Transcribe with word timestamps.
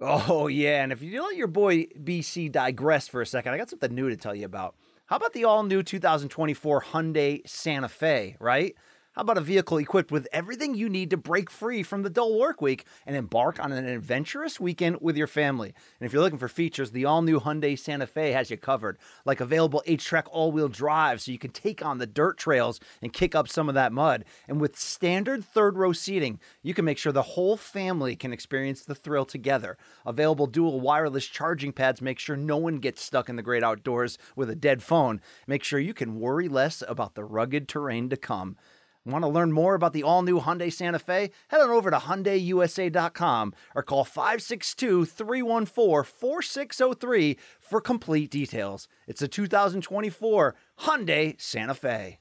Oh, 0.00 0.46
yeah. 0.46 0.82
And 0.82 0.92
if 0.92 1.02
you 1.02 1.22
let 1.22 1.36
your 1.36 1.46
boy 1.46 1.86
BC 2.02 2.52
digress 2.52 3.08
for 3.08 3.22
a 3.22 3.26
second, 3.26 3.52
I 3.54 3.58
got 3.58 3.70
something 3.70 3.94
new 3.94 4.08
to 4.08 4.16
tell 4.16 4.34
you 4.34 4.44
about. 4.44 4.74
How 5.06 5.16
about 5.16 5.32
the 5.32 5.44
all 5.44 5.62
new 5.62 5.82
2024 5.82 6.82
Hyundai 6.82 7.48
Santa 7.48 7.88
Fe, 7.88 8.36
right? 8.40 8.74
How 9.16 9.22
about 9.22 9.38
a 9.38 9.40
vehicle 9.40 9.78
equipped 9.78 10.12
with 10.12 10.28
everything 10.30 10.74
you 10.74 10.90
need 10.90 11.08
to 11.08 11.16
break 11.16 11.48
free 11.48 11.82
from 11.82 12.02
the 12.02 12.10
dull 12.10 12.38
work 12.38 12.60
week 12.60 12.84
and 13.06 13.16
embark 13.16 13.58
on 13.58 13.72
an 13.72 13.86
adventurous 13.86 14.60
weekend 14.60 14.98
with 15.00 15.16
your 15.16 15.26
family? 15.26 15.72
And 15.98 16.06
if 16.06 16.12
you're 16.12 16.20
looking 16.20 16.38
for 16.38 16.48
features, 16.48 16.90
the 16.90 17.06
all 17.06 17.22
new 17.22 17.40
Hyundai 17.40 17.78
Santa 17.78 18.06
Fe 18.06 18.32
has 18.32 18.50
you 18.50 18.58
covered, 18.58 18.98
like 19.24 19.40
available 19.40 19.82
H-Track 19.86 20.26
all-wheel 20.30 20.68
drive 20.68 21.22
so 21.22 21.32
you 21.32 21.38
can 21.38 21.50
take 21.50 21.82
on 21.82 21.96
the 21.96 22.06
dirt 22.06 22.36
trails 22.36 22.78
and 23.00 23.10
kick 23.10 23.34
up 23.34 23.48
some 23.48 23.70
of 23.70 23.74
that 23.74 23.90
mud. 23.90 24.26
And 24.48 24.60
with 24.60 24.78
standard 24.78 25.42
third 25.42 25.78
row 25.78 25.94
seating, 25.94 26.38
you 26.62 26.74
can 26.74 26.84
make 26.84 26.98
sure 26.98 27.10
the 27.10 27.22
whole 27.22 27.56
family 27.56 28.16
can 28.16 28.34
experience 28.34 28.84
the 28.84 28.94
thrill 28.94 29.24
together. 29.24 29.78
Available 30.04 30.46
dual 30.46 30.78
wireless 30.78 31.24
charging 31.24 31.72
pads 31.72 32.02
make 32.02 32.18
sure 32.18 32.36
no 32.36 32.58
one 32.58 32.76
gets 32.76 33.00
stuck 33.00 33.30
in 33.30 33.36
the 33.36 33.42
great 33.42 33.64
outdoors 33.64 34.18
with 34.36 34.50
a 34.50 34.54
dead 34.54 34.82
phone. 34.82 35.22
Make 35.46 35.64
sure 35.64 35.80
you 35.80 35.94
can 35.94 36.20
worry 36.20 36.48
less 36.48 36.82
about 36.86 37.14
the 37.14 37.24
rugged 37.24 37.66
terrain 37.66 38.10
to 38.10 38.18
come. 38.18 38.58
Want 39.06 39.22
to 39.22 39.28
learn 39.28 39.52
more 39.52 39.76
about 39.76 39.92
the 39.92 40.02
all 40.02 40.22
new 40.22 40.40
Hyundai 40.40 40.72
Santa 40.72 40.98
Fe? 40.98 41.30
Head 41.46 41.60
on 41.60 41.70
over 41.70 41.92
to 41.92 41.96
HyundaiUSA.com 41.96 43.54
or 43.76 43.84
call 43.84 44.02
562 44.02 45.04
314 45.04 46.02
4603 46.02 47.36
for 47.60 47.80
complete 47.80 48.32
details. 48.32 48.88
It's 49.06 49.22
a 49.22 49.28
2024 49.28 50.56
Hyundai 50.80 51.40
Santa 51.40 51.74
Fe. 51.74 52.18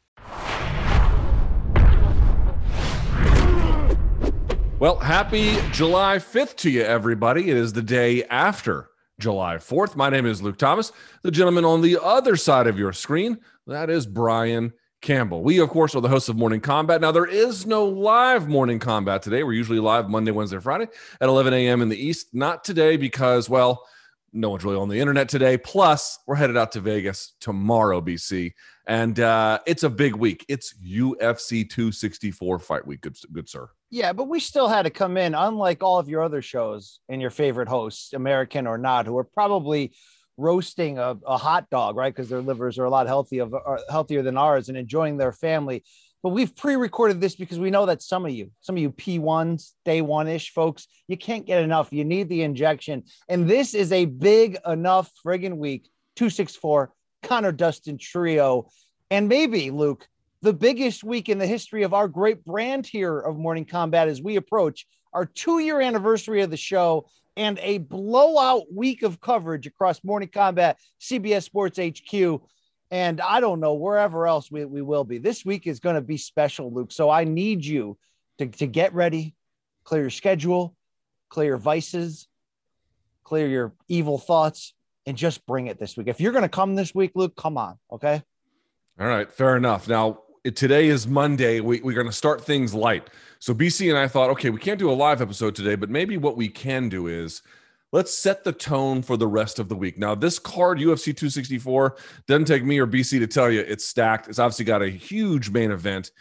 Well, 4.77 4.99
happy 4.99 5.58
July 5.72 6.17
5th 6.17 6.55
to 6.58 6.70
you, 6.70 6.83
everybody. 6.83 7.49
It 7.49 7.58
is 7.58 7.73
the 7.73 7.81
day 7.81 8.25
after 8.25 8.89
July 9.20 9.55
4th. 9.55 9.95
My 9.95 10.11
name 10.11 10.27
is 10.27 10.44
Luke 10.44 10.59
Thomas. 10.59 10.91
The 11.23 11.31
gentleman 11.31 11.66
on 11.66 11.81
the 11.81 11.97
other 12.00 12.36
side 12.36 12.67
of 12.67 12.78
your 12.78 12.94
screen, 12.94 13.39
that 13.66 13.89
is 13.89 14.06
Brian 14.06 14.73
Campbell. 15.06 15.44
We, 15.44 15.59
of 15.59 15.70
course, 15.70 15.94
are 15.94 16.02
the 16.02 16.09
hosts 16.09 16.30
of 16.30 16.36
Morning 16.36 16.59
Kombat. 16.59 17.00
Now, 17.00 17.11
there 17.11 17.28
is 17.28 17.67
no 17.67 17.86
live 17.86 18.48
Morning 18.50 18.80
Kombat 18.80 19.22
today. 19.22 19.44
We're 19.44 19.53
usually 19.53 19.80
live 19.80 20.09
Monday, 20.09 20.31
Wednesday, 20.31 20.59
Friday 20.59 20.88
at 21.22 21.30
11 21.30 21.53
a.m. 21.53 21.84
in 21.84 21.89
the 21.89 21.95
East. 21.95 22.34
Not 22.34 22.64
today 22.64 22.97
because, 22.97 23.47
well, 23.47 23.86
no 24.34 24.50
one's 24.50 24.66
really 24.66 24.78
on 24.78 24.89
the 24.89 25.00
internet 25.00 25.30
today. 25.30 25.59
Plus, 25.59 26.17
we're 26.25 26.36
headed 26.36 26.58
out 26.58 26.72
to 26.72 26.81
Vegas 26.81 27.34
tomorrow, 27.39 28.02
BC, 28.02 28.53
and 28.88 29.20
uh, 29.20 29.59
it's 29.67 29.84
a 29.84 29.92
big 29.92 30.16
week. 30.16 30.44
It's 30.50 30.73
UFC 30.84 31.69
264 31.69 32.58
fight 32.58 32.88
week. 32.88 33.02
Good, 33.02 33.16
good 33.31 33.47
sir. 33.47 33.69
Yeah, 33.92 34.12
but 34.12 34.28
we 34.28 34.40
still 34.40 34.67
had 34.67 34.84
to 34.84 34.90
come 34.90 35.17
in, 35.17 35.36
unlike 35.36 35.84
all 35.84 36.00
of 36.00 36.09
your 36.09 36.23
other 36.23 36.42
shows 36.42 37.00
and 37.09 37.22
your 37.22 37.30
favorite 37.30 37.69
hosts, 37.69 38.14
American 38.14 38.66
or 38.66 38.80
not, 38.80 39.06
who 39.06 39.16
are 39.19 39.23
probably 39.23 39.94
roasting 40.38 40.97
a, 40.97 41.17
a 41.25 41.38
hot 41.38 41.69
dog, 41.69 41.95
right? 41.95 42.14
Because 42.14 42.30
their 42.30 42.41
livers 42.41 42.78
are 42.78 42.86
a 42.86 42.89
lot 42.89 43.08
uh, 43.08 43.78
healthier 43.89 44.22
than 44.22 44.38
ours 44.38 44.69
and 44.69 44.78
enjoying 44.78 45.17
their 45.17 45.31
family. 45.31 45.83
But 46.23 46.30
we've 46.30 46.55
pre-recorded 46.55 47.22
this 47.22 47.36
because 47.36 47.59
we 47.59 47.69
know 47.69 47.86
that 47.86 48.02
some 48.02 48.25
of 48.25 48.31
you, 48.31 48.50
some 48.61 48.75
of 48.75 48.81
you 48.81 48.91
P1s, 48.91 49.73
day 49.86 50.02
one-ish 50.02 50.53
folks, 50.53 50.88
you 51.08 51.17
can't 51.17 51.45
get 51.45 51.61
enough. 51.61 51.89
You 51.91 52.03
need 52.03 52.30
the 52.30 52.41
injection. 52.41 53.03
And 53.30 53.47
this 53.47 53.75
is 53.75 53.91
a 53.91 54.06
big 54.06 54.58
enough 54.66 55.11
friggin' 55.23 55.58
week. 55.58 55.88
264, 56.16 56.91
Conor 57.22 57.52
Dustin 57.52 57.97
trio. 58.00 58.69
And 59.11 59.30
maybe, 59.30 59.69
Luke, 59.69 60.08
the 60.41 60.53
biggest 60.53 61.03
week 61.03 61.30
in 61.30 61.38
the 61.38 61.45
history 61.45 61.83
of 61.83 61.94
our 61.94 62.08
great 62.08 62.44
brand 62.44 62.88
here 62.88 63.19
of 63.19 63.38
Morning 63.38 63.66
Kombat 63.66 64.08
as 64.08 64.22
we 64.22 64.36
approach 64.36 64.88
our 65.13 65.25
two-year 65.25 65.80
anniversary 65.80 66.41
of 66.41 66.50
the 66.50 66.58
show 66.58 67.08
and 67.38 67.59
a 67.59 67.80
blowout 67.80 68.72
week 68.72 69.03
of 69.03 69.19
coverage 69.19 69.67
across 69.67 70.03
Morning 70.03 70.30
Kombat, 70.30 70.75
CBS 71.02 71.44
Sports 71.44 71.80
HQ, 71.80 72.41
and 72.91 73.19
I 73.19 73.39
don't 73.39 73.59
know 73.59 73.73
wherever 73.73 74.28
else 74.28 74.52
we, 74.52 74.66
we 74.66 74.81
will 74.81 75.03
be. 75.03 75.17
This 75.17 75.44
week 75.44 75.68
is 75.68 75.79
going 75.79 75.96
to 75.96 76.01
be 76.01 76.18
special, 76.18 76.73
Luke. 76.73 76.91
So 76.91 77.09
I 77.09 77.23
need 77.23 77.66
you 77.66 77.97
to, 78.38 78.47
to 78.47 78.68
get 78.68 78.94
ready, 78.94 79.35
clear 79.84 80.01
your 80.01 80.09
schedule, 80.09 80.75
clear 81.29 81.50
your 81.50 81.57
vices, 81.57 82.28
clear 83.23 83.47
your 83.47 83.73
evil 83.88 84.17
thoughts, 84.17 84.73
and 85.06 85.17
just 85.17 85.46
bring 85.46 85.67
it 85.67 85.79
this 85.79 85.97
week. 85.97 86.07
If 86.07 86.22
you're 86.22 86.31
going 86.31 86.44
to 86.44 86.50
come 86.50 86.75
this 86.75 86.96
week, 86.96 87.12
Luke, 87.16 87.35
come 87.35 87.57
on. 87.57 87.78
Okay. 87.91 88.22
All 89.00 89.07
right. 89.07 89.31
Fair 89.31 89.57
enough. 89.57 89.88
Now, 89.88 90.19
today 90.53 90.88
is 90.89 91.07
Monday. 91.07 91.59
We, 91.59 91.81
we're 91.81 91.95
going 91.95 92.06
to 92.06 92.13
start 92.13 92.44
things 92.44 92.73
light. 92.73 93.09
So 93.39 93.53
BC 93.53 93.89
and 93.89 93.97
I 93.97 94.07
thought, 94.07 94.29
okay, 94.31 94.50
we 94.50 94.59
can't 94.59 94.78
do 94.78 94.91
a 94.91 94.94
live 94.94 95.22
episode 95.22 95.56
today, 95.56 95.75
but 95.75 95.89
maybe 95.89 96.17
what 96.17 96.38
we 96.38 96.47
can 96.47 96.89
do 96.89 97.07
is 97.07 97.41
let's 97.91 98.16
set 98.16 98.44
the 98.44 98.51
tone 98.51 99.01
for 99.01 99.17
the 99.17 99.28
rest 99.28 99.57
of 99.57 99.69
the 99.69 99.75
week. 99.75 99.97
Now, 99.97 100.13
this 100.13 100.38
card, 100.38 100.78
UFC 100.78 101.05
264, 101.05 101.95
doesn't 102.28 102.45
take 102.45 102.63
me 102.63 102.78
or 102.78 102.85
BC 102.85 103.19
to 103.19 103.28
tell 103.28 103.50
you 103.50 103.61
it's 103.61 103.85
stacked. 103.85 104.28
It's 104.28 104.39
obviously 104.39 104.66
got 104.66 104.81
a 104.81 104.89
huge 104.89 105.50
main 105.50 105.72
event. 105.72 106.11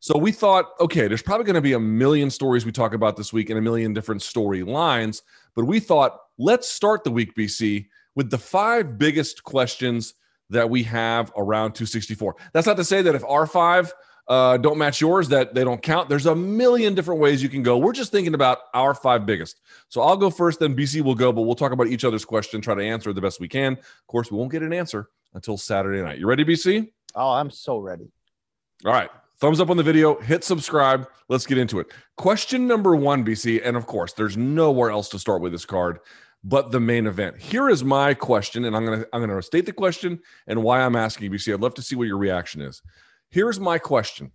So 0.00 0.18
we 0.18 0.32
thought, 0.32 0.70
okay, 0.80 1.08
there's 1.08 1.22
probably 1.22 1.44
going 1.44 1.54
to 1.54 1.60
be 1.60 1.74
a 1.74 1.80
million 1.80 2.30
stories 2.30 2.64
we 2.64 2.72
talk 2.72 2.94
about 2.94 3.16
this 3.16 3.32
week 3.32 3.50
and 3.50 3.58
a 3.58 3.62
million 3.62 3.92
different 3.92 4.22
storylines. 4.22 5.22
But 5.54 5.66
we 5.66 5.80
thought, 5.80 6.18
let's 6.38 6.68
start 6.68 7.04
the 7.04 7.10
week, 7.10 7.34
BC, 7.34 7.86
with 8.14 8.30
the 8.30 8.38
five 8.38 8.98
biggest 8.98 9.44
questions 9.44 10.14
that 10.50 10.68
we 10.68 10.82
have 10.84 11.32
around 11.36 11.72
264. 11.72 12.36
That's 12.52 12.66
not 12.66 12.76
to 12.76 12.84
say 12.84 13.02
that 13.02 13.14
if 13.14 13.22
R5 13.22 13.90
uh, 14.28 14.56
don't 14.58 14.78
match 14.78 15.00
yours, 15.00 15.28
that 15.28 15.54
they 15.54 15.64
don't 15.64 15.82
count. 15.82 16.08
There's 16.08 16.26
a 16.26 16.36
million 16.36 16.94
different 16.94 17.20
ways 17.20 17.42
you 17.42 17.48
can 17.48 17.64
go. 17.64 17.78
We're 17.78 17.92
just 17.92 18.12
thinking 18.12 18.34
about 18.34 18.58
our 18.74 18.94
five 18.94 19.26
biggest. 19.26 19.60
So 19.88 20.02
I'll 20.02 20.16
go 20.16 20.30
first, 20.30 20.60
then 20.60 20.76
BC 20.76 21.02
will 21.02 21.16
go, 21.16 21.32
but 21.32 21.42
we'll 21.42 21.56
talk 21.56 21.72
about 21.72 21.88
each 21.88 22.04
other's 22.04 22.24
question, 22.24 22.60
try 22.60 22.76
to 22.76 22.84
answer 22.84 23.12
the 23.12 23.20
best 23.20 23.40
we 23.40 23.48
can. 23.48 23.72
Of 23.72 24.06
course, 24.06 24.30
we 24.30 24.38
won't 24.38 24.52
get 24.52 24.62
an 24.62 24.72
answer 24.72 25.08
until 25.34 25.56
Saturday 25.56 26.00
night. 26.00 26.18
You 26.18 26.28
ready, 26.28 26.44
BC? 26.44 26.92
Oh, 27.16 27.30
I'm 27.30 27.50
so 27.50 27.78
ready. 27.78 28.12
All 28.84 28.92
right. 28.92 29.10
Thumbs 29.40 29.58
up 29.58 29.70
on 29.70 29.76
the 29.78 29.82
video, 29.82 30.20
hit 30.20 30.44
subscribe. 30.44 31.08
Let's 31.28 31.46
get 31.46 31.56
into 31.56 31.80
it. 31.80 31.86
Question 32.16 32.68
number 32.68 32.94
one, 32.94 33.24
BC. 33.24 33.66
And 33.66 33.76
of 33.76 33.86
course, 33.86 34.12
there's 34.12 34.36
nowhere 34.36 34.90
else 34.90 35.08
to 35.08 35.18
start 35.18 35.40
with 35.40 35.50
this 35.50 35.64
card 35.64 35.98
but 36.42 36.70
the 36.70 36.80
main 36.80 37.06
event. 37.06 37.38
Here 37.38 37.68
is 37.68 37.84
my 37.84 38.14
question, 38.14 38.64
and 38.64 38.76
I'm 38.76 38.84
gonna 38.84 39.04
I'm 39.12 39.20
gonna 39.20 39.42
state 39.42 39.66
the 39.66 39.72
question 39.72 40.20
and 40.46 40.62
why 40.62 40.80
I'm 40.80 40.96
asking 40.96 41.30
BC. 41.30 41.52
I'd 41.52 41.60
love 41.60 41.74
to 41.74 41.82
see 41.82 41.96
what 41.96 42.08
your 42.08 42.18
reaction 42.18 42.60
is. 42.62 42.82
Here's 43.28 43.60
my 43.60 43.78
question 43.78 44.32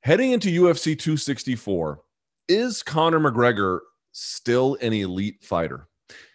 Heading 0.00 0.32
into 0.32 0.48
UFC 0.48 0.98
264, 0.98 2.00
is 2.48 2.82
Conor 2.82 3.20
McGregor 3.20 3.80
still 4.12 4.76
an 4.80 4.92
elite 4.92 5.42
fighter? 5.42 5.88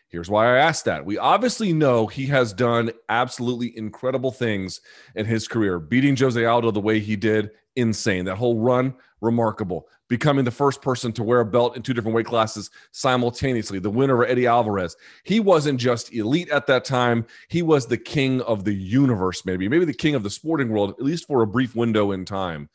Here's 0.10 0.30
why 0.30 0.46
I 0.46 0.58
asked 0.60 0.86
that. 0.86 1.06
We 1.06 1.18
obviously 1.18 1.74
know 1.74 2.06
he 2.06 2.28
has 2.28 2.54
done 2.54 2.92
absolutely 3.10 3.76
incredible 3.76 4.32
things 4.32 4.80
in 5.16 5.26
his 5.26 5.48
career. 5.48 5.80
Beating 5.80 6.16
Jose 6.16 6.46
Aldo 6.46 6.70
the 6.70 6.80
way 6.80 7.00
he 7.00 7.16
did, 7.16 7.50
insane. 7.76 8.26
That 8.26 8.36
whole 8.36 8.60
run, 8.60 8.94
remarkable. 9.22 9.88
Becoming 10.14 10.46
the 10.46 10.52
first 10.52 10.84
person 10.84 11.12
to 11.14 11.24
wear 11.24 11.40
a 11.40 11.46
belt 11.46 11.76
in 11.76 11.82
two 11.82 11.92
different 11.92 12.14
weight 12.14 12.28
classes 12.28 12.70
simultaneously, 12.92 13.80
the 13.80 13.90
winner 13.90 14.22
of 14.22 14.30
Eddie 14.30 14.46
Alvarez. 14.46 14.96
He 15.24 15.40
wasn't 15.40 15.80
just 15.80 16.14
elite 16.14 16.52
at 16.52 16.68
that 16.68 16.86
time, 16.86 17.26
he 17.48 17.64
was 17.64 17.88
the 17.88 17.98
king 17.98 18.40
of 18.42 18.64
the 18.64 18.76
universe, 18.76 19.44
maybe, 19.44 19.68
maybe 19.68 19.86
the 19.86 19.92
king 19.92 20.14
of 20.14 20.22
the 20.22 20.30
sporting 20.30 20.70
world, 20.70 20.92
at 20.92 21.02
least 21.02 21.26
for 21.26 21.42
a 21.42 21.48
brief 21.48 21.76
window 21.76 22.12
in 22.12 22.26
time. 22.26 22.70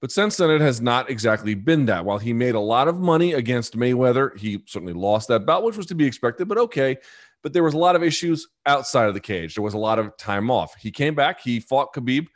But 0.00 0.10
since 0.10 0.38
then, 0.38 0.48
it 0.48 0.62
has 0.62 0.80
not 0.80 1.10
exactly 1.10 1.54
been 1.54 1.84
that. 1.84 2.06
While 2.06 2.16
he 2.16 2.32
made 2.32 2.54
a 2.54 2.60
lot 2.60 2.88
of 2.88 2.98
money 2.98 3.34
against 3.34 3.76
Mayweather, 3.76 4.34
he 4.38 4.62
certainly 4.64 4.94
lost 4.94 5.28
that 5.28 5.44
bout, 5.44 5.64
which 5.64 5.76
was 5.76 5.84
to 5.88 5.94
be 5.94 6.06
expected, 6.06 6.48
but 6.48 6.56
okay. 6.56 6.96
But 7.42 7.52
there 7.52 7.64
was 7.64 7.74
a 7.74 7.78
lot 7.78 7.96
of 7.96 8.02
issues 8.02 8.48
outside 8.64 9.08
of 9.08 9.14
the 9.14 9.20
cage. 9.20 9.56
There 9.56 9.62
was 9.62 9.74
a 9.74 9.78
lot 9.78 9.98
of 9.98 10.16
time 10.16 10.50
off. 10.50 10.74
He 10.76 10.90
came 10.90 11.14
back, 11.14 11.42
he 11.42 11.60
fought 11.60 11.92
Khabib, 11.92 12.28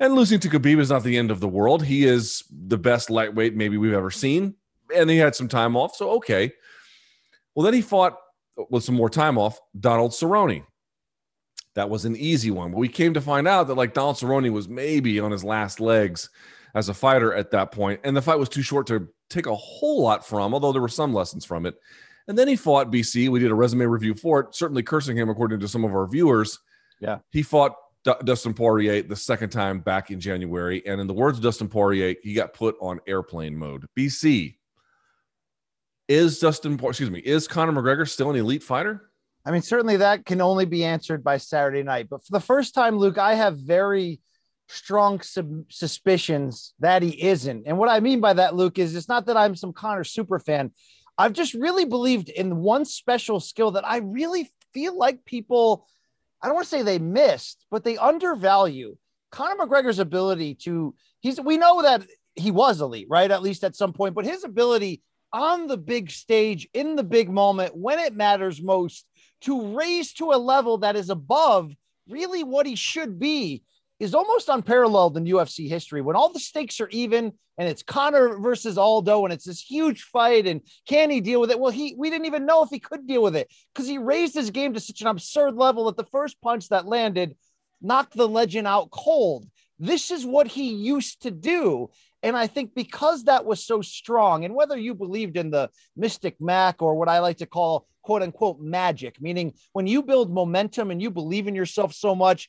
and 0.00 0.14
losing 0.14 0.40
to 0.40 0.48
Khabib 0.48 0.78
is 0.78 0.90
not 0.90 1.02
the 1.02 1.16
end 1.16 1.30
of 1.30 1.40
the 1.40 1.48
world. 1.48 1.84
He 1.84 2.04
is 2.04 2.44
the 2.50 2.78
best 2.78 3.10
lightweight 3.10 3.54
maybe 3.54 3.78
we've 3.78 3.92
ever 3.92 4.10
seen, 4.10 4.54
and 4.94 5.08
he 5.08 5.18
had 5.18 5.34
some 5.34 5.48
time 5.48 5.76
off, 5.76 5.96
so 5.96 6.10
okay. 6.12 6.52
Well, 7.54 7.64
then 7.64 7.74
he 7.74 7.82
fought 7.82 8.16
with 8.70 8.84
some 8.84 8.94
more 8.94 9.10
time 9.10 9.38
off 9.38 9.60
Donald 9.78 10.12
Cerrone. 10.12 10.64
That 11.74 11.90
was 11.90 12.04
an 12.04 12.16
easy 12.16 12.50
one, 12.50 12.70
but 12.70 12.78
we 12.78 12.88
came 12.88 13.14
to 13.14 13.20
find 13.20 13.48
out 13.48 13.68
that 13.68 13.74
like 13.74 13.94
Donald 13.94 14.16
Cerrone 14.16 14.50
was 14.52 14.68
maybe 14.68 15.18
on 15.20 15.32
his 15.32 15.42
last 15.42 15.80
legs 15.80 16.30
as 16.74 16.88
a 16.88 16.94
fighter 16.94 17.34
at 17.34 17.50
that 17.52 17.72
point, 17.72 18.00
and 18.04 18.16
the 18.16 18.22
fight 18.22 18.38
was 18.38 18.48
too 18.48 18.62
short 18.62 18.86
to 18.88 19.08
take 19.30 19.46
a 19.46 19.54
whole 19.54 20.02
lot 20.02 20.26
from, 20.26 20.54
although 20.54 20.72
there 20.72 20.82
were 20.82 20.88
some 20.88 21.12
lessons 21.12 21.44
from 21.44 21.66
it. 21.66 21.74
And 22.26 22.38
then 22.38 22.48
he 22.48 22.56
fought 22.56 22.90
BC. 22.90 23.28
We 23.28 23.40
did 23.40 23.50
a 23.50 23.54
resume 23.54 23.84
review 23.86 24.14
for 24.14 24.40
it, 24.40 24.54
certainly 24.54 24.82
cursing 24.82 25.16
him 25.16 25.28
according 25.28 25.60
to 25.60 25.68
some 25.68 25.84
of 25.84 25.94
our 25.94 26.06
viewers. 26.06 26.58
Yeah. 27.00 27.18
He 27.30 27.42
fought 27.42 27.74
D- 28.04 28.12
Dustin 28.24 28.54
Poirier 28.54 29.02
the 29.02 29.16
second 29.16 29.50
time 29.50 29.80
back 29.80 30.10
in 30.10 30.20
January. 30.20 30.82
And 30.86 31.00
in 31.00 31.06
the 31.06 31.14
words 31.14 31.38
of 31.38 31.44
Dustin 31.44 31.68
Poirier, 31.68 32.14
he 32.22 32.34
got 32.34 32.52
put 32.52 32.76
on 32.80 33.00
airplane 33.06 33.56
mode. 33.56 33.86
BC, 33.98 34.56
is 36.08 36.38
Dustin, 36.38 36.78
excuse 36.82 37.10
me, 37.10 37.20
is 37.20 37.48
Conor 37.48 37.72
McGregor 37.72 38.08
still 38.08 38.30
an 38.30 38.36
elite 38.36 38.62
fighter? 38.62 39.10
I 39.46 39.50
mean, 39.50 39.62
certainly 39.62 39.96
that 39.96 40.24
can 40.24 40.40
only 40.40 40.64
be 40.64 40.84
answered 40.84 41.22
by 41.22 41.36
Saturday 41.36 41.82
night. 41.82 42.08
But 42.08 42.24
for 42.24 42.32
the 42.32 42.40
first 42.40 42.74
time, 42.74 42.96
Luke, 42.96 43.18
I 43.18 43.34
have 43.34 43.58
very 43.58 44.20
strong 44.68 45.20
sub- 45.20 45.70
suspicions 45.70 46.74
that 46.80 47.02
he 47.02 47.22
isn't. 47.22 47.64
And 47.66 47.78
what 47.78 47.90
I 47.90 48.00
mean 48.00 48.20
by 48.20 48.32
that, 48.34 48.54
Luke, 48.54 48.78
is 48.78 48.94
it's 48.94 49.08
not 49.08 49.26
that 49.26 49.36
I'm 49.36 49.54
some 49.54 49.72
Conor 49.72 50.04
super 50.04 50.38
fan. 50.38 50.72
I've 51.18 51.32
just 51.34 51.54
really 51.54 51.84
believed 51.84 52.28
in 52.28 52.56
one 52.56 52.84
special 52.84 53.38
skill 53.38 53.72
that 53.72 53.86
I 53.86 53.98
really 53.98 54.50
feel 54.72 54.96
like 54.96 55.24
people, 55.24 55.86
I 56.42 56.46
don't 56.46 56.54
want 56.54 56.66
to 56.66 56.70
say 56.70 56.82
they 56.82 56.98
missed, 56.98 57.64
but 57.70 57.84
they 57.84 57.96
undervalue 57.96 58.96
Conor 59.34 59.66
McGregor's 59.66 59.98
ability 59.98 60.54
to, 60.54 60.94
he's, 61.20 61.40
we 61.40 61.56
know 61.56 61.82
that 61.82 62.02
he 62.36 62.50
was 62.50 62.80
elite, 62.80 63.08
right? 63.10 63.30
At 63.30 63.42
least 63.42 63.64
at 63.64 63.74
some 63.74 63.92
point, 63.92 64.14
but 64.14 64.24
his 64.24 64.44
ability 64.44 65.02
on 65.32 65.66
the 65.66 65.76
big 65.76 66.10
stage 66.10 66.68
in 66.72 66.94
the 66.94 67.02
big 67.02 67.28
moment 67.28 67.76
when 67.76 67.98
it 67.98 68.14
matters 68.14 68.62
most 68.62 69.04
to 69.40 69.76
raise 69.76 70.12
to 70.14 70.30
a 70.30 70.36
level 70.38 70.78
that 70.78 70.94
is 70.94 71.10
above 71.10 71.72
really 72.08 72.44
what 72.44 72.66
he 72.66 72.76
should 72.76 73.18
be 73.18 73.62
is 74.00 74.14
almost 74.14 74.48
unparalleled 74.48 75.16
in 75.16 75.24
UFC 75.24 75.68
history. 75.68 76.02
When 76.02 76.16
all 76.16 76.32
the 76.32 76.40
stakes 76.40 76.80
are 76.80 76.88
even 76.88 77.32
and 77.56 77.68
it's 77.68 77.84
Conor 77.84 78.38
versus 78.38 78.76
Aldo 78.76 79.24
and 79.24 79.32
it's 79.32 79.44
this 79.44 79.60
huge 79.60 80.02
fight 80.02 80.46
and 80.46 80.60
can 80.88 81.10
he 81.10 81.20
deal 81.20 81.40
with 81.40 81.50
it? 81.50 81.60
Well, 81.60 81.70
he 81.70 81.94
we 81.96 82.10
didn't 82.10 82.26
even 82.26 82.46
know 82.46 82.62
if 82.62 82.70
he 82.70 82.80
could 82.80 83.06
deal 83.06 83.22
with 83.22 83.36
it 83.36 83.52
because 83.72 83.88
he 83.88 83.98
raised 83.98 84.34
his 84.34 84.50
game 84.50 84.74
to 84.74 84.80
such 84.80 85.00
an 85.00 85.06
absurd 85.06 85.54
level 85.54 85.84
that 85.84 85.96
the 85.96 86.10
first 86.10 86.40
punch 86.40 86.68
that 86.70 86.86
landed 86.86 87.36
knocked 87.80 88.16
the 88.16 88.28
legend 88.28 88.66
out 88.66 88.90
cold. 88.90 89.46
This 89.78 90.10
is 90.10 90.24
what 90.24 90.46
he 90.46 90.72
used 90.72 91.22
to 91.22 91.30
do. 91.30 91.90
And 92.22 92.36
I 92.36 92.46
think 92.46 92.74
because 92.74 93.24
that 93.24 93.44
was 93.44 93.64
so 93.64 93.82
strong, 93.82 94.44
and 94.44 94.54
whether 94.54 94.78
you 94.78 94.94
believed 94.94 95.36
in 95.36 95.50
the 95.50 95.68
Mystic 95.94 96.40
Mac 96.40 96.80
or 96.80 96.94
what 96.94 97.08
I 97.08 97.18
like 97.18 97.36
to 97.38 97.46
call 97.46 97.86
quote 98.02 98.22
unquote 98.22 98.60
magic, 98.60 99.20
meaning 99.20 99.52
when 99.72 99.86
you 99.86 100.02
build 100.02 100.32
momentum 100.32 100.90
and 100.90 101.02
you 101.02 101.10
believe 101.10 101.48
in 101.48 101.54
yourself 101.54 101.92
so 101.92 102.14
much, 102.14 102.48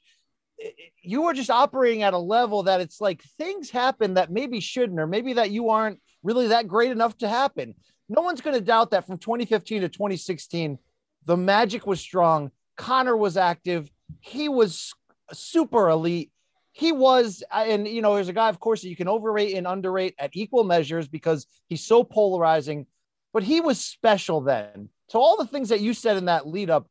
you 1.01 1.25
are 1.25 1.33
just 1.33 1.49
operating 1.49 2.03
at 2.03 2.13
a 2.13 2.17
level 2.17 2.63
that 2.63 2.81
it's 2.81 3.01
like 3.01 3.21
things 3.37 3.69
happen 3.69 4.15
that 4.15 4.31
maybe 4.31 4.59
shouldn't, 4.59 4.99
or 4.99 5.07
maybe 5.07 5.33
that 5.33 5.51
you 5.51 5.69
aren't 5.69 5.99
really 6.23 6.47
that 6.47 6.67
great 6.67 6.91
enough 6.91 7.17
to 7.19 7.27
happen. 7.27 7.75
No 8.09 8.21
one's 8.21 8.41
going 8.41 8.55
to 8.55 8.61
doubt 8.61 8.91
that 8.91 9.05
from 9.05 9.17
2015 9.17 9.81
to 9.81 9.89
2016, 9.89 10.77
the 11.25 11.37
magic 11.37 11.85
was 11.85 11.99
strong. 11.99 12.51
Conor 12.77 13.17
was 13.17 13.37
active. 13.37 13.89
He 14.19 14.49
was 14.49 14.93
super 15.31 15.89
elite 15.89 16.31
he 16.77 16.91
was, 16.91 17.41
uh, 17.51 17.63
and 17.65 17.87
you 17.87 18.01
know, 18.01 18.15
there's 18.15 18.27
a 18.27 18.33
guy, 18.33 18.49
of 18.49 18.59
course, 18.59 18.81
that 18.81 18.89
you 18.89 18.97
can 18.97 19.07
overrate 19.07 19.55
and 19.55 19.65
underrate 19.65 20.13
at 20.19 20.31
equal 20.33 20.65
measures 20.65 21.07
because 21.07 21.47
he's 21.67 21.85
so 21.85 22.03
polarizing, 22.03 22.85
but 23.31 23.43
he 23.43 23.61
was 23.61 23.79
special 23.79 24.41
then. 24.41 24.89
So 25.07 25.19
all 25.19 25.37
the 25.37 25.47
things 25.47 25.69
that 25.69 25.79
you 25.79 25.93
said 25.93 26.17
in 26.17 26.25
that 26.25 26.45
lead 26.45 26.69
up, 26.69 26.89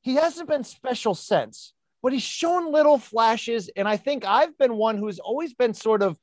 he 0.00 0.16
hasn't 0.16 0.48
been 0.48 0.64
special 0.64 1.14
since, 1.14 1.72
but 2.02 2.12
he's 2.12 2.22
shown 2.22 2.72
little 2.72 2.98
flashes. 2.98 3.70
And 3.76 3.88
I 3.88 3.96
think 3.96 4.24
I've 4.24 4.56
been 4.58 4.74
one 4.74 4.98
who's 4.98 5.18
always 5.18 5.54
been 5.54 5.74
sort 5.74 6.02
of 6.02 6.18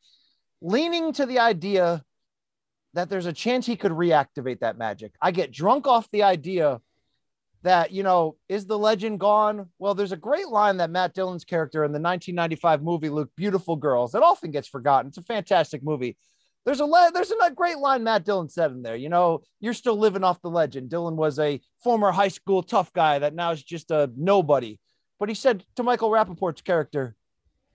leaning 0.62 1.14
to 1.14 1.26
the 1.26 1.40
idea 1.40 2.04
that 2.94 3.10
there's 3.10 3.28
a 3.28 3.34
chance 3.34 3.66
he 3.66 3.76
could 3.76 3.92
reactivate 3.92 4.60
that 4.60 4.78
magic. 4.78 5.14
I 5.22 5.32
get 5.32 5.52
drunk 5.52 5.88
off 5.88 6.10
the 6.12 6.24
idea 6.24 6.82
that, 7.62 7.92
you 7.92 8.04
know, 8.04 8.38
is 8.48 8.66
the 8.66 8.78
legend 8.78 9.20
gone? 9.20 9.68
Well, 9.80 9.94
there's 9.94 10.12
a 10.12 10.18
great 10.18 10.48
line 10.48 10.78
that 10.78 10.90
Matt 10.90 11.14
Dillon's 11.14 11.46
character 11.46 11.84
in 11.84 11.92
the 11.92 12.00
1995 12.00 12.82
movie, 12.82 13.10
Luke, 13.10 13.30
Beautiful 13.36 13.76
Girls, 13.76 14.14
that 14.14 14.24
often 14.24 14.52
gets 14.52 14.68
forgotten. 14.68 15.10
It's 15.10 15.18
a 15.18 15.24
fantastic 15.24 15.84
movie. 15.84 16.18
There's 16.66 16.80
a 16.80 16.86
le- 16.86 17.12
there's 17.14 17.32
a 17.32 17.52
great 17.52 17.78
line 17.78 18.04
Matt 18.04 18.26
Dillon 18.26 18.50
said 18.50 18.72
in 18.72 18.82
there. 18.82 18.96
You 18.96 19.10
know, 19.10 19.42
you're 19.60 19.74
still 19.74 19.98
living 19.98 20.24
off 20.24 20.42
the 20.42 20.50
legend. 20.50 20.90
Dillon 20.90 21.16
was 21.16 21.40
a 21.40 21.62
former 21.84 22.12
high 22.12 22.28
school 22.28 22.64
tough 22.64 22.92
guy 22.94 23.20
that 23.20 23.34
now 23.34 23.52
is 23.52 23.64
just 23.64 23.92
a 23.92 24.10
nobody. 24.16 24.80
But 25.20 25.30
he 25.30 25.36
said 25.36 25.66
to 25.76 25.84
Michael 25.84 26.10
Rapaport's 26.10 26.62
character, 26.62 27.16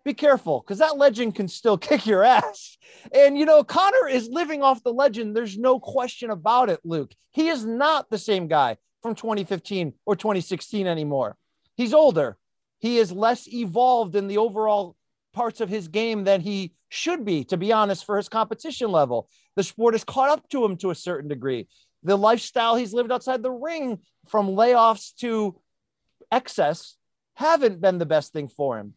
be 0.04 0.14
careful 0.14 0.60
because 0.60 0.78
that 0.78 0.98
legend 0.98 1.34
can 1.34 1.48
still 1.48 1.78
kick 1.88 2.06
your 2.06 2.22
ass. 2.22 2.76
And, 3.12 3.38
you 3.38 3.44
know, 3.44 3.64
Conor 3.64 4.08
is 4.08 4.28
living 4.28 4.62
off 4.62 4.82
the 4.82 4.92
legend. 4.92 5.36
There's 5.36 5.58
no 5.58 5.80
question 5.80 6.30
about 6.30 6.68
it, 6.68 6.80
Luke. 6.84 7.14
He 7.30 7.48
is 7.48 7.64
not 7.64 8.10
the 8.10 8.18
same 8.18 8.48
guy 8.48 8.76
from 9.02 9.14
2015 9.14 9.92
or 10.06 10.16
2016 10.16 10.86
anymore. 10.86 11.36
He's 11.76 11.94
older. 11.94 12.36
He 12.78 12.98
is 12.98 13.12
less 13.12 13.48
evolved 13.48 14.14
in 14.14 14.28
the 14.28 14.38
overall 14.38 14.96
parts 15.32 15.60
of 15.60 15.68
his 15.68 15.88
game 15.88 16.24
than 16.24 16.40
he 16.40 16.74
should 16.88 17.24
be, 17.24 17.44
to 17.44 17.56
be 17.56 17.72
honest, 17.72 18.04
for 18.04 18.16
his 18.16 18.28
competition 18.28 18.90
level. 18.90 19.28
The 19.56 19.62
sport 19.62 19.94
has 19.94 20.04
caught 20.04 20.30
up 20.30 20.48
to 20.50 20.64
him 20.64 20.76
to 20.78 20.90
a 20.90 20.94
certain 20.94 21.28
degree. 21.28 21.68
The 22.02 22.16
lifestyle 22.16 22.76
he's 22.76 22.92
lived 22.92 23.10
outside 23.10 23.42
the 23.42 23.50
ring, 23.50 23.98
from 24.28 24.48
layoffs 24.48 25.14
to 25.16 25.58
excess, 26.30 26.96
haven't 27.34 27.80
been 27.80 27.98
the 27.98 28.06
best 28.06 28.32
thing 28.32 28.48
for 28.48 28.78
him. 28.78 28.94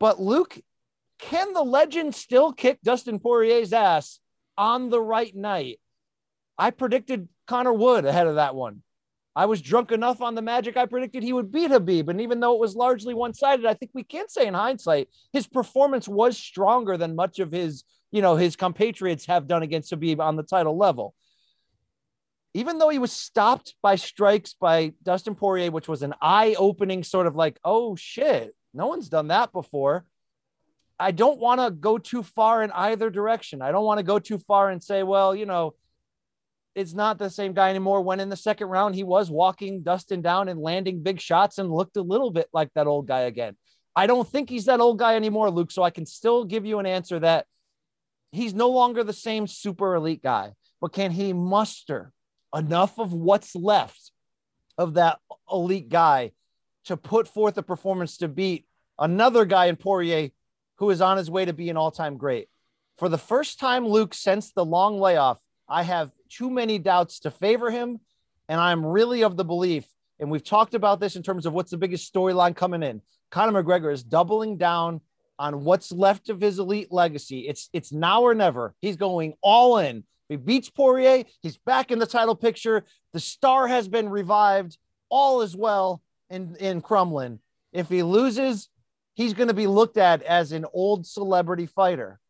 But 0.00 0.20
Luke, 0.20 0.58
can 1.18 1.52
the 1.52 1.62
legend 1.62 2.14
still 2.14 2.52
kick 2.52 2.80
Dustin 2.82 3.18
Poirier's 3.18 3.72
ass 3.72 4.20
on 4.56 4.90
the 4.90 5.00
right 5.00 5.34
night? 5.34 5.80
I 6.58 6.70
predicted 6.70 7.28
Conor 7.46 7.72
would 7.72 8.04
ahead 8.04 8.26
of 8.26 8.36
that 8.36 8.54
one. 8.54 8.82
I 9.36 9.46
was 9.46 9.60
drunk 9.60 9.90
enough 9.90 10.22
on 10.22 10.36
the 10.36 10.42
Magic. 10.42 10.76
I 10.76 10.86
predicted 10.86 11.22
he 11.22 11.32
would 11.32 11.50
beat 11.50 11.70
Khabib. 11.70 12.08
and 12.08 12.20
even 12.20 12.38
though 12.38 12.54
it 12.54 12.60
was 12.60 12.76
largely 12.76 13.14
one-sided, 13.14 13.66
I 13.66 13.74
think 13.74 13.90
we 13.92 14.04
can 14.04 14.28
say 14.28 14.46
in 14.46 14.54
hindsight 14.54 15.08
his 15.32 15.46
performance 15.46 16.06
was 16.06 16.38
stronger 16.38 16.96
than 16.96 17.16
much 17.16 17.40
of 17.40 17.50
his, 17.50 17.82
you 18.12 18.22
know, 18.22 18.36
his 18.36 18.54
compatriots 18.54 19.26
have 19.26 19.48
done 19.48 19.62
against 19.62 19.92
Khabib 19.92 20.20
on 20.20 20.36
the 20.36 20.44
title 20.44 20.78
level. 20.78 21.14
Even 22.54 22.78
though 22.78 22.88
he 22.88 23.00
was 23.00 23.12
stopped 23.12 23.74
by 23.82 23.96
strikes 23.96 24.54
by 24.58 24.92
Dustin 25.02 25.34
Poirier, 25.34 25.72
which 25.72 25.88
was 25.88 26.02
an 26.02 26.14
eye-opening 26.22 27.02
sort 27.02 27.26
of 27.26 27.34
like, 27.34 27.58
oh 27.64 27.96
shit, 27.96 28.54
no 28.72 28.86
one's 28.86 29.08
done 29.08 29.28
that 29.28 29.52
before. 29.52 30.04
I 30.98 31.10
don't 31.10 31.40
want 31.40 31.60
to 31.60 31.72
go 31.72 31.98
too 31.98 32.22
far 32.22 32.62
in 32.62 32.70
either 32.70 33.10
direction. 33.10 33.60
I 33.60 33.72
don't 33.72 33.84
want 33.84 33.98
to 33.98 34.04
go 34.04 34.20
too 34.20 34.38
far 34.38 34.70
and 34.70 34.82
say, 34.82 35.02
well, 35.02 35.34
you 35.34 35.46
know, 35.46 35.74
it's 36.76 36.94
not 36.94 37.18
the 37.18 37.30
same 37.30 37.52
guy 37.52 37.70
anymore. 37.70 38.02
When 38.02 38.20
in 38.20 38.28
the 38.28 38.36
second 38.36 38.68
round, 38.68 38.94
he 38.94 39.02
was 39.02 39.30
walking 39.30 39.82
Dustin 39.82 40.22
down 40.22 40.48
and 40.48 40.60
landing 40.60 41.02
big 41.02 41.20
shots 41.20 41.58
and 41.58 41.70
looked 41.70 41.96
a 41.96 42.02
little 42.02 42.30
bit 42.30 42.48
like 42.52 42.70
that 42.74 42.86
old 42.86 43.08
guy 43.08 43.22
again. 43.22 43.56
I 43.96 44.06
don't 44.06 44.28
think 44.28 44.48
he's 44.48 44.66
that 44.66 44.80
old 44.80 44.98
guy 44.98 45.16
anymore, 45.16 45.50
Luke. 45.50 45.70
So 45.70 45.82
I 45.82 45.90
can 45.90 46.06
still 46.06 46.44
give 46.44 46.66
you 46.66 46.78
an 46.78 46.86
answer 46.86 47.18
that 47.20 47.46
he's 48.32 48.54
no 48.54 48.70
longer 48.70 49.04
the 49.04 49.12
same 49.12 49.46
super 49.46 49.94
elite 49.94 50.22
guy. 50.22 50.54
But 50.80 50.92
can 50.92 51.10
he 51.10 51.32
muster 51.32 52.12
enough 52.54 52.98
of 52.98 53.12
what's 53.12 53.54
left 53.54 54.12
of 54.78 54.94
that 54.94 55.18
elite 55.50 55.88
guy 55.88 56.32
to 56.86 56.96
put 56.96 57.28
forth 57.28 57.56
a 57.58 57.62
performance 57.62 58.18
to 58.18 58.28
beat 58.28 58.66
another 58.98 59.44
guy 59.44 59.66
in 59.66 59.76
Poirier 59.76 60.30
who 60.76 60.90
is 60.90 61.00
on 61.00 61.16
his 61.16 61.30
way 61.30 61.44
to 61.44 61.52
be 61.52 61.70
an 61.70 61.76
all 61.76 61.90
time 61.90 62.16
great? 62.16 62.48
For 62.98 63.08
the 63.08 63.18
first 63.18 63.58
time, 63.58 63.86
Luke, 63.86 64.14
since 64.14 64.52
the 64.52 64.64
long 64.64 65.00
layoff, 65.00 65.40
I 65.68 65.82
have 65.82 66.12
too 66.28 66.50
many 66.50 66.78
doubts 66.78 67.20
to 67.20 67.30
favor 67.30 67.70
him. 67.70 68.00
And 68.48 68.60
I'm 68.60 68.84
really 68.84 69.22
of 69.22 69.36
the 69.36 69.44
belief, 69.44 69.86
and 70.20 70.30
we've 70.30 70.44
talked 70.44 70.74
about 70.74 71.00
this 71.00 71.16
in 71.16 71.22
terms 71.22 71.46
of 71.46 71.54
what's 71.54 71.70
the 71.70 71.78
biggest 71.78 72.12
storyline 72.12 72.54
coming 72.54 72.82
in. 72.82 73.00
Conor 73.30 73.62
McGregor 73.62 73.92
is 73.92 74.02
doubling 74.02 74.58
down 74.58 75.00
on 75.38 75.64
what's 75.64 75.90
left 75.90 76.28
of 76.28 76.40
his 76.40 76.58
elite 76.58 76.92
legacy. 76.92 77.48
It's 77.48 77.70
it's 77.72 77.90
now 77.90 78.22
or 78.22 78.34
never. 78.34 78.74
He's 78.80 78.96
going 78.96 79.34
all 79.40 79.78
in. 79.78 80.04
He 80.28 80.36
beats 80.36 80.70
Poirier, 80.70 81.24
he's 81.42 81.58
back 81.58 81.90
in 81.90 81.98
the 81.98 82.06
title 82.06 82.34
picture. 82.34 82.84
The 83.12 83.20
star 83.20 83.68
has 83.68 83.88
been 83.88 84.08
revived. 84.08 84.78
All 85.10 85.42
is 85.42 85.54
well 85.54 86.02
in, 86.30 86.56
in 86.56 86.82
Crumlin. 86.82 87.38
If 87.72 87.88
he 87.88 88.02
loses, 88.02 88.68
he's 89.14 89.34
going 89.34 89.48
to 89.48 89.54
be 89.54 89.66
looked 89.66 89.98
at 89.98 90.22
as 90.22 90.52
an 90.52 90.64
old 90.72 91.06
celebrity 91.06 91.66
fighter. 91.66 92.20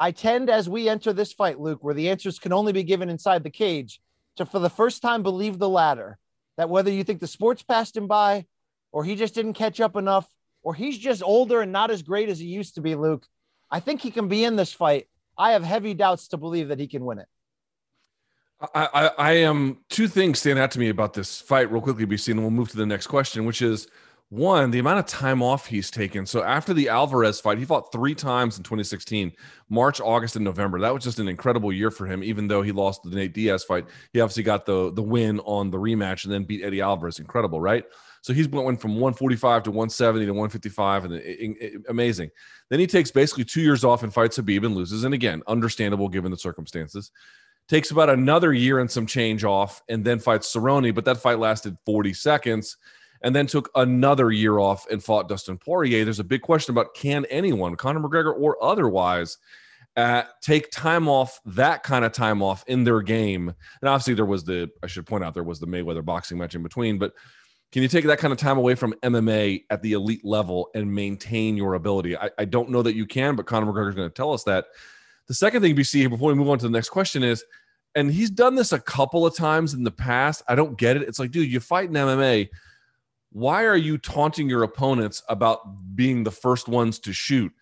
I 0.00 0.10
tend, 0.10 0.50
as 0.50 0.68
we 0.68 0.88
enter 0.88 1.12
this 1.12 1.32
fight, 1.32 1.60
Luke, 1.60 1.84
where 1.84 1.94
the 1.94 2.08
answers 2.08 2.38
can 2.38 2.52
only 2.52 2.72
be 2.72 2.82
given 2.82 3.08
inside 3.08 3.44
the 3.44 3.50
cage, 3.50 4.00
to 4.36 4.46
for 4.46 4.58
the 4.58 4.70
first 4.70 5.02
time 5.02 5.22
believe 5.22 5.58
the 5.58 5.68
latter. 5.68 6.18
That 6.56 6.70
whether 6.70 6.90
you 6.90 7.04
think 7.04 7.20
the 7.20 7.26
sports 7.26 7.62
passed 7.62 7.96
him 7.96 8.08
by, 8.08 8.46
or 8.90 9.04
he 9.04 9.14
just 9.14 9.34
didn't 9.34 9.54
catch 9.54 9.80
up 9.80 9.96
enough, 9.96 10.26
or 10.62 10.74
he's 10.74 10.98
just 10.98 11.22
older 11.22 11.60
and 11.60 11.72
not 11.72 11.90
as 11.90 12.02
great 12.02 12.28
as 12.28 12.38
he 12.38 12.46
used 12.46 12.74
to 12.74 12.80
be, 12.80 12.94
Luke, 12.94 13.26
I 13.70 13.80
think 13.80 14.00
he 14.00 14.10
can 14.10 14.28
be 14.28 14.44
in 14.44 14.56
this 14.56 14.72
fight. 14.72 15.08
I 15.36 15.52
have 15.52 15.64
heavy 15.64 15.94
doubts 15.94 16.28
to 16.28 16.36
believe 16.36 16.68
that 16.68 16.78
he 16.78 16.86
can 16.86 17.04
win 17.04 17.18
it. 17.18 17.28
I, 18.74 18.88
I, 18.94 19.06
I 19.18 19.32
am 19.32 19.78
two 19.88 20.06
things 20.06 20.38
stand 20.38 20.58
out 20.58 20.70
to 20.72 20.78
me 20.78 20.88
about 20.88 21.14
this 21.14 21.40
fight 21.40 21.70
real 21.72 21.80
quickly, 21.80 22.06
BC, 22.06 22.28
and 22.28 22.40
we'll 22.40 22.50
move 22.50 22.70
to 22.70 22.76
the 22.76 22.86
next 22.86 23.08
question, 23.08 23.44
which 23.44 23.60
is 23.60 23.88
one, 24.32 24.70
the 24.70 24.78
amount 24.78 24.98
of 24.98 25.04
time 25.04 25.42
off 25.42 25.66
he's 25.66 25.90
taken. 25.90 26.24
So 26.24 26.42
after 26.42 26.72
the 26.72 26.88
Alvarez 26.88 27.38
fight, 27.38 27.58
he 27.58 27.66
fought 27.66 27.92
three 27.92 28.14
times 28.14 28.56
in 28.56 28.62
2016, 28.62 29.30
March, 29.68 30.00
August, 30.00 30.36
and 30.36 30.44
November. 30.44 30.80
That 30.80 30.94
was 30.94 31.04
just 31.04 31.18
an 31.18 31.28
incredible 31.28 31.70
year 31.70 31.90
for 31.90 32.06
him. 32.06 32.24
Even 32.24 32.48
though 32.48 32.62
he 32.62 32.72
lost 32.72 33.02
the 33.02 33.10
Nate 33.10 33.34
Diaz 33.34 33.62
fight, 33.62 33.84
he 34.14 34.20
obviously 34.20 34.42
got 34.42 34.64
the 34.64 34.90
the 34.92 35.02
win 35.02 35.38
on 35.40 35.70
the 35.70 35.76
rematch 35.76 36.24
and 36.24 36.32
then 36.32 36.44
beat 36.44 36.64
Eddie 36.64 36.80
Alvarez. 36.80 37.18
Incredible, 37.18 37.60
right? 37.60 37.84
So 38.22 38.32
he's 38.32 38.48
went 38.48 38.80
from 38.80 38.92
145 38.92 39.64
to 39.64 39.70
170 39.70 40.26
to 40.26 40.32
155, 40.32 41.04
and 41.04 41.14
it, 41.14 41.24
it, 41.24 41.56
it, 41.60 41.82
amazing. 41.88 42.30
Then 42.70 42.78
he 42.78 42.86
takes 42.86 43.10
basically 43.10 43.44
two 43.44 43.60
years 43.60 43.84
off 43.84 44.04
and 44.04 44.14
fights 44.14 44.38
Khabib 44.38 44.64
and 44.64 44.76
loses, 44.76 45.04
and 45.04 45.12
again, 45.12 45.42
understandable 45.48 46.08
given 46.08 46.30
the 46.30 46.38
circumstances. 46.38 47.10
Takes 47.68 47.90
about 47.90 48.10
another 48.10 48.52
year 48.52 48.78
and 48.78 48.90
some 48.90 49.06
change 49.06 49.44
off, 49.44 49.82
and 49.88 50.04
then 50.04 50.20
fights 50.20 50.54
Cerrone, 50.54 50.94
but 50.94 51.04
that 51.04 51.18
fight 51.18 51.40
lasted 51.40 51.76
40 51.84 52.14
seconds 52.14 52.76
and 53.22 53.34
then 53.34 53.46
took 53.46 53.70
another 53.74 54.30
year 54.30 54.58
off 54.58 54.86
and 54.90 55.02
fought 55.02 55.28
Dustin 55.28 55.58
Poirier. 55.58 56.04
There's 56.04 56.18
a 56.18 56.24
big 56.24 56.42
question 56.42 56.72
about 56.72 56.94
can 56.94 57.24
anyone, 57.26 57.76
Conor 57.76 58.00
McGregor 58.00 58.34
or 58.36 58.62
otherwise, 58.62 59.38
uh, 59.96 60.22
take 60.40 60.70
time 60.70 61.08
off, 61.08 61.40
that 61.44 61.82
kind 61.82 62.04
of 62.04 62.12
time 62.12 62.42
off 62.42 62.64
in 62.66 62.84
their 62.84 63.02
game. 63.02 63.48
And 63.80 63.88
obviously, 63.88 64.14
there 64.14 64.26
was 64.26 64.44
the, 64.44 64.70
I 64.82 64.86
should 64.86 65.06
point 65.06 65.22
out, 65.22 65.34
there 65.34 65.42
was 65.42 65.60
the 65.60 65.66
Mayweather 65.66 66.04
boxing 66.04 66.38
match 66.38 66.54
in 66.54 66.62
between, 66.62 66.98
but 66.98 67.12
can 67.72 67.82
you 67.82 67.88
take 67.88 68.04
that 68.04 68.18
kind 68.18 68.32
of 68.32 68.38
time 68.38 68.58
away 68.58 68.74
from 68.74 68.92
MMA 69.02 69.64
at 69.70 69.80
the 69.82 69.94
elite 69.94 70.24
level 70.24 70.70
and 70.74 70.94
maintain 70.94 71.56
your 71.56 71.74
ability? 71.74 72.16
I, 72.16 72.30
I 72.38 72.44
don't 72.44 72.68
know 72.68 72.82
that 72.82 72.94
you 72.94 73.06
can, 73.06 73.34
but 73.34 73.46
Conor 73.46 73.66
McGregor 73.66 73.88
is 73.88 73.94
going 73.94 74.10
to 74.10 74.14
tell 74.14 74.34
us 74.34 74.44
that. 74.44 74.66
The 75.26 75.34
second 75.34 75.62
thing, 75.62 75.74
BC, 75.74 76.10
before 76.10 76.28
we 76.28 76.34
move 76.34 76.50
on 76.50 76.58
to 76.58 76.66
the 76.66 76.70
next 76.70 76.90
question 76.90 77.22
is, 77.22 77.42
and 77.94 78.12
he's 78.12 78.30
done 78.30 78.54
this 78.54 78.72
a 78.72 78.80
couple 78.80 79.24
of 79.24 79.34
times 79.34 79.72
in 79.72 79.84
the 79.84 79.90
past. 79.90 80.42
I 80.48 80.54
don't 80.54 80.76
get 80.76 80.96
it. 80.96 81.02
It's 81.02 81.18
like, 81.18 81.30
dude, 81.30 81.50
you 81.50 81.60
fight 81.60 81.88
in 81.88 81.94
MMA. 81.94 82.48
Why 83.30 83.64
are 83.64 83.76
you 83.76 83.96
taunting 83.96 84.50
your 84.50 84.62
opponents 84.62 85.22
about 85.30 85.60
being 85.96 86.24
the 86.24 86.30
first 86.30 86.68
ones 86.68 86.98
to 87.00 87.12
shoot? 87.14 87.52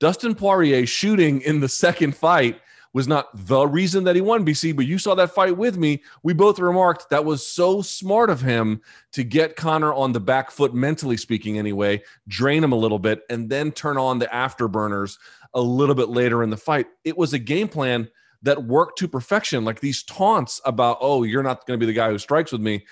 Dustin 0.00 0.34
Poirier 0.34 0.86
shooting 0.86 1.42
in 1.42 1.60
the 1.60 1.68
second 1.68 2.16
fight 2.16 2.60
was 2.94 3.06
not 3.06 3.28
the 3.34 3.66
reason 3.66 4.04
that 4.04 4.16
he 4.16 4.22
won 4.22 4.46
BC, 4.46 4.74
but 4.74 4.86
you 4.86 4.98
saw 4.98 5.14
that 5.14 5.34
fight 5.34 5.56
with 5.56 5.76
me. 5.76 6.02
We 6.22 6.32
both 6.32 6.58
remarked 6.58 7.10
that 7.10 7.24
was 7.24 7.46
so 7.46 7.82
smart 7.82 8.30
of 8.30 8.40
him 8.40 8.80
to 9.12 9.22
get 9.22 9.56
Conor 9.56 9.92
on 9.92 10.12
the 10.12 10.20
back 10.20 10.50
foot, 10.50 10.74
mentally 10.74 11.16
speaking, 11.16 11.58
anyway, 11.58 12.02
drain 12.26 12.64
him 12.64 12.72
a 12.72 12.76
little 12.76 12.98
bit, 12.98 13.22
and 13.28 13.48
then 13.48 13.72
turn 13.72 13.98
on 13.98 14.18
the 14.18 14.26
afterburners 14.26 15.18
a 15.54 15.60
little 15.60 15.94
bit 15.94 16.08
later 16.08 16.42
in 16.42 16.50
the 16.50 16.56
fight. 16.56 16.86
It 17.04 17.16
was 17.16 17.32
a 17.32 17.38
game 17.38 17.68
plan 17.68 18.08
that 18.42 18.64
worked 18.64 18.98
to 18.98 19.08
perfection. 19.08 19.64
Like 19.64 19.80
these 19.80 20.02
taunts 20.02 20.60
about, 20.64 20.98
oh, 21.00 21.24
you're 21.24 21.42
not 21.42 21.66
going 21.66 21.78
to 21.78 21.84
be 21.84 21.90
the 21.90 21.96
guy 21.96 22.10
who 22.10 22.18
strikes 22.18 22.52
with 22.52 22.60
me. 22.60 22.86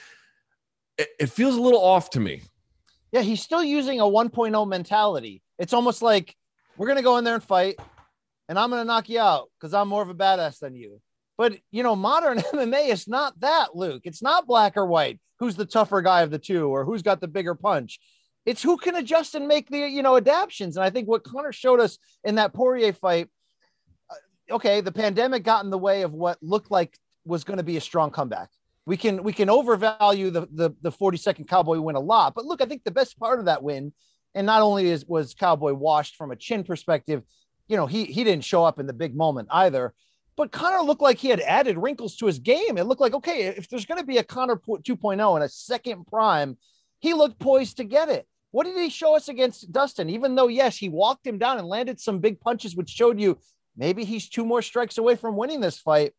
It, 0.98 1.08
it 1.18 1.30
feels 1.30 1.56
a 1.56 1.60
little 1.60 1.82
off 1.82 2.10
to 2.10 2.20
me. 2.20 2.42
Yeah, 3.12 3.22
he's 3.22 3.42
still 3.42 3.62
using 3.62 4.00
a 4.00 4.04
1.0 4.04 4.68
mentality. 4.68 5.42
It's 5.58 5.72
almost 5.72 6.02
like 6.02 6.36
we're 6.76 6.86
going 6.86 6.98
to 6.98 7.02
go 7.02 7.16
in 7.16 7.24
there 7.24 7.34
and 7.34 7.42
fight 7.42 7.78
and 8.48 8.58
I'm 8.58 8.70
going 8.70 8.80
to 8.80 8.86
knock 8.86 9.08
you 9.08 9.20
out 9.20 9.48
because 9.58 9.74
I'm 9.74 9.88
more 9.88 10.02
of 10.02 10.08
a 10.08 10.14
badass 10.14 10.58
than 10.58 10.74
you. 10.74 11.00
But, 11.36 11.58
you 11.70 11.82
know, 11.82 11.96
modern 11.96 12.38
MMA 12.54 12.88
is 12.88 13.08
not 13.08 13.38
that, 13.40 13.76
Luke. 13.76 14.02
It's 14.04 14.22
not 14.22 14.46
black 14.46 14.76
or 14.76 14.86
white. 14.86 15.20
Who's 15.38 15.56
the 15.56 15.66
tougher 15.66 16.00
guy 16.02 16.22
of 16.22 16.30
the 16.30 16.38
two 16.38 16.68
or 16.68 16.84
who's 16.84 17.02
got 17.02 17.20
the 17.20 17.28
bigger 17.28 17.54
punch? 17.54 18.00
It's 18.46 18.62
who 18.62 18.76
can 18.76 18.94
adjust 18.94 19.34
and 19.34 19.48
make 19.48 19.68
the, 19.68 19.78
you 19.78 20.02
know, 20.02 20.16
adaptations. 20.16 20.76
And 20.76 20.84
I 20.84 20.90
think 20.90 21.08
what 21.08 21.24
Conor 21.24 21.52
showed 21.52 21.80
us 21.80 21.98
in 22.24 22.36
that 22.36 22.54
Poirier 22.54 22.92
fight, 22.92 23.28
uh, 24.08 24.54
okay, 24.54 24.80
the 24.80 24.92
pandemic 24.92 25.42
got 25.42 25.64
in 25.64 25.70
the 25.70 25.78
way 25.78 26.02
of 26.02 26.12
what 26.12 26.38
looked 26.40 26.70
like 26.70 26.96
was 27.24 27.44
going 27.44 27.58
to 27.58 27.64
be 27.64 27.76
a 27.76 27.80
strong 27.80 28.10
comeback. 28.10 28.48
We 28.86 28.96
can 28.96 29.24
we 29.24 29.32
can 29.32 29.50
overvalue 29.50 30.30
the, 30.30 30.46
the 30.52 30.70
the 30.80 30.92
40 30.92 31.18
second 31.18 31.48
cowboy 31.48 31.80
win 31.80 31.96
a 31.96 32.00
lot, 32.00 32.34
but 32.36 32.44
look, 32.44 32.62
I 32.62 32.66
think 32.66 32.84
the 32.84 32.92
best 32.92 33.18
part 33.18 33.40
of 33.40 33.46
that 33.46 33.64
win, 33.64 33.92
and 34.32 34.46
not 34.46 34.62
only 34.62 34.86
is 34.86 35.04
was 35.04 35.34
cowboy 35.34 35.72
washed 35.72 36.14
from 36.14 36.30
a 36.30 36.36
chin 36.36 36.62
perspective, 36.62 37.24
you 37.68 37.76
know, 37.76 37.86
he 37.86 38.04
he 38.04 38.24
didn't 38.24 38.44
show 38.44 38.64
up 38.64 38.78
in 38.78 38.86
the 38.86 38.92
big 38.92 39.14
moment 39.14 39.48
either. 39.50 39.94
But 40.36 40.52
Conor 40.52 40.82
looked 40.82 41.00
like 41.00 41.18
he 41.18 41.28
had 41.28 41.40
added 41.40 41.78
wrinkles 41.78 42.16
to 42.16 42.26
his 42.26 42.38
game. 42.38 42.76
It 42.76 42.84
looked 42.84 43.00
like, 43.00 43.14
okay, 43.14 43.46
if 43.46 43.68
there's 43.68 43.86
going 43.86 44.00
to 44.00 44.06
be 44.06 44.18
a 44.18 44.24
Conor 44.24 44.56
2.0 44.56 45.34
and 45.34 45.44
a 45.44 45.48
second 45.48 46.06
prime, 46.06 46.58
he 47.00 47.14
looked 47.14 47.38
poised 47.38 47.78
to 47.78 47.84
get 47.84 48.10
it. 48.10 48.28
What 48.50 48.64
did 48.66 48.76
he 48.76 48.90
show 48.90 49.16
us 49.16 49.28
against 49.28 49.72
Dustin? 49.72 50.10
Even 50.10 50.34
though, 50.34 50.48
yes, 50.48 50.76
he 50.76 50.90
walked 50.90 51.26
him 51.26 51.38
down 51.38 51.58
and 51.58 51.66
landed 51.66 52.00
some 52.00 52.18
big 52.18 52.38
punches, 52.38 52.76
which 52.76 52.90
showed 52.90 53.18
you 53.18 53.38
maybe 53.76 54.04
he's 54.04 54.28
two 54.28 54.44
more 54.44 54.62
strikes 54.62 54.98
away 54.98 55.16
from 55.16 55.36
winning 55.36 55.60
this 55.60 55.78
fight. 55.78 56.12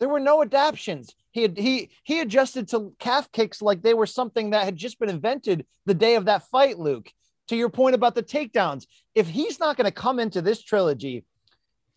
There 0.00 0.08
were 0.08 0.20
no 0.20 0.42
adaptations. 0.42 1.14
He 1.30 1.42
had, 1.42 1.56
he 1.56 1.90
he 2.02 2.20
adjusted 2.20 2.68
to 2.68 2.92
calf 2.98 3.30
kicks 3.30 3.62
like 3.62 3.82
they 3.82 3.94
were 3.94 4.06
something 4.06 4.50
that 4.50 4.64
had 4.64 4.76
just 4.76 4.98
been 4.98 5.08
invented 5.08 5.66
the 5.86 5.94
day 5.94 6.16
of 6.16 6.24
that 6.24 6.48
fight, 6.48 6.78
Luke 6.78 7.12
to 7.52 7.58
your 7.58 7.68
point 7.68 7.94
about 7.94 8.14
the 8.14 8.22
takedowns, 8.22 8.86
if 9.14 9.28
he's 9.28 9.60
not 9.60 9.76
going 9.76 9.84
to 9.84 9.92
come 9.92 10.18
into 10.18 10.40
this 10.40 10.62
trilogy, 10.62 11.22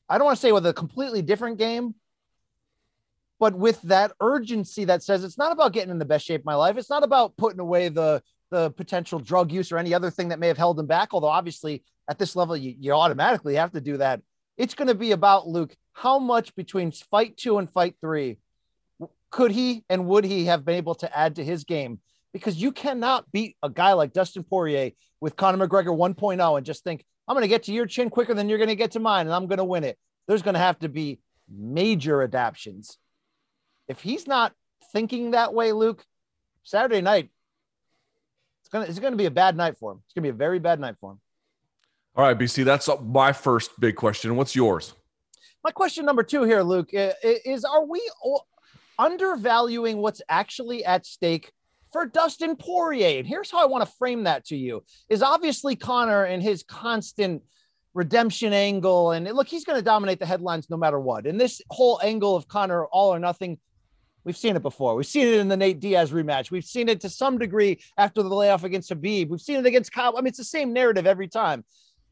I 0.09 0.17
don't 0.17 0.25
want 0.25 0.35
to 0.35 0.41
say 0.41 0.51
with 0.51 0.65
a 0.65 0.73
completely 0.73 1.21
different 1.21 1.57
game, 1.57 1.95
but 3.39 3.55
with 3.55 3.81
that 3.83 4.11
urgency 4.19 4.83
that 4.83 5.01
says 5.01 5.23
it's 5.23 5.37
not 5.37 5.53
about 5.53 5.71
getting 5.71 5.91
in 5.91 5.97
the 5.97 6.03
best 6.03 6.25
shape 6.25 6.41
of 6.41 6.45
my 6.45 6.55
life. 6.55 6.75
It's 6.77 6.89
not 6.89 7.03
about 7.03 7.37
putting 7.37 7.61
away 7.61 7.87
the 7.89 8.21
the 8.51 8.69
potential 8.71 9.17
drug 9.17 9.51
use 9.51 9.71
or 9.71 9.77
any 9.77 9.93
other 9.93 10.11
thing 10.11 10.27
that 10.29 10.39
may 10.39 10.47
have 10.47 10.57
held 10.57 10.77
him 10.77 10.87
back. 10.87 11.13
Although 11.13 11.27
obviously 11.27 11.83
at 12.09 12.19
this 12.19 12.35
level, 12.35 12.55
you, 12.55 12.75
you 12.77 12.91
automatically 12.91 13.55
have 13.55 13.71
to 13.71 13.81
do 13.81 13.97
that. 13.97 14.21
It's 14.57 14.75
going 14.75 14.87
to 14.89 14.95
be 14.95 15.13
about 15.13 15.47
Luke. 15.47 15.75
How 15.93 16.19
much 16.19 16.53
between 16.55 16.91
fight 16.91 17.37
two 17.37 17.57
and 17.57 17.69
fight 17.69 17.95
three 18.01 18.37
could 19.31 19.51
he 19.51 19.85
and 19.89 20.05
would 20.05 20.25
he 20.25 20.45
have 20.45 20.65
been 20.65 20.75
able 20.75 20.95
to 20.95 21.17
add 21.17 21.37
to 21.37 21.45
his 21.45 21.63
game 21.63 21.99
because 22.35 22.61
you 22.61 22.73
cannot 22.73 23.31
beat 23.31 23.55
a 23.63 23.69
guy 23.69 23.93
like 23.93 24.11
Dustin 24.11 24.43
Poirier 24.43 24.91
with 25.21 25.37
Conor 25.37 25.65
McGregor 25.65 25.97
1.0 25.97 26.57
and 26.57 26.65
just 26.65 26.83
think, 26.83 27.05
I'm 27.29 27.33
going 27.33 27.43
to 27.43 27.47
get 27.47 27.63
to 27.63 27.71
your 27.71 27.85
chin 27.85 28.09
quicker 28.09 28.33
than 28.33 28.49
you're 28.49 28.57
going 28.57 28.67
to 28.67 28.75
get 28.75 28.91
to 28.91 28.99
mine 28.99 29.25
and 29.25 29.33
I'm 29.33 29.47
going 29.47 29.59
to 29.59 29.63
win 29.63 29.85
it. 29.85 29.97
There's 30.27 30.41
going 30.41 30.55
to 30.55 30.59
have 30.59 30.77
to 30.79 30.89
be 30.89 31.21
major 31.49 32.21
adaptations. 32.21 32.97
If 33.87 34.01
he's 34.01 34.27
not 34.27 34.51
thinking 34.91 35.31
that 35.31 35.53
way, 35.53 35.71
Luke, 35.71 36.03
Saturday 36.63 36.99
night, 36.99 37.29
it's 38.59 38.67
going 38.67 38.83
to, 38.83 38.89
it's 38.89 38.99
going 38.99 39.13
to 39.13 39.17
be 39.17 39.27
a 39.27 39.31
bad 39.31 39.55
night 39.55 39.77
for 39.77 39.93
him. 39.93 40.01
It's 40.03 40.13
going 40.13 40.23
to 40.23 40.33
be 40.33 40.35
a 40.35 40.37
very 40.37 40.59
bad 40.59 40.77
night 40.81 40.95
for 40.99 41.13
him. 41.13 41.21
All 42.17 42.25
right, 42.25 42.37
BC, 42.37 42.65
that's 42.65 42.89
my 43.01 43.31
first 43.31 43.79
big 43.79 43.95
question. 43.95 44.35
What's 44.35 44.57
yours? 44.57 44.93
My 45.63 45.71
question 45.71 46.05
number 46.05 46.23
two 46.23 46.43
here, 46.43 46.63
Luke, 46.63 46.89
is 46.91 47.63
are 47.63 47.85
we 47.85 48.01
undervaluing 48.99 49.99
what's 49.99 50.21
actually 50.27 50.83
at 50.83 51.05
stake 51.05 51.53
for 51.95 52.05
Dustin 52.05 52.57
Poirier. 52.57 53.19
And 53.19 53.25
here's 53.25 53.49
how 53.49 53.61
I 53.61 53.67
want 53.67 53.85
to 53.85 53.95
frame 53.95 54.25
that 54.25 54.43
to 54.47 54.57
you 54.57 54.83
is 55.07 55.23
obviously 55.23 55.77
Conor 55.77 56.25
and 56.25 56.43
his 56.43 56.61
constant 56.61 57.41
redemption 57.93 58.51
angle. 58.51 59.11
And 59.11 59.25
look, 59.31 59.47
he's 59.47 59.63
going 59.63 59.79
to 59.79 59.81
dominate 59.81 60.19
the 60.19 60.25
headlines 60.25 60.69
no 60.69 60.75
matter 60.75 60.99
what. 60.99 61.25
And 61.25 61.39
this 61.39 61.61
whole 61.69 62.01
angle 62.03 62.35
of 62.35 62.49
Conor 62.49 62.85
all 62.87 63.13
or 63.13 63.19
nothing, 63.19 63.57
we've 64.25 64.35
seen 64.35 64.57
it 64.57 64.61
before. 64.61 64.93
We've 64.97 65.05
seen 65.05 65.25
it 65.25 65.35
in 65.35 65.47
the 65.47 65.55
Nate 65.55 65.79
Diaz 65.79 66.11
rematch. 66.11 66.51
We've 66.51 66.65
seen 66.65 66.89
it 66.89 66.99
to 66.99 67.09
some 67.09 67.37
degree 67.37 67.79
after 67.97 68.21
the 68.21 68.27
layoff 68.27 68.65
against 68.65 68.91
Khabib. 68.91 69.29
We've 69.29 69.39
seen 69.39 69.61
it 69.61 69.65
against 69.65 69.93
Kyle. 69.93 70.17
I 70.17 70.19
mean, 70.19 70.27
it's 70.27 70.37
the 70.37 70.43
same 70.43 70.73
narrative 70.73 71.07
every 71.07 71.29
time. 71.29 71.63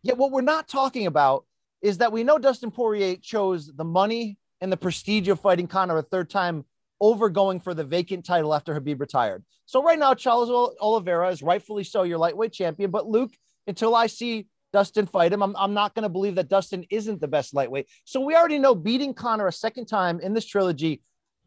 Yet 0.01 0.17
what 0.17 0.31
we're 0.31 0.43
not 0.43 0.69
talking 0.69 1.07
about 1.07 1.43
is 1.81 1.97
that 1.97 2.13
we 2.13 2.23
know 2.23 2.37
Dustin 2.37 2.71
Poirier 2.71 3.17
chose 3.17 3.69
the 3.75 3.83
money 3.83 4.37
and 4.61 4.71
the 4.71 4.77
prestige 4.77 5.27
of 5.27 5.41
fighting 5.41 5.67
Conor 5.67 5.97
a 5.97 6.03
third 6.03 6.29
time 6.29 6.63
over 7.03 7.27
going 7.27 7.59
for 7.59 7.73
the 7.73 7.83
vacant 7.83 8.25
title 8.25 8.55
after 8.55 8.73
Khabib 8.73 9.01
retired. 9.01 9.43
So 9.65 9.83
right 9.83 9.99
now, 9.99 10.13
Charles 10.13 10.49
Oliveira 10.79 11.29
is 11.31 11.43
rightfully 11.43 11.83
so 11.83 12.03
your 12.03 12.17
lightweight 12.17 12.53
champion. 12.53 12.91
But 12.91 13.09
Luke, 13.09 13.33
until 13.67 13.93
I 13.93 14.07
see 14.07 14.47
Dustin 14.71 15.05
fight 15.05 15.33
him, 15.33 15.43
I'm, 15.43 15.53
I'm 15.57 15.73
not 15.73 15.95
going 15.95 16.03
to 16.03 16.09
believe 16.09 16.35
that 16.35 16.47
Dustin 16.47 16.85
isn't 16.89 17.19
the 17.19 17.27
best 17.27 17.53
lightweight. 17.53 17.87
So 18.05 18.21
we 18.21 18.37
already 18.37 18.57
know 18.57 18.73
beating 18.73 19.13
Conor 19.13 19.47
a 19.47 19.51
second 19.51 19.87
time 19.87 20.21
in 20.21 20.33
this 20.33 20.45
trilogy 20.45 21.01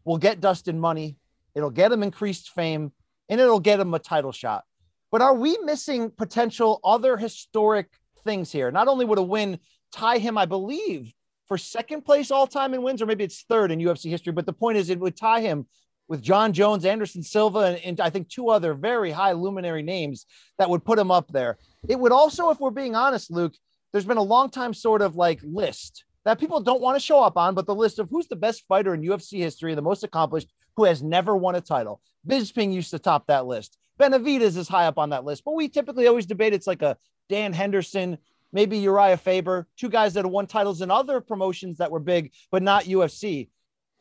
will 0.05 0.19
get 0.19 0.43
Dustin 0.43 0.79
money. 0.79 1.17
It'll 1.55 1.71
get 1.71 1.91
him 1.91 2.03
increased 2.03 2.51
fame 2.51 2.93
and 3.31 3.41
it'll 3.41 3.59
get 3.59 3.81
him 3.81 3.95
a 3.95 3.99
title 3.99 4.33
shot. 4.33 4.65
But 5.11 5.23
are 5.23 5.35
we 5.35 5.57
missing 5.65 6.11
potential 6.11 6.81
other 6.85 7.17
historic 7.17 7.89
things 8.25 8.53
here? 8.53 8.71
Not 8.71 8.89
only 8.89 9.07
would 9.07 9.19
a 9.19 9.23
win 9.23 9.59
tie 9.91 10.19
him, 10.19 10.37
I 10.37 10.45
believe, 10.45 11.15
for 11.47 11.59
second 11.59 12.05
place 12.05 12.31
all 12.31 12.47
time 12.47 12.75
in 12.75 12.83
wins, 12.83 13.01
or 13.01 13.07
maybe 13.07 13.25
it's 13.25 13.43
third 13.43 13.71
in 13.71 13.79
UFC 13.79 14.11
history. 14.11 14.33
But 14.33 14.47
the 14.47 14.53
point 14.53 14.79
is, 14.79 14.91
it 14.91 15.01
would 15.01 15.17
tie 15.17 15.41
him 15.41 15.67
with 16.09 16.23
Jon 16.23 16.53
Jones, 16.53 16.85
Anderson 16.85 17.23
Silva, 17.23 17.61
and, 17.61 17.79
and, 17.79 18.01
I 18.01 18.11
think 18.11 18.29
two 18.29 18.49
other 18.49 18.75
very 18.75 19.11
high 19.11 19.33
luminary 19.33 19.83
names 19.83 20.27
that 20.59 20.71
would 20.71 20.85
put 20.85 20.99
him 20.99 21.11
up 21.11 21.33
there. 21.33 21.59
It 21.89 21.99
would 21.99 22.13
also, 22.13 22.51
if 22.51 22.61
we're 22.61 22.71
being 22.71 22.95
honest, 22.95 23.31
Luke, 23.31 23.55
there's 23.93 24.05
been 24.05 24.17
a 24.17 24.23
long 24.23 24.51
time 24.51 24.73
sort 24.73 25.03
of 25.03 25.17
like 25.17 25.41
list 25.43 26.05
that 26.25 26.41
people 26.41 26.61
don't 26.61 26.83
want 26.83 26.97
to 26.97 27.05
show 27.05 27.23
up 27.23 27.37
on, 27.37 27.55
but 27.55 27.67
the 27.67 27.75
list 27.75 27.99
of 27.99 28.09
who's 28.11 28.27
the 28.27 28.37
best 28.37 28.65
fighter 28.69 28.93
in 28.95 29.03
UFC 29.03 29.39
history, 29.39 29.75
the 29.75 29.83
most 29.83 30.03
accomplished, 30.03 30.49
who 30.77 30.85
has 30.85 31.03
never 31.03 31.37
won 31.37 31.55
a 31.55 31.61
title. 31.61 32.01
Bisping 32.27 32.73
used 32.73 32.91
to 32.91 32.99
top 32.99 33.29
that 33.29 33.47
list. 33.47 33.79
Benavidez 33.99 34.57
is 34.57 34.69
high 34.69 34.87
up 34.87 34.99
on 34.99 35.11
that 35.11 35.25
list, 35.25 35.45
but 35.45 35.55
we 35.55 35.69
typically 35.69 36.07
always 36.07 36.27
debate 36.27 36.53
it's 36.53 36.67
like 36.67 36.83
a 36.83 36.97
Dan 37.29 37.53
Henderson, 37.53 38.19
maybe 38.53 38.81
Urijah 38.81 39.19
Faber, 39.19 39.67
two 39.77 39.89
guys 39.89 40.15
that 40.15 40.25
have 40.25 40.33
won 40.33 40.47
titles 40.47 40.83
in 40.83 40.91
other 40.91 41.21
promotions 41.21 41.79
that 41.79 41.91
were 41.91 42.01
big, 42.01 42.33
but 42.51 42.63
not 42.63 42.85
UFC. 42.85 43.49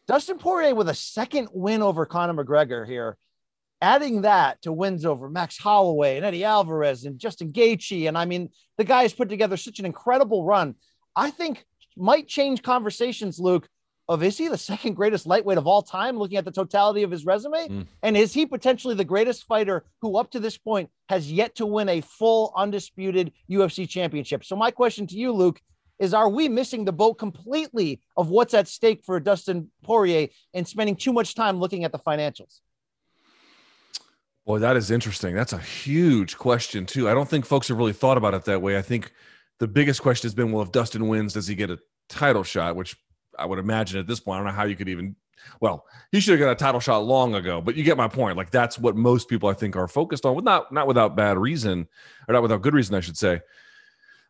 Dustin 0.07 0.37
Poirier 0.37 0.75
with 0.75 0.89
a 0.89 0.93
second 0.93 1.49
win 1.51 1.81
over 1.81 2.05
Conor 2.05 2.43
McGregor 2.43 2.87
here, 2.87 3.17
adding 3.81 4.21
that 4.21 4.61
to 4.61 4.71
wins 4.71 5.05
over 5.05 5.29
Max 5.29 5.57
Holloway 5.57 6.17
and 6.17 6.25
Eddie 6.25 6.43
Alvarez 6.43 7.05
and 7.05 7.19
Justin 7.19 7.51
Gaethje. 7.51 8.07
And 8.07 8.17
I 8.17 8.25
mean, 8.25 8.49
the 8.77 8.83
guy 8.83 9.01
has 9.01 9.13
put 9.13 9.29
together 9.29 9.57
such 9.57 9.79
an 9.79 9.85
incredible 9.85 10.45
run. 10.45 10.75
I 11.15 11.31
think 11.31 11.65
might 11.97 12.27
change 12.27 12.61
conversations, 12.61 13.39
Luke, 13.39 13.67
of 14.07 14.23
is 14.23 14.37
he 14.37 14.47
the 14.47 14.57
second 14.71 14.93
greatest 14.95 15.25
lightweight 15.25 15.57
of 15.57 15.67
all 15.67 15.81
time, 15.81 16.17
looking 16.17 16.37
at 16.37 16.45
the 16.45 16.51
totality 16.51 17.03
of 17.03 17.11
his 17.11 17.25
resume? 17.25 17.67
Mm. 17.67 17.87
And 18.03 18.17
is 18.17 18.33
he 18.33 18.45
potentially 18.45 18.95
the 18.95 19.03
greatest 19.03 19.45
fighter 19.45 19.85
who, 20.01 20.17
up 20.17 20.31
to 20.31 20.39
this 20.39 20.57
point, 20.57 20.89
has 21.09 21.31
yet 21.31 21.55
to 21.55 21.65
win 21.65 21.89
a 21.89 22.01
full 22.01 22.53
undisputed 22.55 23.31
UFC 23.49 23.87
championship? 23.87 24.43
So, 24.43 24.55
my 24.55 24.71
question 24.71 25.07
to 25.07 25.15
you, 25.15 25.31
Luke, 25.31 25.61
is 25.99 26.13
are 26.13 26.29
we 26.29 26.49
missing 26.49 26.85
the 26.85 26.91
boat 26.91 27.15
completely 27.15 28.01
of 28.17 28.29
what's 28.29 28.53
at 28.53 28.67
stake 28.67 29.03
for 29.03 29.19
Dustin 29.19 29.71
Poirier 29.83 30.27
and 30.53 30.67
spending 30.67 30.95
too 30.95 31.13
much 31.13 31.35
time 31.35 31.59
looking 31.59 31.83
at 31.83 31.91
the 31.91 31.99
financials? 31.99 32.59
Boy, 34.45 34.59
that 34.59 34.77
is 34.77 34.91
interesting. 34.91 35.33
That's 35.33 35.53
a 35.53 35.57
huge 35.57 36.37
question, 36.37 36.85
too. 36.85 37.09
I 37.09 37.13
don't 37.13 37.27
think 37.27 37.45
folks 37.45 37.69
have 37.69 37.77
really 37.77 37.93
thought 37.93 38.17
about 38.17 38.35
it 38.35 38.45
that 38.45 38.61
way. 38.61 38.77
I 38.77 38.81
think 38.81 39.11
the 39.59 39.67
biggest 39.67 40.01
question 40.01 40.27
has 40.27 40.35
been 40.35 40.51
well, 40.51 40.63
if 40.63 40.71
Dustin 40.71 41.07
wins, 41.07 41.33
does 41.33 41.47
he 41.47 41.55
get 41.55 41.71
a 41.71 41.79
title 42.09 42.43
shot, 42.43 42.75
which 42.75 42.95
I 43.37 43.45
would 43.45 43.59
imagine 43.59 43.99
at 43.99 44.07
this 44.07 44.19
point, 44.19 44.35
I 44.35 44.39
don't 44.39 44.47
know 44.47 44.53
how 44.53 44.65
you 44.65 44.75
could 44.75 44.89
even. 44.89 45.15
Well, 45.59 45.85
he 46.11 46.19
should 46.19 46.31
have 46.31 46.39
got 46.39 46.51
a 46.51 46.55
title 46.55 46.79
shot 46.79 46.99
long 46.99 47.35
ago, 47.35 47.61
but 47.61 47.75
you 47.75 47.83
get 47.83 47.97
my 47.97 48.07
point. 48.07 48.37
Like 48.37 48.51
that's 48.51 48.79
what 48.79 48.95
most 48.95 49.29
people 49.29 49.49
I 49.49 49.53
think 49.53 49.75
are 49.75 49.87
focused 49.87 50.25
on, 50.25 50.35
with 50.35 50.45
not 50.45 50.71
not 50.71 50.87
without 50.87 51.15
bad 51.15 51.37
reason, 51.37 51.87
or 52.27 52.33
not 52.33 52.41
without 52.41 52.61
good 52.61 52.73
reason, 52.73 52.95
I 52.95 53.01
should 53.01 53.17
say. 53.17 53.41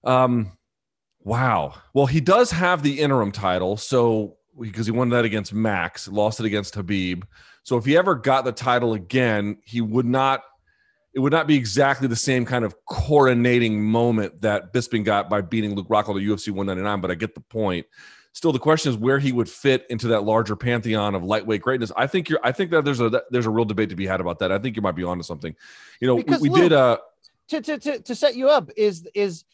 Um, 0.03 0.51
wow. 1.23 1.75
Well, 1.93 2.05
he 2.05 2.21
does 2.21 2.51
have 2.51 2.83
the 2.83 2.99
interim 2.99 3.31
title, 3.31 3.77
so 3.77 4.37
because 4.59 4.85
he 4.85 4.91
won 4.91 5.09
that 5.09 5.25
against 5.25 5.53
Max, 5.53 6.07
lost 6.07 6.39
it 6.39 6.45
against 6.45 6.75
Khabib. 6.75 7.23
So 7.63 7.77
if 7.77 7.85
he 7.85 7.97
ever 7.97 8.15
got 8.15 8.45
the 8.45 8.51
title 8.51 8.93
again, 8.93 9.57
he 9.63 9.81
would 9.81 10.05
not. 10.05 10.43
It 11.13 11.19
would 11.19 11.31
not 11.31 11.47
be 11.47 11.55
exactly 11.55 12.09
the 12.09 12.15
same 12.17 12.43
kind 12.43 12.65
of 12.65 12.75
coronating 12.89 13.77
moment 13.77 14.41
that 14.41 14.73
Bisping 14.73 15.05
got 15.05 15.29
by 15.29 15.39
beating 15.39 15.73
Luke 15.73 15.87
Rockhold 15.87 16.17
at 16.17 16.27
UFC 16.27 16.49
199, 16.49 16.99
but 16.99 17.09
I 17.09 17.15
get 17.15 17.33
the 17.35 17.39
point. 17.39 17.85
Still, 18.35 18.51
the 18.51 18.59
question 18.59 18.91
is 18.91 18.97
where 18.97 19.17
he 19.17 19.31
would 19.31 19.49
fit 19.49 19.85
into 19.89 20.09
that 20.09 20.25
larger 20.25 20.57
pantheon 20.57 21.15
of 21.15 21.23
lightweight 21.23 21.61
greatness. 21.61 21.89
I 21.95 22.05
think 22.05 22.27
you're. 22.27 22.39
I 22.43 22.51
think 22.51 22.69
that 22.71 22.83
there's 22.83 22.99
a 22.99 23.23
there's 23.31 23.45
a 23.45 23.49
real 23.49 23.63
debate 23.63 23.91
to 23.91 23.95
be 23.95 24.05
had 24.05 24.19
about 24.19 24.39
that. 24.39 24.51
I 24.51 24.59
think 24.59 24.75
you 24.75 24.81
might 24.81 24.95
be 24.95 25.05
onto 25.05 25.23
something. 25.23 25.55
You 26.01 26.07
know, 26.07 26.17
because 26.17 26.41
we, 26.41 26.49
we 26.49 26.55
Luke, 26.59 26.69
did. 26.69 26.73
Uh, 26.73 26.97
to, 27.47 27.61
to 27.61 27.77
to 27.79 27.99
to 28.01 28.13
set 28.13 28.35
you 28.35 28.49
up 28.49 28.71
is 28.75 29.07
is 29.15 29.45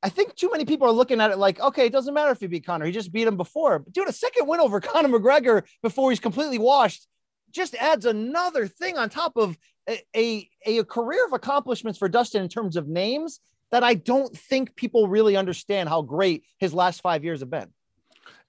I 0.00 0.10
think 0.10 0.36
too 0.36 0.48
many 0.48 0.64
people 0.64 0.86
are 0.86 0.92
looking 0.92 1.20
at 1.20 1.32
it 1.32 1.38
like, 1.38 1.58
okay, 1.58 1.86
it 1.86 1.92
doesn't 1.92 2.14
matter 2.14 2.30
if 2.30 2.38
he 2.38 2.46
beat 2.46 2.64
Conor. 2.64 2.86
He 2.86 2.92
just 2.92 3.10
beat 3.10 3.26
him 3.26 3.36
before. 3.36 3.80
But 3.80 3.92
dude, 3.92 4.08
a 4.08 4.12
second 4.12 4.46
win 4.46 4.60
over 4.60 4.80
Conor 4.80 5.08
McGregor 5.08 5.64
before 5.82 6.10
he's 6.10 6.20
completely 6.20 6.58
washed 6.58 7.08
just 7.50 7.74
adds 7.74 8.06
another 8.06 8.68
thing 8.68 8.96
on 8.96 9.08
top 9.10 9.36
of 9.36 9.58
a, 9.88 10.00
a, 10.16 10.48
a 10.66 10.84
career 10.84 11.26
of 11.26 11.32
accomplishments 11.32 11.98
for 11.98 12.08
Dustin 12.08 12.44
in 12.44 12.48
terms 12.48 12.76
of 12.76 12.86
names 12.86 13.40
that 13.72 13.82
I 13.82 13.94
don't 13.94 14.36
think 14.36 14.76
people 14.76 15.08
really 15.08 15.36
understand 15.36 15.88
how 15.88 16.02
great 16.02 16.44
his 16.58 16.72
last 16.72 17.00
five 17.00 17.24
years 17.24 17.40
have 17.40 17.50
been. 17.50 17.72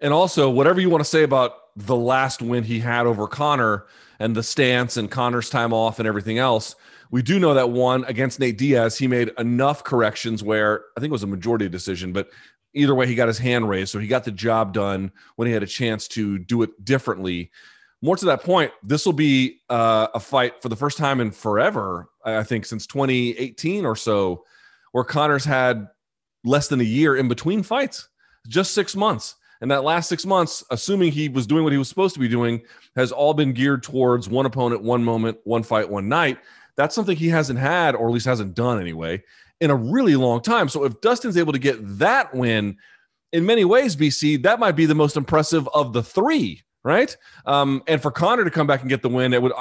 And 0.01 0.13
also, 0.13 0.49
whatever 0.49 0.81
you 0.81 0.89
want 0.89 1.03
to 1.03 1.09
say 1.09 1.23
about 1.23 1.53
the 1.75 1.95
last 1.95 2.41
win 2.41 2.63
he 2.63 2.79
had 2.79 3.05
over 3.05 3.27
Conor 3.27 3.85
and 4.19 4.35
the 4.35 4.43
stance 4.43 4.97
and 4.97 5.09
Conor's 5.09 5.49
time 5.49 5.73
off 5.73 5.99
and 5.99 6.07
everything 6.07 6.37
else– 6.37 6.75
we 7.11 7.21
do 7.21 7.39
know 7.39 7.53
that 7.53 7.69
one 7.69 8.05
against 8.05 8.39
Nate 8.39 8.57
Diaz, 8.57 8.97
he 8.97 9.07
made 9.07 9.31
enough 9.37 9.83
corrections 9.83 10.41
where 10.41 10.85
I 10.97 11.01
think 11.01 11.11
it 11.11 11.13
was 11.13 11.23
a 11.23 11.27
majority 11.27 11.67
decision, 11.67 12.13
but 12.13 12.29
either 12.73 12.95
way, 12.95 13.05
he 13.05 13.15
got 13.15 13.27
his 13.27 13.37
hand 13.37 13.67
raised. 13.67 13.91
So 13.91 13.99
he 13.99 14.07
got 14.07 14.23
the 14.23 14.31
job 14.31 14.73
done 14.73 15.11
when 15.35 15.45
he 15.45 15.53
had 15.53 15.61
a 15.61 15.67
chance 15.67 16.07
to 16.09 16.39
do 16.39 16.61
it 16.61 16.83
differently. 16.83 17.51
More 18.01 18.15
to 18.15 18.25
that 18.25 18.43
point, 18.43 18.71
this 18.81 19.05
will 19.05 19.13
be 19.13 19.59
uh, 19.69 20.07
a 20.15 20.19
fight 20.19 20.61
for 20.61 20.69
the 20.69 20.75
first 20.75 20.97
time 20.97 21.19
in 21.19 21.31
forever, 21.31 22.09
I 22.23 22.43
think, 22.43 22.65
since 22.65 22.87
2018 22.87 23.85
or 23.85 23.97
so, 23.97 24.45
where 24.93 25.03
Conor's 25.03 25.45
had 25.45 25.87
less 26.45 26.69
than 26.69 26.79
a 26.79 26.85
year 26.85 27.15
in 27.17 27.27
between 27.27 27.61
fights, 27.61 28.07
just 28.47 28.73
six 28.73 28.95
months. 28.95 29.35
And 29.61 29.69
that 29.69 29.83
last 29.83 30.09
six 30.09 30.25
months, 30.25 30.63
assuming 30.71 31.11
he 31.11 31.29
was 31.29 31.45
doing 31.45 31.63
what 31.63 31.71
he 31.71 31.77
was 31.77 31.87
supposed 31.87 32.15
to 32.15 32.19
be 32.19 32.27
doing, 32.27 32.61
has 32.95 33.11
all 33.11 33.33
been 33.33 33.53
geared 33.53 33.83
towards 33.83 34.27
one 34.27 34.45
opponent, 34.45 34.81
one 34.81 35.03
moment, 35.03 35.37
one 35.43 35.63
fight, 35.63 35.89
one 35.89 36.09
night. 36.09 36.39
That's 36.75 36.95
something 36.95 37.15
he 37.15 37.29
hasn't 37.29 37.59
had, 37.59 37.95
or 37.95 38.07
at 38.07 38.13
least 38.13 38.25
hasn't 38.25 38.55
done 38.55 38.81
anyway, 38.81 39.23
in 39.59 39.69
a 39.69 39.75
really 39.75 40.15
long 40.15 40.41
time. 40.41 40.67
So 40.67 40.83
if 40.83 40.99
Dustin's 41.01 41.37
able 41.37 41.53
to 41.53 41.59
get 41.59 41.77
that 41.99 42.33
win, 42.33 42.77
in 43.31 43.45
many 43.45 43.63
ways, 43.63 43.95
BC, 43.95 44.43
that 44.43 44.59
might 44.59 44.75
be 44.75 44.85
the 44.85 44.95
most 44.95 45.15
impressive 45.15 45.69
of 45.73 45.93
the 45.93 46.03
three, 46.03 46.63
right? 46.83 47.15
Um, 47.45 47.83
and 47.87 48.01
for 48.01 48.11
Conor 48.11 48.43
to 48.43 48.51
come 48.51 48.67
back 48.67 48.81
and 48.81 48.89
get 48.89 49.01
the 49.01 49.09
win, 49.09 49.33
it 49.33 49.41
would 49.41 49.53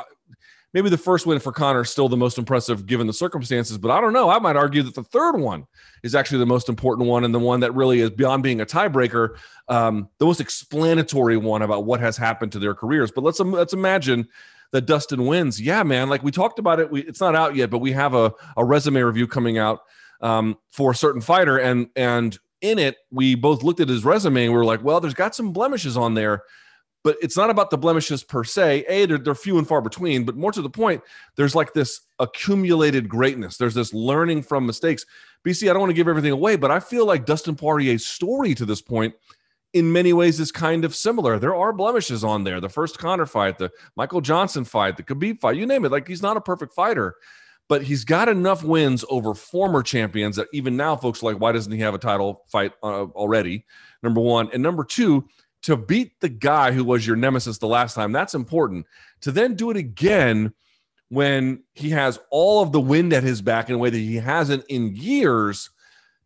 maybe 0.72 0.88
the 0.88 0.98
first 0.98 1.26
win 1.26 1.38
for 1.38 1.52
Conor 1.52 1.82
is 1.82 1.90
still 1.90 2.08
the 2.08 2.16
most 2.16 2.38
impressive 2.38 2.86
given 2.86 3.06
the 3.06 3.12
circumstances, 3.12 3.78
but 3.78 3.90
I 3.90 4.00
don't 4.00 4.12
know. 4.12 4.30
I 4.30 4.38
might 4.38 4.56
argue 4.56 4.82
that 4.82 4.94
the 4.94 5.02
third 5.02 5.36
one 5.36 5.66
is 6.02 6.14
actually 6.14 6.38
the 6.38 6.46
most 6.46 6.68
important 6.68 7.08
one 7.08 7.24
and 7.24 7.34
the 7.34 7.38
one 7.38 7.60
that 7.60 7.74
really 7.74 8.00
is 8.00 8.10
beyond 8.10 8.42
being 8.42 8.60
a 8.60 8.66
tiebreaker, 8.66 9.36
um, 9.68 10.08
the 10.18 10.26
most 10.26 10.40
explanatory 10.40 11.36
one 11.36 11.62
about 11.62 11.84
what 11.84 12.00
has 12.00 12.16
happened 12.16 12.52
to 12.52 12.58
their 12.58 12.74
careers. 12.74 13.10
But 13.10 13.24
let's 13.24 13.40
let's 13.40 13.72
imagine 13.72 14.28
that 14.72 14.86
Dustin 14.86 15.26
wins. 15.26 15.60
Yeah, 15.60 15.82
man. 15.82 16.08
Like 16.08 16.22
we 16.22 16.30
talked 16.30 16.58
about 16.58 16.80
it. 16.80 16.90
We, 16.90 17.02
it's 17.02 17.20
not 17.20 17.34
out 17.34 17.56
yet, 17.56 17.70
but 17.70 17.78
we 17.78 17.92
have 17.92 18.14
a, 18.14 18.32
a 18.56 18.64
resume 18.64 19.00
review 19.00 19.26
coming 19.26 19.58
out 19.58 19.80
um, 20.20 20.56
for 20.70 20.92
a 20.92 20.94
certain 20.94 21.20
fighter, 21.20 21.58
and 21.58 21.88
and 21.96 22.38
in 22.60 22.78
it 22.78 22.96
we 23.10 23.34
both 23.34 23.62
looked 23.62 23.80
at 23.80 23.88
his 23.88 24.04
resume 24.04 24.44
and 24.44 24.52
we 24.52 24.58
were 24.58 24.64
like, 24.64 24.84
well, 24.84 25.00
there's 25.00 25.14
got 25.14 25.34
some 25.34 25.52
blemishes 25.52 25.96
on 25.96 26.14
there. 26.14 26.42
But 27.02 27.16
it's 27.22 27.36
not 27.36 27.48
about 27.48 27.70
the 27.70 27.78
blemishes 27.78 28.22
per 28.22 28.44
se. 28.44 28.84
A, 28.88 29.06
they're, 29.06 29.18
they're 29.18 29.34
few 29.34 29.56
and 29.56 29.66
far 29.66 29.80
between. 29.80 30.24
But 30.24 30.36
more 30.36 30.52
to 30.52 30.60
the 30.60 30.68
point, 30.68 31.02
there's 31.36 31.54
like 31.54 31.72
this 31.72 32.02
accumulated 32.18 33.08
greatness. 33.08 33.56
There's 33.56 33.74
this 33.74 33.94
learning 33.94 34.42
from 34.42 34.66
mistakes. 34.66 35.06
BC, 35.46 35.70
I 35.70 35.72
don't 35.72 35.80
want 35.80 35.90
to 35.90 35.94
give 35.94 36.08
everything 36.08 36.32
away, 36.32 36.56
but 36.56 36.70
I 36.70 36.78
feel 36.78 37.06
like 37.06 37.24
Dustin 37.24 37.56
Poirier's 37.56 38.04
story 38.04 38.54
to 38.54 38.66
this 38.66 38.82
point 38.82 39.14
in 39.72 39.92
many 39.92 40.12
ways 40.12 40.40
is 40.40 40.50
kind 40.50 40.84
of 40.84 40.94
similar. 40.94 41.38
There 41.38 41.54
are 41.54 41.72
blemishes 41.72 42.24
on 42.24 42.44
there. 42.44 42.60
The 42.60 42.68
first 42.68 42.98
Conor 42.98 43.26
fight, 43.26 43.58
the 43.58 43.70
Michael 43.96 44.20
Johnson 44.20 44.64
fight, 44.64 44.96
the 44.96 45.02
Khabib 45.02 45.40
fight, 45.40 45.56
you 45.56 45.66
name 45.66 45.84
it. 45.84 45.92
Like 45.92 46.08
he's 46.08 46.22
not 46.22 46.36
a 46.36 46.40
perfect 46.40 46.74
fighter, 46.74 47.14
but 47.68 47.82
he's 47.82 48.04
got 48.04 48.28
enough 48.28 48.64
wins 48.64 49.04
over 49.08 49.32
former 49.34 49.82
champions 49.82 50.36
that 50.36 50.48
even 50.52 50.76
now 50.76 50.96
folks 50.96 51.22
like, 51.22 51.38
why 51.38 51.52
doesn't 51.52 51.72
he 51.72 51.78
have 51.78 51.94
a 51.94 51.98
title 51.98 52.44
fight 52.48 52.72
uh, 52.82 53.04
already? 53.04 53.64
Number 54.02 54.20
one. 54.20 54.50
And 54.52 54.62
number 54.62 54.82
two, 54.82 55.28
to 55.62 55.76
beat 55.76 56.20
the 56.20 56.28
guy 56.28 56.72
who 56.72 56.84
was 56.84 57.06
your 57.06 57.16
nemesis 57.16 57.58
the 57.58 57.66
last 57.66 57.94
time, 57.94 58.12
that's 58.12 58.34
important. 58.34 58.86
To 59.22 59.32
then 59.32 59.54
do 59.54 59.70
it 59.70 59.76
again 59.76 60.52
when 61.08 61.62
he 61.74 61.90
has 61.90 62.18
all 62.30 62.62
of 62.62 62.72
the 62.72 62.80
wind 62.80 63.12
at 63.12 63.22
his 63.22 63.42
back 63.42 63.68
in 63.68 63.74
a 63.74 63.78
way 63.78 63.90
that 63.90 63.98
he 63.98 64.16
hasn't 64.16 64.64
in 64.68 64.94
years– 64.96 65.70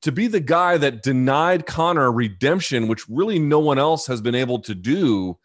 to 0.04 0.12
be 0.12 0.26
the 0.26 0.38
guy 0.38 0.76
that 0.76 1.02
denied 1.02 1.64
Conor 1.64 2.12
redemption, 2.12 2.88
which 2.88 3.08
really 3.08 3.38
no 3.38 3.58
one 3.58 3.78
else 3.78 4.06
has 4.06 4.20
been 4.20 4.34
able 4.34 4.58
to 4.58 4.74
do, 4.74 5.38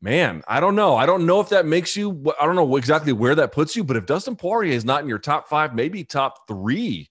man, 0.00 0.44
I 0.46 0.60
don't 0.60 0.76
know. 0.76 0.94
I 0.94 1.06
don't 1.06 1.26
know 1.26 1.40
if 1.40 1.48
that 1.48 1.66
makes 1.66 1.96
you, 1.96 2.32
I 2.40 2.46
don't 2.46 2.54
know 2.54 2.76
exactly 2.76 3.12
where 3.12 3.34
that 3.34 3.50
puts 3.50 3.74
you, 3.74 3.82
but 3.82 3.96
if 3.96 4.06
Dustin 4.06 4.36
Poirier 4.36 4.74
is 4.74 4.84
not 4.84 5.02
in 5.02 5.08
your 5.08 5.18
top 5.18 5.48
five, 5.48 5.74
maybe 5.74 6.04
top 6.04 6.46
three 6.46 7.10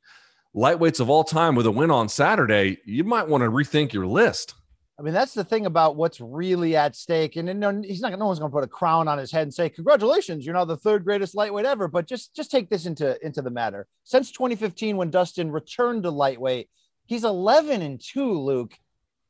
lightweights 0.56 1.02
of 1.02 1.10
all 1.10 1.26
time 1.26 1.54
with 1.54 1.66
a 1.66 1.72
win 1.72 1.92
on 1.92 2.08
Saturday, 2.08 2.78
you 2.86 3.04
might 3.04 3.28
want 3.28 3.44
to 3.44 3.52
rethink 3.52 3.92
your 3.92 4.08
list. 4.08 4.54
I 5.00 5.02
mean, 5.02 5.14
that's 5.14 5.34
the 5.34 5.46
thing 5.46 5.66
about 5.66 5.96
what's 5.96 6.20
really 6.20 6.76
at 6.76 6.94
stake. 6.94 7.38
And, 7.38 7.48
and 7.48 7.86
he's 7.86 8.02
not, 8.02 8.18
no 8.20 8.26
one's 8.26 8.40
going 8.40 8.52
to 8.52 8.56
put 8.56 8.66
a 8.66 8.68
crown 8.68 9.08
on 9.08 9.18
his 9.18 9.32
head 9.32 9.44
and 9.44 9.54
say, 9.54 9.70
congratulations, 9.70 10.46
you're 10.46 10.54
now 10.54 10.66
the 10.66 10.76
third 10.76 11.06
greatest 11.06 11.36
lightweight 11.36 11.66
ever. 11.66 11.88
But 11.88 12.06
just, 12.06 12.36
just 12.36 12.52
take 12.52 12.70
this 12.70 12.86
into, 12.86 13.18
into 13.26 13.42
the 13.42 13.50
matter. 13.50 13.88
Since 14.04 14.32
2015, 14.32 14.98
when 14.98 15.10
Dustin 15.10 15.52
returned 15.52 16.04
to 16.04 16.12
lightweight, 16.12 16.70
he's 17.06 17.24
11 17.24 17.82
and 17.82 18.02
two, 18.04 18.34
Luke. 18.34 18.74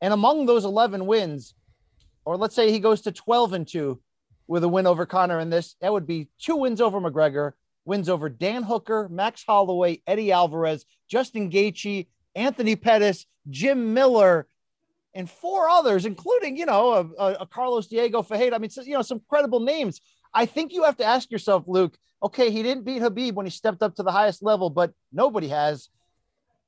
And 0.02 0.12
among 0.12 0.48
those 0.48 0.66
11 0.66 1.06
wins, 1.06 1.54
or 2.26 2.36
let's 2.36 2.56
say 2.56 2.72
he 2.72 2.80
goes 2.80 3.02
to 3.02 3.12
12 3.12 3.54
and 3.54 3.68
two 3.68 4.02
with 4.48 4.64
a 4.64 4.68
win 4.68 4.88
over 4.88 5.06
Conor 5.06 5.40
in 5.40 5.52
this, 5.52 5.76
that 5.82 5.94
would 5.94 6.08
be 6.08 6.30
two 6.40 6.56
wins 6.56 6.82
over 6.82 7.00
McGregor, 7.00 7.52
wins 7.86 8.10
over 8.10 8.28
Dan 8.28 8.64
Hooker, 8.64 9.08
Max 9.12 9.44
Holloway, 9.46 10.02
Eddie 10.08 10.32
Alvarez, 10.32 10.86
Justin 11.08 11.52
Gaethje, 11.52 12.08
Anthony 12.34 12.76
Pettis, 12.76 13.28
Jim 13.52 13.94
Miller, 13.94 14.48
and 15.14 15.30
four 15.30 15.70
others, 15.70 16.06
including, 16.06 16.58
you 16.58 16.66
know, 16.66 17.14
a, 17.18 17.34
a 17.42 17.46
Carlos 17.46 17.88
Diego 17.88 18.22
Ferreira. 18.22 18.56
I 18.56 18.60
mean, 18.60 18.70
you 18.84 18.94
know, 18.94 19.02
some 19.02 19.22
credible 19.28 19.60
names. 19.60 20.02
I 20.34 20.46
think 20.46 20.74
you 20.74 20.84
have 20.84 20.98
to 20.98 21.06
ask 21.06 21.32
yourself, 21.32 21.64
Luke, 21.68 21.98
okay, 22.22 22.52
he 22.52 22.62
didn't 22.62 22.86
beat 22.86 23.02
Khabib 23.02 23.34
when 23.34 23.46
he 23.46 23.50
stepped 23.50 23.82
up 23.82 23.96
to 23.96 24.04
the 24.04 24.12
highest 24.12 24.44
level, 24.44 24.70
but 24.70 24.94
nobody 25.12 25.48
has. 25.50 25.90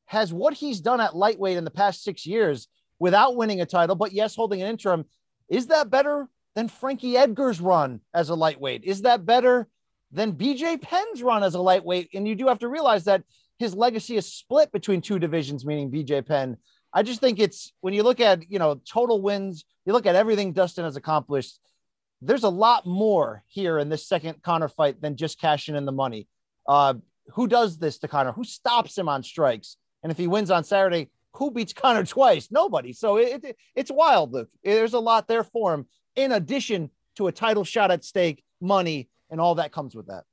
Has 0.06 0.34
what 0.34 0.54
he's 0.54 0.82
done 0.82 1.00
at 1.00 1.16
lightweight 1.16 1.56
in 1.56 1.64
the 1.64 1.72
past 1.72 2.04
six 2.04 2.26
years 2.26 2.68
without 3.00 3.38
winning 3.38 3.62
a 3.62 3.66
title, 3.66 3.96
but 3.96 4.12
yes, 4.12 4.36
holding 4.36 4.62
an 4.62 4.68
interim, 4.68 5.06
is 5.48 5.68
that 5.68 5.90
better 5.90 6.28
than 6.54 6.68
Frankie 6.68 7.16
Edgar's 7.16 7.62
run 7.62 8.02
as 8.14 8.30
a 8.30 8.36
lightweight? 8.36 8.84
Is 8.84 9.04
that 9.04 9.26
better 9.26 9.70
than 10.12 10.34
BJ 10.34 10.82
Penn's 10.82 11.24
run 11.24 11.44
as 11.44 11.56
a 11.56 11.62
lightweight? 11.62 12.10
And 12.14 12.28
you 12.28 12.36
do 12.36 12.48
have 12.48 12.60
to 12.60 12.68
realize 12.68 13.06
that 13.06 13.24
his 13.58 13.74
legacy 13.74 14.18
is 14.18 14.26
split 14.26 14.72
between 14.72 15.02
two 15.02 15.18
divisions, 15.18 15.66
meaning 15.66 15.90
BJ 15.90 16.26
Penn 16.26 16.58
I 16.94 17.04
just 17.04 17.22
think 17.22 17.40
it's 17.40 17.74
when 17.82 17.94
you 17.94 18.04
look 18.04 18.20
at, 18.20 18.52
you 18.52 18.60
know, 18.60 18.82
total 18.86 19.22
wins, 19.22 19.66
you 19.86 19.94
look 19.94 20.06
at 20.06 20.16
everything 20.16 20.54
Dustin 20.54 20.84
has 20.84 20.98
accomplished, 20.98 21.60
there's 22.22 22.44
a 22.44 22.50
lot 22.50 22.86
more 22.86 23.44
here 23.48 23.80
in 23.80 23.90
this 23.90 24.08
second 24.08 24.42
Conor 24.44 24.68
fight 24.68 25.02
than 25.02 25.16
just 25.16 25.40
cashing 25.40 25.76
in 25.76 25.86
the 25.86 25.92
money. 25.92 26.28
Uh, 26.68 26.96
who 27.34 27.48
does 27.48 27.78
this 27.78 27.98
to 28.00 28.08
Conor? 28.08 28.34
Who 28.34 28.44
stops 28.44 28.98
him 28.98 29.10
on 29.10 29.24
strikes? 29.24 29.78
And 30.04 30.12
if 30.12 30.18
he 30.18 30.28
wins 30.28 30.52
on 30.52 30.64
Saturday, 30.64 31.10
who 31.34 31.52
beats 31.52 31.74
Conor 31.74 32.04
twice? 32.06 32.50
Nobody. 32.52 32.94
So 32.94 33.18
it, 33.18 33.44
it, 33.44 33.58
it's 33.76 33.92
wild, 33.92 34.34
Luke. 34.34 34.50
There's 34.64 34.94
a 34.94 35.00
lot 35.00 35.28
there 35.28 35.44
for 35.44 35.74
him, 35.74 35.88
in 36.16 36.32
addition 36.32 36.92
to 37.16 37.28
a 37.28 37.32
title 37.32 37.64
shot 37.64 37.92
at 37.92 38.04
stake, 38.04 38.44
money, 38.60 39.10
and 39.30 39.40
all 39.40 39.56
that 39.56 39.72
comes 39.72 39.96
with 39.96 40.08
that. 40.08 40.26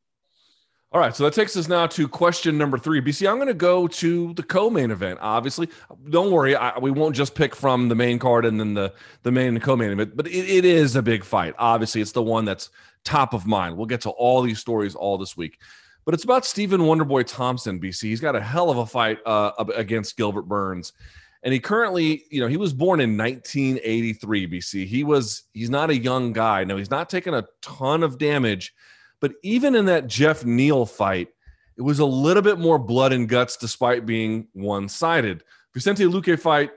All 0.90 1.00
right, 1.00 1.14
so 1.14 1.24
that 1.24 1.34
takes 1.34 1.54
us 1.54 1.68
now 1.68 1.86
to 1.88 2.08
question 2.08 2.56
number 2.56 2.78
three. 2.78 3.02
BC, 3.02 3.28
I'm 3.28 3.36
going 3.36 3.48
to 3.48 3.52
go 3.52 3.88
to 3.88 4.32
the 4.32 4.42
co-main 4.42 4.90
event. 4.90 5.18
Obviously, 5.20 5.68
don't 6.08 6.30
worry, 6.30 6.56
I, 6.56 6.78
we 6.78 6.90
won't 6.90 7.14
just 7.14 7.34
pick 7.34 7.54
from 7.54 7.90
the 7.90 7.94
main 7.94 8.18
card 8.18 8.46
and 8.46 8.58
then 8.58 8.72
the 8.72 8.94
the 9.22 9.30
main 9.30 9.48
and 9.48 9.62
co-main 9.62 9.90
event, 9.90 10.16
but 10.16 10.26
it, 10.26 10.48
it 10.48 10.64
is 10.64 10.96
a 10.96 11.02
big 11.02 11.24
fight. 11.24 11.54
Obviously, 11.58 12.00
it's 12.00 12.12
the 12.12 12.22
one 12.22 12.46
that's 12.46 12.70
top 13.04 13.34
of 13.34 13.46
mind. 13.46 13.76
We'll 13.76 13.84
get 13.84 14.00
to 14.02 14.10
all 14.10 14.40
these 14.40 14.60
stories 14.60 14.94
all 14.94 15.18
this 15.18 15.36
week, 15.36 15.58
but 16.06 16.14
it's 16.14 16.24
about 16.24 16.46
Stephen 16.46 16.80
Wonderboy 16.80 17.26
Thompson. 17.26 17.78
BC, 17.78 18.04
he's 18.04 18.20
got 18.20 18.34
a 18.34 18.40
hell 18.40 18.70
of 18.70 18.78
a 18.78 18.86
fight 18.86 19.18
uh, 19.26 19.52
against 19.76 20.16
Gilbert 20.16 20.48
Burns, 20.48 20.94
and 21.42 21.52
he 21.52 21.60
currently, 21.60 22.24
you 22.30 22.40
know, 22.40 22.48
he 22.48 22.56
was 22.56 22.72
born 22.72 23.00
in 23.00 23.14
1983 23.14 24.48
BC. 24.48 24.86
He 24.86 25.04
was 25.04 25.42
he's 25.52 25.68
not 25.68 25.90
a 25.90 25.96
young 25.98 26.32
guy. 26.32 26.64
No, 26.64 26.78
he's 26.78 26.90
not 26.90 27.10
taking 27.10 27.34
a 27.34 27.44
ton 27.60 28.02
of 28.02 28.16
damage, 28.16 28.72
but 29.20 29.32
even 29.42 29.74
in 29.74 29.86
that 29.86 30.06
Geoff 30.06 30.44
Neal 30.44 30.86
fight, 30.86 31.28
it 31.76 31.82
was 31.82 31.98
a 31.98 32.06
little 32.06 32.42
bit 32.42 32.58
more 32.58 32.78
blood 32.78 33.12
and 33.12 33.28
guts 33.28 33.56
despite 33.56 34.04
being 34.04 34.48
one-sided. 34.52 35.44
Vicente 35.74 36.04
Luque 36.04 36.38
fight 36.38 36.70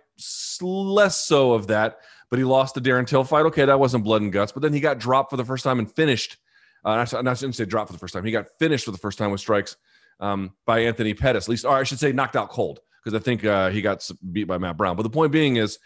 less 0.61 1.17
so 1.17 1.53
of 1.53 1.67
that, 1.67 1.97
but 2.29 2.37
he 2.37 2.45
lost 2.45 2.75
the 2.75 2.81
Darren 2.81 3.07
Till 3.07 3.23
fight. 3.23 3.45
Okay, 3.47 3.65
that 3.65 3.79
wasn't 3.79 4.03
blood 4.03 4.21
and 4.21 4.31
guts, 4.31 4.51
but 4.51 4.61
then 4.61 4.73
he 4.73 4.79
got 4.79 4.99
dropped 4.99 5.31
for 5.31 5.37
the 5.37 5.45
first 5.45 5.63
time 5.63 5.79
and 5.79 5.91
finished. 5.91 6.37
Uh, 6.83 6.95
not 6.95 7.37
shouldn't 7.37 7.55
say 7.55 7.65
dropped 7.65 7.89
for 7.89 7.93
the 7.93 7.99
first 7.99 8.13
time. 8.13 8.23
He 8.23 8.31
got 8.31 8.47
finished 8.59 8.85
for 8.85 8.91
the 8.91 8.97
first 8.97 9.17
time 9.17 9.31
with 9.31 9.39
strikes 9.39 9.77
um, 10.19 10.53
by 10.65 10.79
Anthony 10.79 11.13
Pettis. 11.13 11.45
At 11.45 11.49
least, 11.49 11.65
or 11.65 11.75
I 11.75 11.83
should 11.83 11.99
say, 11.99 12.11
knocked 12.11 12.35
out 12.35 12.49
cold 12.49 12.79
because 13.03 13.19
I 13.19 13.23
think 13.23 13.45
uh, 13.45 13.69
he 13.69 13.81
got 13.81 14.07
beat 14.31 14.45
by 14.45 14.57
Matt 14.57 14.77
Brown. 14.77 14.95
But 14.95 15.03
the 15.03 15.09
point 15.09 15.31
being 15.31 15.57
is, 15.57 15.79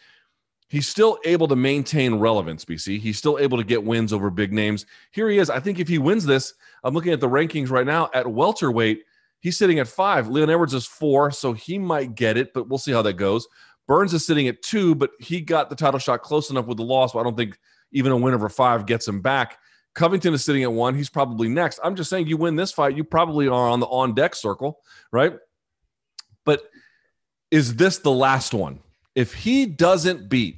he's 0.69 0.88
still 0.88 1.19
able 1.25 1.47
to 1.47 1.56
maintain 1.56 2.15
relevance. 2.15 2.65
BC, 2.65 2.99
he's 2.99 3.17
still 3.17 3.38
able 3.39 3.58
to 3.58 3.63
get 3.63 3.84
wins 3.84 4.13
over 4.13 4.30
big 4.30 4.54
names. 4.54 4.86
Here 5.12 5.30
he 5.30 5.38
is. 5.38 5.49
I 5.49 5.60
think 5.60 5.80
if 5.80 5.88
he 5.88 5.97
wins 5.97 6.25
this, 6.25 6.54
I'm 6.84 6.93
looking 6.93 7.13
at 7.13 7.19
the 7.19 7.30
rankings 7.30 7.69
right 7.69 7.86
now 7.86 8.10
at 8.13 8.25
welterweight. 8.25 9.04
He's 9.39 9.58
sitting 9.58 9.80
at 9.80 9.88
five. 9.88 10.28
Leon 10.28 10.49
Edwards 10.49 10.73
is 10.73 10.86
four, 10.86 11.32
so 11.32 11.54
he 11.54 11.78
might 11.78 12.15
get 12.15 12.38
it, 12.38 12.54
but 12.54 12.67
we'll 12.67 12.80
see 12.80 12.91
how 12.91 13.01
that 13.04 13.13
goes. 13.13 13.47
Burns 13.88 14.13
is 14.13 14.25
sitting 14.25 14.47
at 14.47 14.63
two, 14.63 14.95
but 14.95 15.12
he 15.19 15.41
got 15.41 15.69
the 15.69 15.75
title 15.75 15.99
shot 15.99 16.23
close 16.23 16.49
enough 16.49 16.65
with 16.65 16.78
the 16.78 16.84
loss. 16.84 17.13
But 17.13 17.19
I 17.19 17.23
don't 17.23 17.38
think 17.38 17.58
even 17.91 18.12
a 18.12 18.17
win 18.17 18.34
over 18.34 18.49
five 18.49 18.86
gets 18.86 19.08
him 19.08 19.21
back. 19.21 19.58
Covington 19.93 20.34
is 20.34 20.43
sitting 20.43 20.63
at 20.63 20.71
one. 20.71 20.95
He's 20.95 21.10
probably 21.10 21.47
next. 21.47 21.80
I'm 21.84 21.95
just 21.95 22.10
saying, 22.10 22.28
you 22.28 22.38
win 22.38 22.56
this 22.56 22.71
fight, 22.71 22.97
you 22.97 23.04
probably 23.04 23.47
are 23.47 23.69
on 23.69 23.80
the 23.80 23.86
on 23.86 24.13
deck 24.13 24.36
circle, 24.36 24.80
right? 25.12 25.34
But 26.43 26.63
is 27.51 27.75
this 27.75 27.99
the 27.99 28.12
last 28.12 28.54
one? 28.54 28.80
If 29.15 29.34
he 29.34 29.65
doesn't 29.65 30.28
beat 30.28 30.58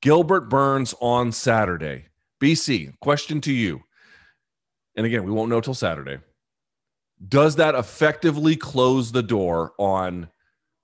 Gilbert 0.00 0.48
Burns 0.48 0.94
on 1.00 1.32
Saturday, 1.32 2.06
BC, 2.40 2.98
question 3.00 3.40
to 3.42 3.52
you. 3.52 3.82
And 4.96 5.04
again, 5.04 5.24
we 5.24 5.32
won't 5.32 5.50
know 5.50 5.60
till 5.60 5.74
Saturday. 5.74 6.18
Does 7.28 7.56
that 7.56 7.74
effectively 7.74 8.56
close 8.56 9.10
the 9.10 9.22
door 9.22 9.72
on 9.78 10.28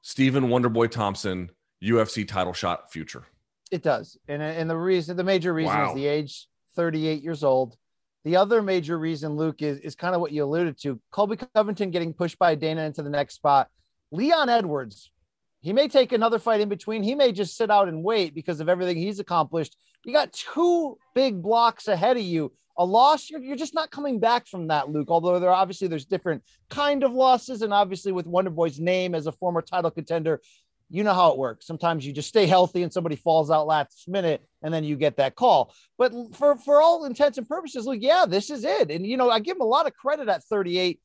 Stephen 0.00 0.48
Wonderboy 0.48 0.90
Thompson 0.90 1.50
UFC 1.82 2.26
title 2.26 2.52
shot 2.52 2.90
future? 2.90 3.24
It 3.70 3.82
does. 3.82 4.18
And, 4.26 4.42
and 4.42 4.68
the 4.68 4.76
reason, 4.76 5.16
the 5.16 5.24
major 5.24 5.54
reason 5.54 5.74
wow. 5.74 5.90
is 5.90 5.94
the 5.94 6.06
age 6.06 6.48
38 6.74 7.22
years 7.22 7.44
old. 7.44 7.76
The 8.24 8.36
other 8.36 8.62
major 8.62 8.98
reason, 8.98 9.36
Luke, 9.36 9.62
is, 9.62 9.78
is 9.78 9.94
kind 9.94 10.14
of 10.14 10.20
what 10.20 10.32
you 10.32 10.44
alluded 10.44 10.80
to. 10.82 11.00
Colby 11.12 11.36
Covington 11.54 11.90
getting 11.90 12.12
pushed 12.12 12.38
by 12.38 12.56
Dana 12.56 12.82
into 12.82 13.02
the 13.02 13.10
next 13.10 13.34
spot. 13.34 13.68
Leon 14.10 14.48
Edwards, 14.48 15.11
he 15.62 15.72
may 15.72 15.88
take 15.88 16.12
another 16.12 16.40
fight 16.40 16.60
in 16.60 16.68
between. 16.68 17.02
He 17.02 17.14
may 17.14 17.32
just 17.32 17.56
sit 17.56 17.70
out 17.70 17.88
and 17.88 18.02
wait 18.02 18.34
because 18.34 18.60
of 18.60 18.68
everything 18.68 18.96
he's 18.96 19.20
accomplished. 19.20 19.76
You 20.04 20.12
got 20.12 20.32
two 20.32 20.98
big 21.14 21.40
blocks 21.40 21.86
ahead 21.86 22.16
of 22.16 22.22
you. 22.22 22.52
A 22.76 22.84
loss, 22.84 23.30
you're, 23.30 23.40
you're 23.40 23.56
just 23.56 23.74
not 23.74 23.90
coming 23.90 24.18
back 24.18 24.48
from 24.48 24.68
that, 24.68 24.90
Luke. 24.90 25.08
Although 25.10 25.38
there 25.38 25.50
obviously 25.50 25.86
there's 25.86 26.04
different 26.04 26.42
kind 26.68 27.04
of 27.04 27.12
losses, 27.12 27.62
and 27.62 27.72
obviously 27.72 28.10
with 28.10 28.26
Wonder 28.26 28.50
Boy's 28.50 28.80
name 28.80 29.14
as 29.14 29.26
a 29.26 29.32
former 29.32 29.62
title 29.62 29.90
contender, 29.90 30.40
you 30.90 31.04
know 31.04 31.14
how 31.14 31.30
it 31.30 31.38
works. 31.38 31.66
Sometimes 31.66 32.04
you 32.04 32.12
just 32.12 32.28
stay 32.28 32.46
healthy 32.46 32.82
and 32.82 32.92
somebody 32.92 33.16
falls 33.16 33.50
out 33.50 33.66
last 33.66 34.08
minute 34.08 34.44
and 34.62 34.74
then 34.74 34.84
you 34.84 34.96
get 34.96 35.16
that 35.16 35.36
call. 35.36 35.72
But 35.96 36.12
for, 36.34 36.56
for 36.56 36.82
all 36.82 37.04
intents 37.04 37.38
and 37.38 37.48
purposes, 37.48 37.86
like, 37.86 38.02
yeah, 38.02 38.26
this 38.28 38.50
is 38.50 38.64
it. 38.64 38.90
And, 38.90 39.06
you 39.06 39.16
know, 39.16 39.30
I 39.30 39.38
give 39.38 39.56
him 39.56 39.62
a 39.62 39.66
lot 39.66 39.86
of 39.86 39.94
credit 39.94 40.28
at 40.28 40.44
38 40.44 41.00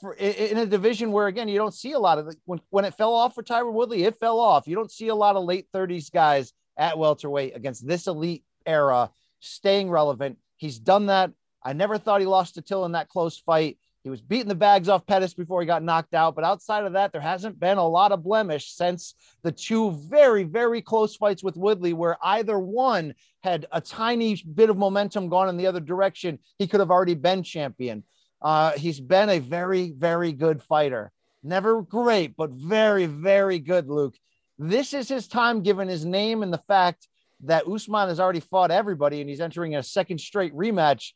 for 0.00 0.14
in 0.14 0.58
a 0.58 0.66
division 0.66 1.12
where, 1.12 1.26
again, 1.26 1.48
you 1.48 1.58
don't 1.58 1.74
see 1.74 1.92
a 1.92 1.98
lot 1.98 2.18
of 2.18 2.26
the, 2.26 2.36
when, 2.44 2.60
when 2.70 2.84
it 2.84 2.94
fell 2.94 3.14
off 3.14 3.34
for 3.34 3.42
Tyron 3.42 3.72
Woodley, 3.72 4.04
it 4.04 4.18
fell 4.18 4.38
off. 4.38 4.68
You 4.68 4.76
don't 4.76 4.90
see 4.90 5.08
a 5.08 5.14
lot 5.14 5.36
of 5.36 5.44
late 5.44 5.66
30s 5.74 6.10
guys 6.12 6.52
at 6.76 6.98
welterweight 6.98 7.56
against 7.56 7.86
this 7.86 8.06
elite 8.06 8.44
era 8.64 9.10
staying 9.40 9.90
relevant. 9.90 10.38
He's 10.56 10.78
done 10.78 11.06
that. 11.06 11.32
I 11.62 11.72
never 11.72 11.98
thought 11.98 12.20
he 12.20 12.26
lost 12.26 12.54
to 12.54 12.62
Till 12.62 12.84
in 12.84 12.92
that 12.92 13.08
close 13.08 13.38
fight. 13.38 13.78
He 14.04 14.10
was 14.10 14.22
beating 14.22 14.48
the 14.48 14.54
bags 14.54 14.88
off 14.88 15.06
Pettis 15.06 15.34
before 15.34 15.60
he 15.60 15.66
got 15.66 15.82
knocked 15.82 16.14
out. 16.14 16.34
But 16.34 16.44
outside 16.44 16.84
of 16.84 16.92
that, 16.92 17.12
there 17.12 17.20
hasn't 17.20 17.58
been 17.58 17.78
a 17.78 17.86
lot 17.86 18.12
of 18.12 18.22
blemish 18.22 18.72
since 18.72 19.14
the 19.42 19.52
two 19.52 19.90
very, 20.08 20.44
very 20.44 20.80
close 20.80 21.16
fights 21.16 21.42
with 21.42 21.56
Woodley, 21.56 21.92
where 21.92 22.16
either 22.22 22.58
one 22.58 23.14
had 23.42 23.66
a 23.72 23.80
tiny 23.80 24.40
bit 24.54 24.70
of 24.70 24.78
momentum 24.78 25.28
gone 25.28 25.48
in 25.48 25.56
the 25.56 25.66
other 25.66 25.80
direction. 25.80 26.38
He 26.58 26.66
could 26.68 26.80
have 26.80 26.90
already 26.90 27.14
been 27.14 27.42
champion. 27.42 28.04
Uh, 28.40 28.72
he's 28.72 29.00
been 29.00 29.28
a 29.28 29.38
very, 29.38 29.90
very 29.90 30.32
good 30.32 30.62
fighter. 30.62 31.12
Never 31.42 31.82
great, 31.82 32.36
but 32.36 32.50
very, 32.50 33.06
very 33.06 33.58
good, 33.58 33.88
Luke. 33.88 34.16
This 34.58 34.92
is 34.92 35.08
his 35.08 35.28
time, 35.28 35.62
given 35.62 35.88
his 35.88 36.04
name 36.04 36.42
and 36.42 36.52
the 36.52 36.62
fact 36.68 37.08
that 37.44 37.68
Usman 37.68 38.08
has 38.08 38.18
already 38.18 38.40
fought 38.40 38.70
everybody 38.70 39.20
and 39.20 39.30
he's 39.30 39.40
entering 39.40 39.76
a 39.76 39.82
second 39.82 40.18
straight 40.18 40.54
rematch 40.54 41.12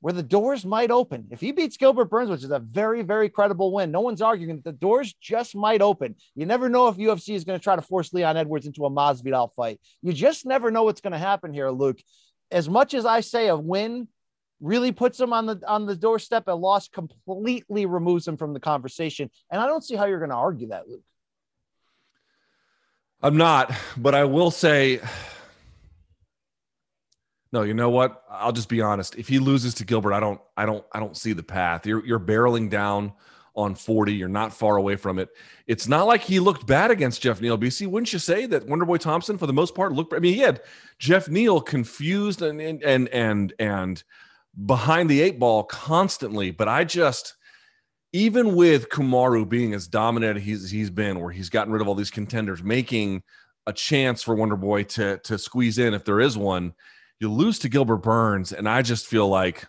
where 0.00 0.12
the 0.12 0.22
doors 0.22 0.64
might 0.64 0.90
open. 0.90 1.26
If 1.30 1.40
he 1.40 1.52
beats 1.52 1.76
Gilbert 1.76 2.06
Burns, 2.06 2.30
which 2.30 2.44
is 2.44 2.50
a 2.50 2.60
very, 2.60 3.02
very 3.02 3.28
credible 3.28 3.72
win, 3.72 3.90
no 3.90 4.00
one's 4.00 4.22
arguing 4.22 4.56
that 4.56 4.64
the 4.64 4.72
doors 4.72 5.14
just 5.20 5.56
might 5.56 5.82
open. 5.82 6.14
You 6.34 6.46
never 6.46 6.68
know 6.68 6.88
if 6.88 6.96
UFC 6.96 7.34
is 7.34 7.44
going 7.44 7.58
to 7.58 7.62
try 7.62 7.74
to 7.74 7.82
force 7.82 8.12
Leon 8.12 8.36
Edwards 8.36 8.66
into 8.66 8.84
a 8.84 8.90
Masvidal 8.90 9.50
fight. 9.54 9.80
You 10.02 10.12
just 10.12 10.46
never 10.46 10.70
know 10.70 10.84
what's 10.84 11.00
going 11.00 11.12
to 11.12 11.18
happen 11.18 11.52
here, 11.52 11.70
Luke. 11.70 11.98
As 12.50 12.68
much 12.68 12.94
as 12.94 13.04
I 13.04 13.20
say 13.20 13.48
a 13.48 13.56
win 13.56 14.08
really 14.60 14.92
puts 14.92 15.20
him 15.20 15.32
on 15.32 15.46
the 15.46 15.60
on 15.66 15.86
the 15.86 15.96
doorstep, 15.96 16.44
a 16.48 16.52
loss 16.52 16.88
completely 16.88 17.86
removes 17.86 18.26
him 18.26 18.36
from 18.36 18.52
the 18.52 18.60
conversation. 18.60 19.30
And 19.50 19.60
I 19.60 19.66
don't 19.66 19.84
see 19.84 19.94
how 19.94 20.06
you're 20.06 20.18
going 20.18 20.30
to 20.30 20.36
argue 20.36 20.68
that, 20.68 20.88
Luke. 20.88 21.02
I'm 23.22 23.36
not, 23.36 23.72
but 23.96 24.14
I 24.14 24.24
will 24.24 24.50
say 24.50 25.00
no, 27.52 27.62
you 27.62 27.74
know 27.74 27.88
what? 27.88 28.24
I'll 28.30 28.52
just 28.52 28.68
be 28.68 28.82
honest. 28.82 29.16
If 29.16 29.28
he 29.28 29.38
loses 29.38 29.74
to 29.74 29.84
Gilbert, 29.84 30.12
I 30.12 30.20
don't, 30.20 30.40
I 30.56 30.66
don't, 30.66 30.84
I 30.92 31.00
don't 31.00 31.16
see 31.16 31.32
the 31.32 31.42
path. 31.42 31.86
You're 31.86 32.04
you're 32.04 32.20
barreling 32.20 32.68
down 32.68 33.12
on 33.54 33.74
40. 33.74 34.12
You're 34.14 34.28
not 34.28 34.52
far 34.52 34.76
away 34.76 34.96
from 34.96 35.18
it. 35.18 35.30
It's 35.66 35.88
not 35.88 36.06
like 36.06 36.20
he 36.20 36.40
looked 36.40 36.66
bad 36.66 36.90
against 36.90 37.22
Geoff 37.22 37.40
Neal. 37.40 37.58
BC, 37.58 37.86
wouldn't 37.86 38.12
you 38.12 38.18
say 38.18 38.46
that 38.46 38.66
Wonderboy 38.66 39.00
Thompson, 39.00 39.38
for 39.38 39.46
the 39.46 39.52
most 39.52 39.74
part, 39.74 39.92
looked? 39.92 40.12
I 40.12 40.18
mean, 40.18 40.34
he 40.34 40.40
had 40.40 40.60
Geoff 40.98 41.28
Neal 41.28 41.60
confused 41.60 42.42
and 42.42 42.60
and 42.60 43.08
and 43.08 43.54
and 43.58 44.04
behind 44.66 45.08
the 45.08 45.20
eight 45.20 45.38
ball 45.38 45.64
constantly. 45.64 46.50
But 46.50 46.68
I 46.68 46.84
just, 46.84 47.36
even 48.12 48.54
with 48.54 48.88
Kamaru 48.88 49.48
being 49.48 49.74
as 49.74 49.88
dominant 49.88 50.40
he's 50.40 50.70
he's 50.70 50.90
been, 50.90 51.20
where 51.20 51.32
he's 51.32 51.50
gotten 51.50 51.72
rid 51.72 51.82
of 51.82 51.88
all 51.88 51.94
these 51.94 52.10
contenders, 52.10 52.62
making 52.62 53.22
a 53.66 53.72
chance 53.72 54.22
for 54.22 54.36
Wonderboy 54.36 54.88
to 54.88 55.18
to 55.24 55.38
squeeze 55.38 55.78
in 55.78 55.94
if 55.94 56.04
there 56.04 56.20
is 56.20 56.36
one 56.36 56.74
you 57.20 57.30
lose 57.32 57.58
to 57.60 57.68
Gilbert 57.68 57.98
Burns, 57.98 58.52
and 58.52 58.68
I 58.68 58.82
just 58.82 59.06
feel 59.06 59.28
like 59.28 59.66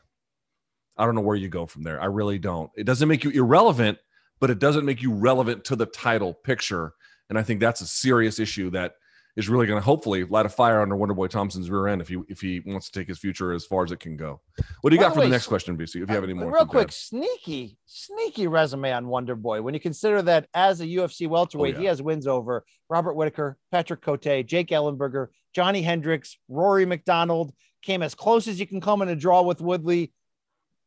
I 0.98 1.06
don't 1.06 1.15
know 1.15 1.22
where 1.22 1.36
you 1.36 1.50
go 1.50 1.65
from 1.65 1.84
there. 1.84 2.02
I 2.02 2.06
really 2.06 2.38
don't. 2.38 2.70
It 2.76 2.86
doesn't 2.86 3.08
make 3.08 3.24
you 3.24 3.32
irrelevant, 3.32 3.98
but 4.39 4.50
it 4.50 4.60
doesn't 4.60 4.86
make 4.86 5.02
you 5.02 5.13
relevant 5.13 5.63
to 5.65 5.76
the 5.76 5.86
title 5.86 6.34
picture. 6.34 6.94
And 7.30 7.39
I 7.39 7.44
think 7.44 7.60
that's 7.60 7.82
a 7.82 7.88
serious 7.88 8.39
issue 8.39 8.70
that 8.72 8.94
is 9.39 9.47
really 9.47 9.65
going 9.65 9.80
to 9.80 9.84
hopefully 9.84 10.25
light 10.25 10.45
a 10.45 10.49
fire 10.49 10.82
under 10.82 10.95
Wonderboy 10.95 11.30
Thompson's 11.30 11.69
rear 11.69 11.88
end 11.88 12.02
if 12.02 12.10
he 12.10 12.17
if 12.28 12.41
he 12.41 12.60
wants 12.65 12.89
to 12.89 12.99
take 12.99 13.08
his 13.08 13.17
future 13.17 13.54
as 13.54 13.65
far 13.65 13.86
as 13.86 13.91
it 13.91 13.99
can 14.02 14.17
go. 14.17 14.41
What 14.82 14.89
do 14.89 14.97
you 14.97 14.99
By 14.99 15.08
got 15.08 15.13
for 15.13 15.21
way, 15.21 15.28
the 15.28 15.32
next 15.32 15.47
question, 15.47 15.78
BC? 15.78 16.04
If 16.04 16.10
you 16.10 16.15
have 16.15 16.25
any 16.25 16.34
uh, 16.34 16.36
more, 16.36 16.52
real 16.52 16.65
quick, 16.65 16.91
sneaky, 16.91 17.78
sneaky 17.86 18.47
resume 18.47 18.91
on 18.91 19.06
Wonderboy. 19.06 19.63
When 19.63 19.73
you 19.73 19.80
consider 19.80 20.21
that 20.23 20.47
as 20.54 20.82
a 20.82 20.86
UFC 20.86 21.28
welterweight, 21.28 21.75
oh, 21.75 21.78
yeah. 21.78 21.82
he 21.82 21.86
has 21.86 22.02
wins 22.02 22.28
over 22.28 22.65
Robert 22.89 23.13
Whitaker, 23.13 23.58
Patrick 23.71 24.02
Cote, 24.02 24.21
Jake 24.21 24.67
Ellenberger, 24.67 25.28
Johnny 25.56 25.82
Hendricks, 25.82 26.38
Rory 26.49 26.86
MacDonald. 26.86 27.54
Came 27.82 28.04
as 28.04 28.13
close 28.13 28.49
as 28.49 28.60
you 28.60 28.67
can 28.67 28.82
come 28.82 29.02
in 29.02 29.08
a 29.08 29.15
draw 29.15 29.41
with 29.41 29.62
Woodley. 29.62 30.12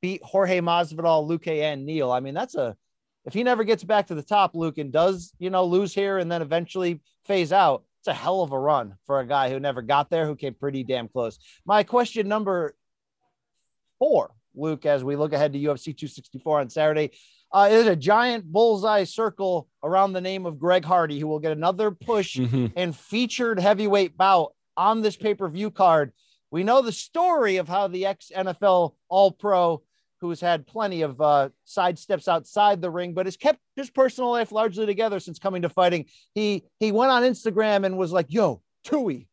Beat 0.02 0.22
Jorge 0.22 0.60
Masvidal, 0.60 1.26
Luke 1.26 1.46
and 1.46 1.86
Neal. 1.86 2.10
I 2.10 2.20
mean, 2.20 2.34
that's 2.34 2.54
a 2.54 2.76
if 3.24 3.32
he 3.32 3.44
never 3.44 3.64
gets 3.64 3.84
back 3.84 4.08
to 4.08 4.14
the 4.14 4.22
top, 4.22 4.54
Luke, 4.54 4.76
and 4.76 4.92
does 4.92 5.32
you 5.38 5.48
know 5.48 5.64
lose 5.64 5.94
here 5.94 6.18
and 6.18 6.30
then 6.30 6.42
eventually 6.42 7.00
phase 7.24 7.52
out 7.52 7.84
it's 8.02 8.08
a 8.08 8.12
hell 8.12 8.42
of 8.42 8.50
a 8.50 8.58
run 8.58 8.96
for 9.06 9.20
a 9.20 9.26
guy 9.26 9.48
who 9.48 9.60
never 9.60 9.80
got 9.80 10.10
there, 10.10 10.26
who 10.26 10.34
came 10.34 10.54
pretty 10.54 10.82
damn 10.82 11.06
close. 11.06 11.38
My 11.64 11.84
question 11.84 12.26
number 12.26 12.74
four, 14.00 14.32
Luke, 14.56 14.84
as 14.86 15.04
we 15.04 15.14
look 15.14 15.32
ahead 15.32 15.52
to 15.52 15.58
UFC 15.60 15.96
264 15.96 16.60
on 16.62 16.68
Saturday, 16.68 17.12
uh, 17.52 17.68
is 17.70 17.86
a 17.86 17.94
giant 17.94 18.44
bullseye 18.44 19.04
circle 19.04 19.68
around 19.84 20.14
the 20.14 20.20
name 20.20 20.46
of 20.46 20.58
Greg 20.58 20.84
Hardy, 20.84 21.20
who 21.20 21.28
will 21.28 21.38
get 21.38 21.52
another 21.52 21.92
push 21.92 22.36
mm-hmm. 22.36 22.66
and 22.74 22.96
featured 22.96 23.60
heavyweight 23.60 24.16
bout 24.16 24.52
on 24.76 25.00
this 25.02 25.14
pay 25.14 25.34
per 25.34 25.48
view 25.48 25.70
card. 25.70 26.12
We 26.50 26.64
know 26.64 26.82
the 26.82 26.90
story 26.90 27.58
of 27.58 27.68
how 27.68 27.86
the 27.86 28.06
ex 28.06 28.32
NFL 28.36 28.94
All 29.08 29.30
Pro 29.30 29.82
who's 30.22 30.40
had 30.40 30.66
plenty 30.66 31.02
of 31.02 31.20
uh, 31.20 31.50
side 31.64 31.98
steps 31.98 32.28
outside 32.28 32.80
the 32.80 32.90
ring, 32.90 33.12
but 33.12 33.26
has 33.26 33.37
kept 33.37 33.58
his 33.76 33.90
personal 33.90 34.30
life 34.30 34.52
largely 34.52 34.87
together 34.87 35.20
since 35.20 35.38
coming 35.38 35.62
to 35.62 35.68
fighting. 35.68 36.06
He 36.35 36.64
he 36.78 36.92
went 36.92 37.11
on 37.11 37.24
Instagram 37.24 37.85
and 37.85 37.98
was 37.98 38.12
like, 38.12 38.26
"Yo, 38.30 38.62
Tui." 38.85 39.28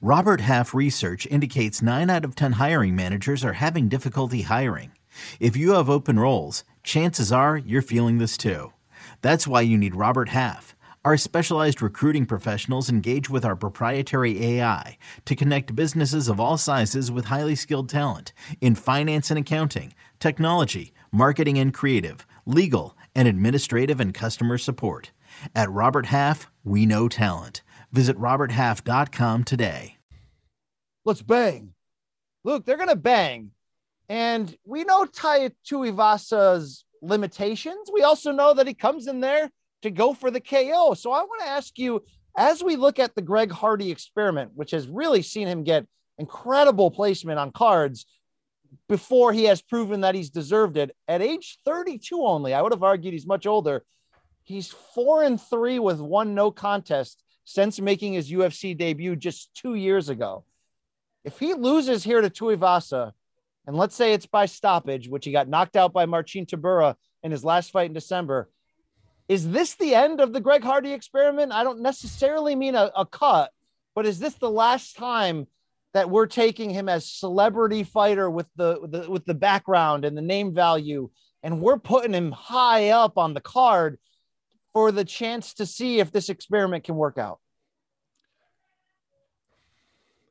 Robert 0.00 0.42
Half 0.42 0.74
research 0.74 1.26
indicates 1.26 1.80
nine 1.80 2.10
out 2.10 2.24
of 2.24 2.34
ten 2.36 2.52
hiring 2.52 2.94
managers 2.94 3.44
are 3.44 3.54
having 3.54 3.88
difficulty 3.88 4.42
hiring. 4.42 4.92
If 5.40 5.56
you 5.56 5.72
have 5.72 5.88
open 5.88 6.18
roles, 6.18 6.62
chances 6.82 7.32
are 7.32 7.56
you're 7.56 7.82
feeling 7.82 8.18
this 8.18 8.36
too. 8.36 8.72
That's 9.22 9.46
why 9.46 9.62
you 9.62 9.78
need 9.78 9.94
Robert 9.94 10.28
Half. 10.28 10.73
Our 11.04 11.18
specialized 11.18 11.82
recruiting 11.82 12.24
professionals 12.24 12.88
engage 12.88 13.28
with 13.28 13.44
our 13.44 13.56
proprietary 13.56 14.42
AI 14.42 14.96
to 15.26 15.36
connect 15.36 15.76
businesses 15.76 16.28
of 16.28 16.40
all 16.40 16.56
sizes 16.56 17.12
with 17.12 17.26
highly 17.26 17.56
skilled 17.56 17.90
talent 17.90 18.32
in 18.62 18.74
finance 18.74 19.30
and 19.30 19.38
accounting, 19.38 19.92
technology, 20.18 20.94
marketing 21.12 21.58
and 21.58 21.74
creative, 21.74 22.26
legal, 22.46 22.96
and 23.14 23.28
administrative 23.28 24.00
and 24.00 24.14
customer 24.14 24.56
support. 24.56 25.10
At 25.54 25.70
Robert 25.70 26.06
Half, 26.06 26.50
we 26.64 26.86
know 26.86 27.08
talent. 27.08 27.60
Visit 27.92 28.18
RobertHalf.com 28.18 29.44
today. 29.44 29.98
Let's 31.04 31.20
bang. 31.20 31.74
Luke, 32.44 32.64
they're 32.64 32.78
going 32.78 32.88
to 32.88 32.96
bang. 32.96 33.50
And 34.08 34.56
we 34.64 34.84
know 34.84 35.04
Tai 35.04 35.50
Tuivasa's 35.68 36.86
limitations. 37.02 37.90
We 37.92 38.00
also 38.00 38.32
know 38.32 38.54
that 38.54 38.66
he 38.66 38.72
comes 38.72 39.06
in 39.06 39.20
there 39.20 39.50
to 39.84 39.90
go 39.90 40.14
for 40.14 40.30
the 40.30 40.40
KO. 40.40 40.94
So 40.94 41.12
I 41.12 41.20
want 41.20 41.42
to 41.42 41.48
ask 41.48 41.78
you 41.78 42.02
as 42.36 42.64
we 42.64 42.74
look 42.74 42.98
at 42.98 43.14
the 43.14 43.20
Greg 43.20 43.52
Hardy 43.52 43.90
experiment, 43.90 44.52
which 44.54 44.70
has 44.70 44.88
really 44.88 45.20
seen 45.20 45.46
him 45.46 45.62
get 45.62 45.86
incredible 46.16 46.90
placement 46.90 47.38
on 47.38 47.52
cards 47.52 48.06
before 48.88 49.34
he 49.34 49.44
has 49.44 49.60
proven 49.60 50.00
that 50.00 50.14
he's 50.14 50.30
deserved 50.30 50.78
it 50.78 50.96
at 51.06 51.20
age 51.20 51.58
32 51.66 52.18
only. 52.24 52.54
I 52.54 52.62
would 52.62 52.72
have 52.72 52.82
argued 52.82 53.12
he's 53.12 53.26
much 53.26 53.46
older. 53.46 53.84
He's 54.42 54.68
four 54.94 55.22
and 55.22 55.38
three 55.38 55.78
with 55.78 56.00
one 56.00 56.34
no 56.34 56.50
contest 56.50 57.22
since 57.44 57.78
making 57.78 58.14
his 58.14 58.32
UFC 58.32 58.76
debut 58.76 59.16
just 59.16 59.54
two 59.54 59.74
years 59.74 60.08
ago. 60.08 60.44
If 61.24 61.38
he 61.38 61.52
loses 61.52 62.02
here 62.02 62.22
to 62.22 62.30
Tuivasa, 62.30 63.12
and 63.66 63.76
let's 63.76 63.94
say 63.94 64.14
it's 64.14 64.26
by 64.26 64.46
stoppage, 64.46 65.08
which 65.08 65.26
he 65.26 65.32
got 65.32 65.48
knocked 65.48 65.76
out 65.76 65.92
by 65.92 66.06
Marcin 66.06 66.46
Tybura 66.46 66.94
in 67.22 67.30
his 67.30 67.44
last 67.44 67.70
fight 67.70 67.88
in 67.88 67.94
December, 67.94 68.48
is 69.28 69.50
this 69.50 69.74
the 69.74 69.94
end 69.94 70.20
of 70.20 70.32
the 70.32 70.40
Greg 70.40 70.62
Hardy 70.62 70.92
experiment? 70.92 71.52
I 71.52 71.64
don't 71.64 71.80
necessarily 71.80 72.54
mean 72.54 72.74
a, 72.74 72.90
a 72.96 73.06
cut, 73.06 73.50
but 73.94 74.06
is 74.06 74.18
this 74.18 74.34
the 74.34 74.50
last 74.50 74.96
time 74.96 75.46
that 75.94 76.10
we're 76.10 76.26
taking 76.26 76.70
him 76.70 76.88
as 76.88 77.08
celebrity 77.08 77.84
fighter 77.84 78.28
with 78.28 78.46
the, 78.56 78.86
the 78.88 79.10
with 79.10 79.24
the 79.24 79.34
background 79.34 80.04
and 80.04 80.16
the 80.16 80.22
name 80.22 80.52
value, 80.52 81.08
and 81.42 81.60
we're 81.60 81.78
putting 81.78 82.12
him 82.12 82.32
high 82.32 82.90
up 82.90 83.16
on 83.16 83.32
the 83.32 83.40
card 83.40 83.98
for 84.72 84.92
the 84.92 85.04
chance 85.04 85.54
to 85.54 85.64
see 85.64 86.00
if 86.00 86.12
this 86.12 86.28
experiment 86.28 86.84
can 86.84 86.96
work 86.96 87.16
out? 87.16 87.38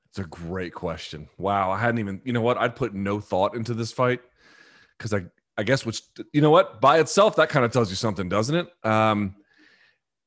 It's 0.10 0.19
a 0.19 0.25
great 0.25 0.73
question. 0.73 1.27
Wow, 1.39 1.71
I 1.71 1.79
hadn't 1.79 1.99
even. 1.99 2.21
You 2.23 2.34
know 2.34 2.41
what? 2.41 2.58
I'd 2.58 2.75
put 2.75 2.93
no 2.93 3.19
thought 3.19 3.56
into 3.56 3.73
this 3.73 3.91
fight 3.91 4.21
because 4.97 5.13
I 5.13 5.25
I 5.57 5.63
guess 5.63 5.85
which 5.85 6.01
you 6.31 6.41
know 6.41 6.49
what 6.49 6.81
by 6.81 6.99
itself 6.99 7.35
that 7.35 7.49
kind 7.49 7.65
of 7.65 7.71
tells 7.71 7.89
you 7.89 7.95
something, 7.95 8.29
doesn't 8.29 8.55
it? 8.55 8.67
Um, 8.83 9.35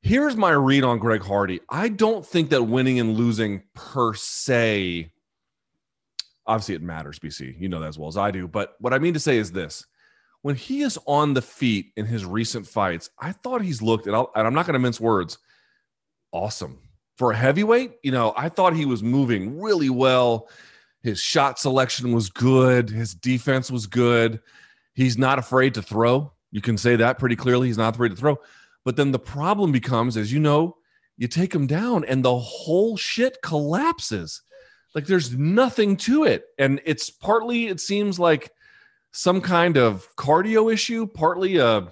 here's 0.01 0.35
my 0.35 0.51
read 0.51 0.83
on 0.83 0.99
Greg 0.99 1.21
Hardy. 1.21 1.59
I 1.69 1.89
don't 1.89 2.25
think 2.25 2.49
that 2.51 2.63
winning 2.63 2.99
and 2.99 3.15
losing 3.17 3.63
per 3.73 4.13
se. 4.13 5.11
Obviously, 6.45 6.75
it 6.75 6.81
matters, 6.81 7.19
BC. 7.19 7.59
You 7.59 7.67
know 7.67 7.79
that 7.81 7.87
as 7.87 7.99
well 7.99 8.07
as 8.07 8.15
I 8.15 8.31
do. 8.31 8.47
But 8.47 8.75
what 8.79 8.93
I 8.93 8.99
mean 8.99 9.13
to 9.15 9.19
say 9.19 9.37
is 9.37 9.51
this: 9.51 9.85
when 10.41 10.55
he 10.55 10.81
is 10.81 10.97
on 11.05 11.33
the 11.33 11.41
feet 11.41 11.91
in 11.97 12.05
his 12.05 12.23
recent 12.23 12.65
fights, 12.65 13.09
I 13.19 13.33
thought 13.33 13.61
he's 13.61 13.81
looked, 13.81 14.07
and, 14.07 14.15
i 14.15 14.25
am 14.35 14.53
not 14.53 14.65
going 14.65 14.73
to 14.73 14.79
mince 14.79 14.99
words, 14.99 15.39
awesome 16.31 16.79
for 17.17 17.31
a 17.31 17.35
heavyweight. 17.35 17.93
You 18.03 18.11
know, 18.11 18.33
I 18.37 18.47
thought 18.47 18.75
he 18.75 18.85
was 18.85 19.03
moving 19.03 19.59
really 19.59 19.89
well. 19.89 20.47
His 21.03 21.19
shot 21.19 21.59
selection 21.59 22.13
was 22.13 22.29
good. 22.29 22.89
His 22.89 23.13
defense 23.13 23.69
was 23.69 23.87
good. 23.87 24.39
He's 24.97 25.15
not 25.15 25.37
afraid 25.37 25.75
to 25.75 25.83
throw. 25.83 26.33
You 26.49 26.59
can 26.59 26.75
say 26.75 26.95
that 26.95 27.19
pretty 27.19 27.35
clearly. 27.35 27.67
He's 27.67 27.77
not 27.77 27.93
afraid 27.93 28.09
to 28.09 28.15
throw. 28.15 28.39
But 28.83 28.95
then 28.95 29.11
the 29.11 29.19
problem 29.19 29.71
becomes, 29.71 30.17
as 30.17 30.33
you 30.33 30.39
know, 30.39 30.77
you 31.17 31.27
take 31.27 31.53
him 31.53 31.67
down 31.67 32.03
and 32.03 32.25
the 32.25 32.35
whole 32.35 32.97
shit 32.97 33.37
collapses. 33.43 34.41
Like 34.95 35.05
there's 35.05 35.37
nothing 35.37 35.97
to 35.97 36.23
it. 36.23 36.45
And 36.57 36.81
it's 36.83 37.11
partly, 37.11 37.67
it 37.67 37.79
seems 37.79 38.17
like 38.17 38.49
some 39.11 39.39
kind 39.39 39.77
of 39.77 40.07
cardio 40.15 40.73
issue, 40.73 41.05
partly 41.05 41.57
a 41.57 41.91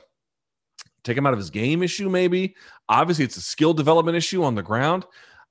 take 1.03 1.15
him 1.15 1.27
out 1.27 1.33
of 1.33 1.39
his 1.39 1.51
game 1.51 1.83
issue, 1.83 2.09
maybe. 2.09 2.55
Obviously, 2.89 3.23
it's 3.23 3.37
a 3.37 3.41
skill 3.41 3.75
development 3.75 4.17
issue 4.17 4.43
on 4.43 4.55
the 4.55 4.63
ground. 4.63 5.05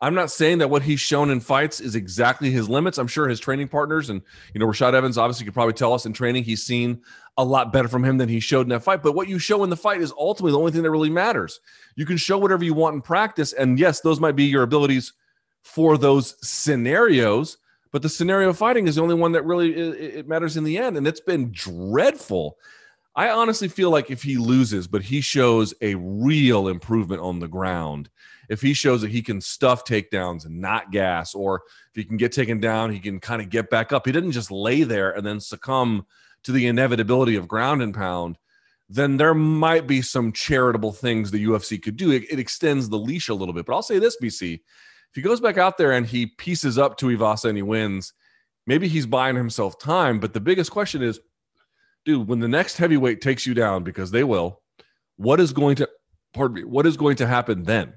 I'm 0.05 0.13
not 0.13 0.31
saying 0.31 0.59
that 0.59 0.69
what 0.69 0.83
he's 0.83 1.01
shown 1.01 1.31
in 1.31 1.41
fights 1.41 1.81
is 1.81 1.95
exactly 1.95 2.51
his 2.51 2.69
limits. 2.69 2.99
I'm 2.99 3.07
sure 3.07 3.27
his 3.27 3.41
training 3.41 3.69
partners 3.69 4.11
and 4.11 4.21
you 4.53 4.61
know 4.61 4.67
Rashad 4.67 4.93
Evans 4.93 5.17
obviously 5.17 5.47
could 5.47 5.55
probably 5.55 5.73
tell 5.73 5.95
us 5.95 6.05
in 6.05 6.13
training 6.13 6.45
he's 6.45 6.63
seen 6.63 7.01
a 7.39 7.45
lot 7.45 7.73
better 7.73 7.89
from 7.89 8.05
him 8.05 8.19
than 8.19 8.29
he 8.29 8.39
showed 8.39 8.67
in 8.67 8.69
that 8.69 8.83
fight. 8.83 9.03
But 9.03 9.15
what 9.15 9.29
you 9.29 9.39
show 9.39 9.65
in 9.65 9.71
the 9.71 9.79
fight 9.79 10.03
is 10.03 10.13
ultimately 10.19 10.53
the 10.53 10.59
only 10.59 10.73
thing 10.73 10.83
that 10.83 10.91
really 10.91 11.09
matters. 11.09 11.59
You 11.97 12.05
can 12.05 12.19
show 12.19 12.37
whatever 12.37 12.63
you 12.65 12.75
want 12.75 12.97
in 12.97 13.01
practice, 13.01 13.55
and 13.55 13.79
yes, 13.79 14.01
those 14.01 14.21
might 14.21 14.37
be 14.37 14.45
your 14.45 14.63
abilities 14.63 15.15
for 15.63 15.97
those 15.97 16.37
scenarios. 16.47 17.57
But 17.91 18.03
the 18.03 18.11
scenario 18.11 18.53
fighting 18.53 18.87
is 18.87 18.97
the 18.97 19.03
only 19.03 19.15
one 19.15 19.33
that 19.33 19.47
really 19.47 19.73
it 19.73 20.29
matters 20.29 20.59
in 20.59 20.65
the 20.65 20.77
end, 20.77 20.99
and 20.99 21.07
it's 21.07 21.21
been 21.21 21.51
dreadful. 21.51 22.59
I 23.17 23.31
honestly 23.31 23.69
feel 23.69 23.89
like 23.89 24.11
if 24.11 24.23
he 24.23 24.37
loses, 24.37 24.87
but 24.87 25.01
he 25.01 25.23
shows 25.23 25.73
a 25.81 25.95
real 25.95 26.69
improvement 26.69 27.23
on 27.23 27.39
the 27.39 27.49
ground 27.49 28.11
if 28.49 28.61
he 28.61 28.75
shows 28.75 29.01
that 29.01 29.11
he 29.11 29.23
can 29.23 29.41
stuff 29.41 29.85
takedowns 29.85 30.47
and 30.47 30.61
not 30.61 30.91
gas, 30.91 31.35
or 31.35 31.63
if 31.91 31.97
he 31.97 32.05
can 32.05 32.17
get 32.17 32.33
taken 32.33 32.61
down, 32.61 32.93
he 32.93 33.01
can 33.01 33.21
kind 33.21 33.41
of 33.41 33.51
get 33.51 33.71
back 33.71 33.93
up. 33.93 34.07
He 34.07 34.13
didn't 34.13 34.33
just 34.33 34.51
lay 34.51 34.83
there 34.83 35.13
and 35.13 35.27
then 35.27 35.41
succumb 35.41 36.07
to 36.45 36.53
the 36.53 36.67
inevitability 36.67 37.37
of 37.37 37.49
ground 37.49 37.83
and 37.83 37.95
pound. 37.95 38.39
Then 38.89 39.17
there 39.17 39.35
might 39.35 39.87
be 39.87 40.03
some 40.03 40.31
charitable 40.33 40.93
things 40.93 41.31
the 41.31 41.45
UFC 41.47 41.83
could 41.83 41.97
do. 41.97 42.11
It, 42.11 42.25
it 42.31 42.39
extends 42.39 42.89
the 42.89 42.99
leash 42.99 43.29
a 43.29 43.35
little 43.35 43.55
bit. 43.55 43.65
But 43.67 43.75
I'll 43.75 43.83
say 43.83 43.99
this, 43.99 44.17
BC, 44.23 44.55
if 44.55 45.15
he 45.15 45.23
goes 45.23 45.41
back 45.41 45.59
out 45.59 45.79
there 45.79 45.93
and 45.93 46.07
he 46.07 46.27
pieces 46.27 46.77
up 46.77 46.99
Tuivasa 46.99 47.47
and 47.47 47.57
he 47.57 47.63
wins, 47.63 48.13
maybe 48.67 48.89
he's 48.89 49.07
buying 49.07 49.37
himself 49.37 49.79
time. 49.79 50.21
But 50.21 50.35
the 50.35 50.41
biggest 50.41 50.71
question 50.71 51.03
is, 51.03 51.19
dude, 52.05 52.29
when 52.29 52.41
the 52.41 52.49
next 52.49 52.77
heavyweight 52.77 53.21
takes 53.21 53.47
you 53.47 53.55
down, 53.55 53.85
because 53.85 54.11
they 54.11 54.25
will, 54.25 54.61
what 55.17 55.41
is 55.41 55.53
going 55.53 55.77
to, 55.77 55.89
pardon 56.35 56.57
me, 56.57 56.65
what 56.65 56.87
is 56.87 56.97
going 56.97 57.17
to 57.17 57.27
happen 57.27 57.63
then? 57.63 57.95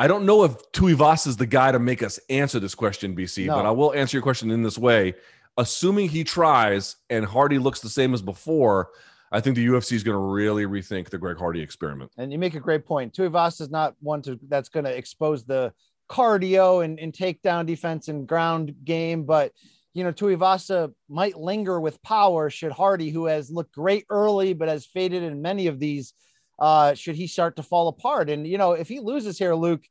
I 0.00 0.06
don't 0.06 0.24
know 0.24 0.44
if 0.44 0.52
Tuivasa 0.72 1.26
is 1.26 1.36
the 1.36 1.44
guy 1.44 1.70
to 1.70 1.78
make 1.78 2.02
us 2.02 2.18
answer 2.30 2.58
this 2.58 2.74
question, 2.74 3.14
BC, 3.14 3.44
no. 3.44 3.56
but 3.56 3.66
I 3.66 3.70
will 3.70 3.92
answer 3.92 4.16
your 4.16 4.22
question 4.22 4.50
in 4.50 4.62
this 4.62 4.78
way. 4.78 5.12
Assuming 5.58 6.08
he 6.08 6.24
tries 6.24 6.96
and 7.10 7.22
Hardy 7.22 7.58
looks 7.58 7.80
the 7.80 7.90
same 7.90 8.14
as 8.14 8.22
before, 8.22 8.92
I 9.30 9.40
think 9.40 9.56
the 9.56 9.66
UFC 9.66 9.92
is 9.92 10.02
going 10.02 10.14
to 10.14 10.18
really 10.18 10.64
rethink 10.64 11.10
the 11.10 11.18
Greg 11.18 11.36
Hardy 11.36 11.60
experiment. 11.60 12.12
And 12.16 12.32
you 12.32 12.38
make 12.38 12.54
a 12.54 12.60
great 12.60 12.86
point. 12.86 13.12
Tuivasa 13.12 13.60
is 13.60 13.70
not 13.70 13.94
one 14.00 14.22
to 14.22 14.40
that's 14.48 14.70
going 14.70 14.86
to 14.86 14.96
expose 14.96 15.44
the 15.44 15.70
cardio 16.08 16.82
and, 16.82 16.98
and 16.98 17.12
takedown 17.12 17.66
defense 17.66 18.08
and 18.08 18.26
ground 18.26 18.74
game, 18.82 19.24
but 19.24 19.52
you 19.92 20.02
know, 20.02 20.12
Tuivasa 20.12 20.94
might 21.10 21.36
linger 21.36 21.78
with 21.78 22.02
power 22.02 22.48
should 22.48 22.72
Hardy, 22.72 23.10
who 23.10 23.26
has 23.26 23.50
looked 23.50 23.74
great 23.74 24.06
early 24.08 24.54
but 24.54 24.68
has 24.68 24.86
faded 24.86 25.22
in 25.24 25.42
many 25.42 25.66
of 25.66 25.78
these 25.78 26.14
uh, 26.60 26.94
should 26.94 27.16
he 27.16 27.26
start 27.26 27.56
to 27.56 27.62
fall 27.62 27.88
apart. 27.88 28.28
And, 28.28 28.46
you 28.46 28.58
know, 28.58 28.72
if 28.72 28.88
he 28.88 29.00
loses 29.00 29.38
here, 29.38 29.54
Luke, 29.54 29.82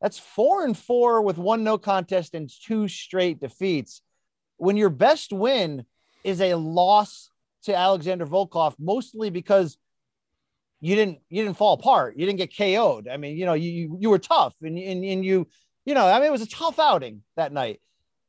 that's 0.00 0.18
four 0.18 0.64
and 0.64 0.76
four 0.76 1.22
with 1.22 1.38
one 1.38 1.64
no 1.64 1.78
contest 1.78 2.34
and 2.34 2.50
two 2.64 2.88
straight 2.88 3.40
defeats. 3.40 4.02
When 4.56 4.76
your 4.76 4.90
best 4.90 5.32
win 5.32 5.84
is 6.22 6.40
a 6.40 6.54
loss 6.54 7.30
to 7.64 7.74
Alexander 7.74 8.26
Volkov, 8.26 8.74
mostly 8.78 9.30
because 9.30 9.78
you 10.80 10.96
didn't 10.96 11.18
you 11.28 11.42
didn't 11.42 11.58
fall 11.58 11.74
apart, 11.74 12.16
you 12.16 12.24
didn't 12.24 12.38
get 12.38 12.56
KO'd. 12.56 13.08
I 13.08 13.16
mean, 13.18 13.36
you 13.36 13.44
know, 13.44 13.52
you 13.52 13.96
you 14.00 14.10
were 14.10 14.18
tough 14.18 14.54
and 14.62 14.78
and, 14.78 15.04
and 15.04 15.24
you 15.24 15.46
you 15.84 15.94
know, 15.94 16.06
I 16.06 16.18
mean, 16.18 16.28
it 16.28 16.32
was 16.32 16.42
a 16.42 16.48
tough 16.48 16.78
outing 16.78 17.22
that 17.36 17.52
night. 17.52 17.80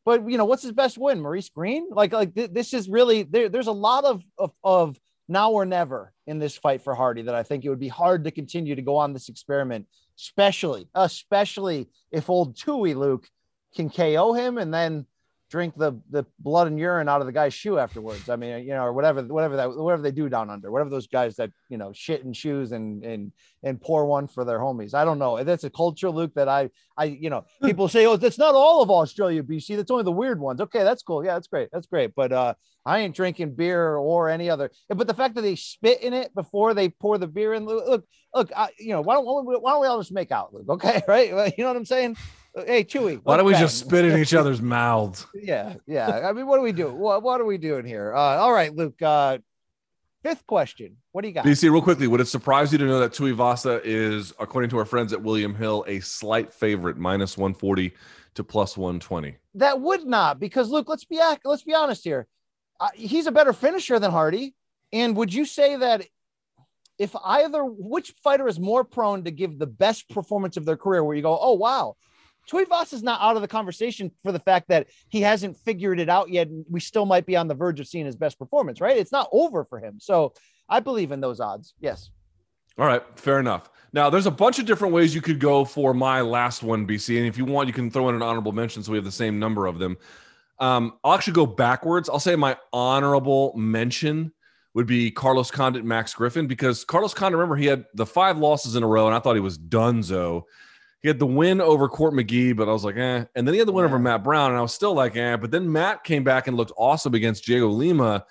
But 0.05 0.29
you 0.29 0.37
know, 0.37 0.45
what's 0.45 0.63
his 0.63 0.71
best 0.71 0.97
win? 0.97 1.21
Maurice 1.21 1.49
Greene? 1.49 1.87
Like 1.91 2.11
like 2.11 2.33
th- 2.33 2.51
this 2.51 2.73
is 2.73 2.89
really 2.89 3.23
there, 3.23 3.49
there's 3.49 3.67
a 3.67 3.71
lot 3.71 4.03
of 4.03 4.23
of, 4.37 4.51
of 4.63 4.97
now 5.27 5.51
or 5.51 5.65
never 5.65 6.13
in 6.27 6.39
this 6.39 6.57
fight 6.57 6.81
for 6.81 6.95
Hardy 6.95 7.21
that 7.23 7.35
I 7.35 7.43
think 7.43 7.63
it 7.63 7.69
would 7.69 7.79
be 7.79 7.87
hard 7.87 8.23
to 8.23 8.31
continue 8.31 8.75
to 8.75 8.81
go 8.81 8.97
on 8.97 9.13
this 9.13 9.29
experiment, 9.29 9.87
especially, 10.17 10.87
especially 10.95 11.89
if 12.11 12.29
old 12.29 12.57
Tui 12.57 12.93
Luke 12.93 13.27
can 13.75 13.89
KO 13.89 14.33
him 14.33 14.57
and 14.57 14.73
then 14.73 15.05
drink 15.51 15.75
the 15.75 15.99
the 16.09 16.25
blood 16.39 16.67
and 16.67 16.79
urine 16.79 17.09
out 17.09 17.19
of 17.19 17.27
the 17.27 17.33
guy's 17.33 17.53
shoe 17.53 17.77
afterwards. 17.77 18.29
I 18.29 18.37
mean, 18.37 18.63
you 18.63 18.73
know, 18.73 18.83
or 18.83 18.93
whatever, 18.93 19.21
whatever 19.21 19.57
that, 19.57 19.75
whatever 19.75 20.01
they 20.01 20.11
do 20.11 20.29
down 20.29 20.49
under, 20.49 20.71
whatever 20.71 20.89
those 20.89 21.07
guys 21.07 21.35
that 21.35 21.51
you 21.69 21.77
know 21.77 21.91
shit 21.93 22.23
in 22.23 22.33
shoes 22.33 22.71
and 22.71 23.03
and 23.03 23.31
and 23.61 23.79
pour 23.79 24.05
one 24.05 24.27
for 24.27 24.45
their 24.45 24.59
homies. 24.59 24.95
I 24.95 25.03
don't 25.05 25.19
know. 25.19 25.43
That's 25.43 25.65
a 25.65 25.69
culture, 25.69 26.09
Luke. 26.09 26.33
That 26.35 26.47
I 26.47 26.69
I 26.97 27.05
you 27.05 27.29
know 27.29 27.45
people 27.61 27.89
say, 27.89 28.05
oh, 28.05 28.15
that's 28.15 28.37
not 28.37 28.55
all 28.55 28.81
of 28.81 28.89
Australia, 28.89 29.43
BC. 29.43 29.75
That's 29.75 29.91
only 29.91 30.05
the 30.05 30.11
weird 30.11 30.39
ones. 30.39 30.61
Okay, 30.61 30.83
that's 30.83 31.03
cool. 31.03 31.23
Yeah, 31.23 31.33
that's 31.33 31.47
great. 31.47 31.69
That's 31.71 31.87
great. 31.87 32.15
But 32.15 32.31
uh, 32.31 32.53
I 32.85 32.99
ain't 32.99 33.15
drinking 33.15 33.55
beer 33.55 33.97
or 33.97 34.29
any 34.29 34.49
other. 34.49 34.71
But 34.89 35.07
the 35.07 35.13
fact 35.13 35.35
that 35.35 35.41
they 35.41 35.55
spit 35.55 36.01
in 36.01 36.13
it 36.13 36.33
before 36.33 36.73
they 36.73 36.89
pour 36.89 37.17
the 37.17 37.27
beer 37.27 37.53
in, 37.53 37.65
look, 37.65 38.05
look, 38.33 38.51
I, 38.55 38.69
you 38.79 38.89
know, 38.89 39.01
why 39.01 39.15
don't 39.15 39.25
why 39.25 39.71
don't 39.71 39.81
we 39.81 39.87
all 39.87 39.99
just 39.99 40.13
make 40.13 40.31
out, 40.31 40.53
Luke? 40.53 40.69
Okay, 40.69 41.01
right? 41.07 41.27
You 41.57 41.63
know 41.63 41.69
what 41.69 41.77
I'm 41.77 41.85
saying? 41.85 42.15
Hey, 42.53 42.83
Chewy. 42.83 43.21
Why 43.23 43.37
don't 43.37 43.45
we 43.45 43.53
just 43.53 43.77
spit 43.79 44.05
in 44.05 44.19
each 44.19 44.33
other's 44.33 44.61
mouths? 44.61 45.25
Yeah, 45.35 45.75
yeah. 45.87 46.27
I 46.29 46.33
mean, 46.33 46.45
what 46.45 46.57
do 46.57 46.61
we 46.61 46.71
do? 46.71 46.93
What, 46.93 47.23
what 47.23 47.41
are 47.41 47.45
we 47.45 47.57
doing 47.57 47.85
here? 47.85 48.13
Uh, 48.13 48.37
all 48.37 48.51
right, 48.51 48.73
Luke. 48.75 49.01
Uh, 49.01 49.39
Fifth 50.23 50.45
question. 50.45 50.97
What 51.13 51.23
do 51.23 51.29
you 51.29 51.33
got? 51.33 51.45
BC, 51.45 51.71
real 51.71 51.81
quickly, 51.81 52.05
would 52.05 52.21
it 52.21 52.27
surprise 52.27 52.71
you 52.71 52.77
to 52.77 52.85
know 52.85 52.99
that 52.99 53.11
Tuivasa 53.11 53.81
is, 53.83 54.33
according 54.39 54.69
to 54.69 54.77
our 54.77 54.85
friends 54.85 55.13
at 55.13 55.21
William 55.21 55.55
Hill, 55.55 55.83
a 55.87 55.99
slight 55.99 56.53
favorite, 56.53 56.97
minus 56.97 57.37
140 57.37 57.91
to 58.35 58.43
plus 58.43 58.77
120? 58.77 59.35
That 59.55 59.81
would 59.81 60.05
not, 60.05 60.39
because 60.39 60.69
Luke, 60.69 60.87
let's 60.87 61.05
be 61.05 61.19
let's 61.43 61.63
be 61.63 61.73
honest 61.73 62.03
here. 62.03 62.27
Uh, 62.79 62.89
he's 62.93 63.25
a 63.25 63.31
better 63.31 63.51
finisher 63.51 63.97
than 63.97 64.11
Hardy. 64.11 64.53
And 64.93 65.15
would 65.15 65.33
you 65.33 65.45
say 65.45 65.77
that 65.77 66.05
if 66.99 67.15
either 67.23 67.63
which 67.65 68.13
fighter 68.23 68.47
is 68.47 68.59
more 68.59 68.83
prone 68.83 69.23
to 69.23 69.31
give 69.31 69.57
the 69.57 69.67
best 69.67 70.07
performance 70.07 70.55
of 70.55 70.65
their 70.65 70.77
career, 70.77 71.03
where 71.03 71.15
you 71.15 71.23
go, 71.23 71.37
oh 71.39 71.53
wow, 71.53 71.95
Tuivasa 72.49 72.93
is 72.93 73.03
not 73.03 73.21
out 73.21 73.35
of 73.35 73.41
the 73.41 73.47
conversation 73.47 74.11
for 74.23 74.31
the 74.31 74.39
fact 74.39 74.67
that 74.69 74.87
he 75.09 75.21
hasn't 75.21 75.57
figured 75.57 75.99
it 75.99 76.09
out 76.09 76.29
yet. 76.29 76.47
We 76.69 76.79
still 76.79 77.05
might 77.05 77.25
be 77.25 77.35
on 77.35 77.47
the 77.47 77.55
verge 77.55 77.79
of 77.79 77.87
seeing 77.87 78.05
his 78.05 78.15
best 78.15 78.39
performance, 78.39 78.81
right? 78.81 78.97
It's 78.97 79.11
not 79.11 79.29
over 79.31 79.63
for 79.63 79.79
him. 79.79 79.99
So 79.99 80.33
I 80.67 80.79
believe 80.79 81.11
in 81.11 81.21
those 81.21 81.39
odds. 81.39 81.73
Yes. 81.79 82.09
All 82.77 82.85
right, 82.85 83.03
fair 83.15 83.39
enough. 83.39 83.69
Now, 83.93 84.09
there's 84.09 84.25
a 84.25 84.31
bunch 84.31 84.57
of 84.57 84.65
different 84.65 84.93
ways 84.93 85.13
you 85.13 85.21
could 85.21 85.39
go 85.39 85.65
for 85.65 85.93
my 85.93 86.21
last 86.21 86.63
one, 86.63 86.87
BC. 86.87 87.17
And 87.17 87.27
if 87.27 87.37
you 87.37 87.45
want, 87.45 87.67
you 87.67 87.73
can 87.73 87.91
throw 87.91 88.09
in 88.09 88.15
an 88.15 88.21
honorable 88.21 88.53
mention 88.53 88.81
so 88.81 88.91
we 88.91 88.97
have 88.97 89.05
the 89.05 89.11
same 89.11 89.37
number 89.37 89.65
of 89.65 89.79
them. 89.79 89.97
Um, 90.59 90.93
I'll 91.03 91.13
actually 91.13 91.33
go 91.33 91.45
backwards. 91.45 92.07
I'll 92.07 92.19
say 92.19 92.35
my 92.35 92.55
honorable 92.71 93.53
mention 93.57 94.31
would 94.73 94.87
be 94.87 95.11
Carlos 95.11 95.51
Condit, 95.51 95.83
Max 95.83 96.13
Griffin, 96.13 96.47
because 96.47 96.85
Carlos 96.85 97.13
Condit, 97.13 97.37
remember, 97.37 97.57
he 97.57 97.65
had 97.65 97.85
the 97.93 98.05
five 98.05 98.37
losses 98.37 98.75
in 98.75 98.83
a 98.83 98.87
row, 98.87 99.05
and 99.05 99.15
I 99.15 99.19
thought 99.19 99.35
he 99.35 99.41
was 99.41 99.57
donezo. 99.57 100.43
He 101.01 101.07
had 101.07 101.19
the 101.19 101.25
win 101.25 101.61
over 101.61 101.89
Court 101.89 102.13
McGee, 102.13 102.55
but 102.55 102.69
I 102.69 102.71
was 102.71 102.85
like, 102.85 102.95
eh. 102.95 103.25
And 103.35 103.47
then 103.47 103.53
he 103.53 103.59
had 103.59 103.67
the 103.67 103.71
win 103.71 103.83
yeah. 103.83 103.89
over 103.89 103.99
Matt 103.99 104.23
Brown, 104.23 104.51
and 104.51 104.59
I 104.59 104.61
was 104.61 104.73
still 104.73 104.93
like, 104.93 105.15
eh. 105.15 105.35
But 105.35 105.51
then 105.51 105.71
Matt 105.71 106.03
came 106.03 106.23
back 106.23 106.47
and 106.47 106.55
looked 106.55 106.71
awesome 106.77 107.15
against 107.15 107.45
Diego 107.45 107.69
Lima. 107.69 108.25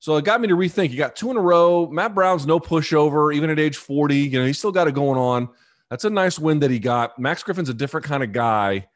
So 0.00 0.16
it 0.16 0.24
got 0.24 0.40
me 0.40 0.48
to 0.48 0.54
rethink. 0.54 0.90
You 0.90 0.96
got 0.96 1.16
two 1.16 1.30
in 1.30 1.36
a 1.36 1.40
row. 1.40 1.88
Matt 1.88 2.14
Brown's 2.14 2.46
no 2.46 2.58
pushover, 2.58 3.34
even 3.34 3.50
at 3.50 3.58
age 3.58 3.76
40. 3.76 4.16
You 4.16 4.40
know, 4.40 4.46
he's 4.46 4.58
still 4.58 4.72
got 4.72 4.88
it 4.88 4.94
going 4.94 5.18
on. 5.18 5.48
That's 5.90 6.04
a 6.04 6.10
nice 6.10 6.38
win 6.38 6.60
that 6.60 6.70
he 6.70 6.78
got. 6.78 7.18
Max 7.18 7.42
Griffin's 7.42 7.68
a 7.68 7.74
different 7.74 8.06
kind 8.06 8.22
of 8.22 8.32
guy 8.32 8.86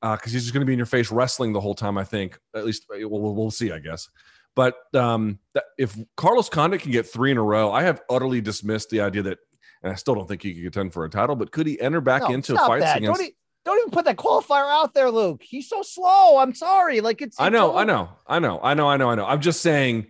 because 0.00 0.32
uh, 0.32 0.32
he's 0.32 0.42
just 0.42 0.52
going 0.52 0.60
to 0.60 0.66
be 0.66 0.72
in 0.72 0.78
your 0.78 0.86
face 0.86 1.10
wrestling 1.10 1.52
the 1.52 1.60
whole 1.60 1.74
time, 1.74 1.98
I 1.98 2.04
think. 2.04 2.38
At 2.54 2.64
least 2.64 2.86
uh, 2.90 3.08
we'll, 3.08 3.34
we'll 3.34 3.50
see, 3.50 3.72
I 3.72 3.78
guess. 3.78 4.08
But 4.54 4.76
um, 4.94 5.38
if 5.76 5.96
Carlos 6.16 6.48
Condit 6.48 6.80
can 6.80 6.90
get 6.90 7.06
three 7.06 7.30
in 7.30 7.36
a 7.36 7.42
row, 7.42 7.72
I 7.72 7.82
have 7.82 8.02
utterly 8.08 8.40
dismissed 8.40 8.88
the 8.88 9.02
idea 9.02 9.22
that 9.22 9.38
and 9.82 9.92
I 9.92 9.94
still 9.94 10.14
don't 10.14 10.26
think 10.26 10.42
he 10.42 10.54
could 10.54 10.64
contend 10.64 10.92
for 10.92 11.04
a 11.04 11.10
title, 11.10 11.36
but 11.36 11.52
could 11.52 11.66
he 11.66 11.80
enter 11.80 12.00
back 12.00 12.22
no, 12.22 12.28
into 12.34 12.54
fights 12.56 12.84
that. 12.84 12.98
against? 12.98 13.18
Don't, 13.18 13.26
he, 13.26 13.36
don't, 13.64 13.78
even 13.78 13.90
put 13.90 14.04
that 14.06 14.16
qualifier 14.16 14.70
out 14.70 14.94
there, 14.94 15.10
Luke. 15.10 15.42
He's 15.42 15.68
so 15.68 15.82
slow. 15.82 16.38
I'm 16.38 16.54
sorry. 16.54 17.00
Like 17.00 17.22
it's. 17.22 17.40
I 17.40 17.48
know, 17.48 17.76
I 17.76 17.84
know, 17.84 18.08
I 18.26 18.38
know, 18.38 18.60
I 18.62 18.74
know, 18.74 18.88
I 18.88 18.96
know, 18.96 19.10
I 19.10 19.14
know. 19.14 19.26
I'm 19.26 19.40
just 19.40 19.60
saying, 19.60 20.06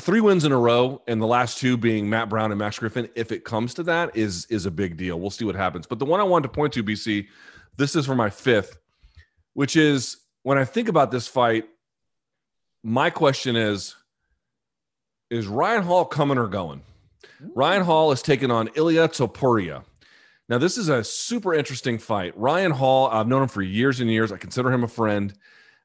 three 0.00 0.20
wins 0.20 0.44
in 0.44 0.52
a 0.52 0.58
row, 0.58 1.02
and 1.06 1.20
the 1.20 1.26
last 1.26 1.58
two 1.58 1.76
being 1.76 2.08
Matt 2.08 2.28
Brown 2.28 2.50
and 2.50 2.58
Max 2.58 2.78
Griffin. 2.78 3.08
If 3.14 3.32
it 3.32 3.44
comes 3.44 3.74
to 3.74 3.82
that, 3.84 4.16
is 4.16 4.46
is 4.46 4.66
a 4.66 4.70
big 4.70 4.96
deal. 4.96 5.20
We'll 5.20 5.30
see 5.30 5.44
what 5.44 5.54
happens. 5.54 5.86
But 5.86 5.98
the 5.98 6.06
one 6.06 6.20
I 6.20 6.24
wanted 6.24 6.48
to 6.48 6.54
point 6.54 6.72
to, 6.74 6.84
BC, 6.84 7.26
this 7.76 7.94
is 7.96 8.06
for 8.06 8.14
my 8.14 8.30
fifth, 8.30 8.78
which 9.54 9.76
is 9.76 10.16
when 10.42 10.58
I 10.58 10.64
think 10.64 10.88
about 10.88 11.10
this 11.10 11.28
fight. 11.28 11.64
My 12.82 13.10
question 13.10 13.54
is: 13.54 13.94
Is 15.30 15.46
Ryan 15.46 15.82
Hall 15.82 16.04
coming 16.04 16.38
or 16.38 16.48
going? 16.48 16.82
Ryan 17.54 17.82
Hall 17.82 18.12
is 18.12 18.22
taking 18.22 18.50
on 18.50 18.70
Ilya 18.74 19.08
Topuria. 19.08 19.84
Now, 20.48 20.58
this 20.58 20.76
is 20.76 20.88
a 20.88 21.02
super 21.02 21.54
interesting 21.54 21.98
fight. 21.98 22.36
Ryan 22.36 22.72
Hall, 22.72 23.08
I've 23.08 23.26
known 23.26 23.42
him 23.42 23.48
for 23.48 23.62
years 23.62 24.00
and 24.00 24.10
years. 24.10 24.32
I 24.32 24.36
consider 24.36 24.70
him 24.70 24.84
a 24.84 24.88
friend. 24.88 25.32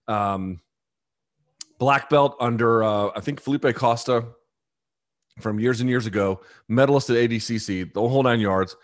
Um, 0.07 0.61
black 1.79 2.09
belt 2.09 2.35
under, 2.39 2.83
uh, 2.83 3.11
I 3.15 3.21
think, 3.21 3.39
Felipe 3.39 3.73
Costa 3.75 4.25
from 5.39 5.59
years 5.59 5.79
and 5.81 5.89
years 5.89 6.05
ago, 6.05 6.41
medalist 6.67 7.09
at 7.09 7.17
ADCC, 7.17 7.93
the 7.93 8.01
whole 8.01 8.23
nine 8.23 8.39
yards. 8.39 8.75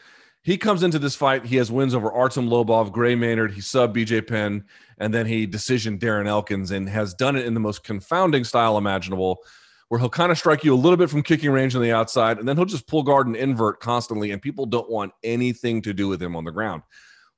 He 0.43 0.57
comes 0.57 0.83
into 0.83 0.99
this 0.99 1.15
fight. 1.15 1.45
He 1.45 1.55
has 1.55 1.71
wins 1.71 1.95
over 1.95 2.11
Artem 2.11 2.49
Lobov, 2.49 2.91
Gray 2.91 3.15
Maynard. 3.15 3.53
He 3.53 3.61
sub 3.61 3.95
BJ 3.95 4.27
Penn, 4.27 4.65
and 4.97 5.13
then 5.13 5.25
he 5.25 5.45
decision 5.45 5.97
Darren 5.97 6.27
Elkins 6.27 6.71
and 6.71 6.87
has 6.89 7.13
done 7.13 7.35
it 7.35 7.45
in 7.45 7.53
the 7.53 7.59
most 7.59 7.83
confounding 7.83 8.43
style 8.43 8.77
imaginable 8.77 9.43
where 9.89 9.99
he'll 9.99 10.09
kind 10.09 10.31
of 10.31 10.37
strike 10.37 10.63
you 10.63 10.73
a 10.73 10.75
little 10.75 10.97
bit 10.97 11.09
from 11.09 11.23
kicking 11.23 11.51
range 11.51 11.75
on 11.75 11.81
the 11.81 11.91
outside, 11.91 12.39
and 12.39 12.47
then 12.47 12.57
he'll 12.57 12.65
just 12.65 12.87
pull 12.87 13.03
guard 13.03 13.27
and 13.27 13.35
invert 13.35 13.79
constantly, 13.79 14.31
and 14.31 14.41
people 14.41 14.65
don't 14.65 14.89
want 14.89 15.11
anything 15.23 15.81
to 15.81 15.93
do 15.93 16.07
with 16.07 16.21
him 16.21 16.35
on 16.35 16.43
the 16.43 16.51
ground. 16.51 16.81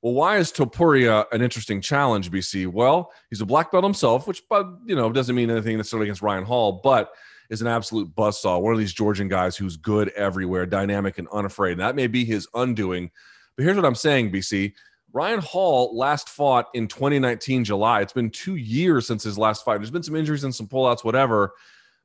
Well, 0.02 0.14
why 0.14 0.36
is 0.36 0.52
Topuria 0.52 1.26
an 1.32 1.42
interesting 1.42 1.80
challenge, 1.80 2.30
BC? 2.30 2.68
Well, 2.68 3.12
he's 3.30 3.40
a 3.40 3.46
black 3.46 3.72
belt 3.72 3.82
himself, 3.82 4.26
which 4.26 4.42
but 4.48 4.66
you 4.84 4.94
know 4.94 5.10
doesn't 5.10 5.34
mean 5.34 5.50
anything 5.50 5.76
necessarily 5.76 6.06
against 6.06 6.22
Ryan 6.22 6.44
Hall, 6.44 6.80
but 6.84 7.12
is 7.50 7.60
an 7.60 7.66
absolute 7.66 8.14
buzzsaw. 8.14 8.60
One 8.60 8.72
of 8.72 8.78
these 8.78 8.92
Georgian 8.92 9.28
guys 9.28 9.56
who's 9.56 9.76
good 9.76 10.08
everywhere, 10.10 10.66
dynamic 10.66 11.18
and 11.18 11.28
unafraid. 11.32 11.72
And 11.72 11.80
that 11.80 11.96
may 11.96 12.06
be 12.06 12.24
his 12.24 12.48
undoing. 12.54 13.10
But 13.56 13.64
here's 13.64 13.76
what 13.76 13.84
I'm 13.84 13.94
saying, 13.94 14.32
BC. 14.32 14.74
Ryan 15.12 15.40
Hall 15.40 15.96
last 15.96 16.28
fought 16.28 16.66
in 16.74 16.88
2019 16.88 17.64
July. 17.64 18.00
It's 18.00 18.12
been 18.12 18.30
two 18.30 18.56
years 18.56 19.06
since 19.06 19.22
his 19.22 19.38
last 19.38 19.64
fight. 19.64 19.78
There's 19.78 19.90
been 19.90 20.02
some 20.02 20.16
injuries 20.16 20.44
and 20.44 20.54
some 20.54 20.66
pullouts, 20.66 21.04
whatever. 21.04 21.52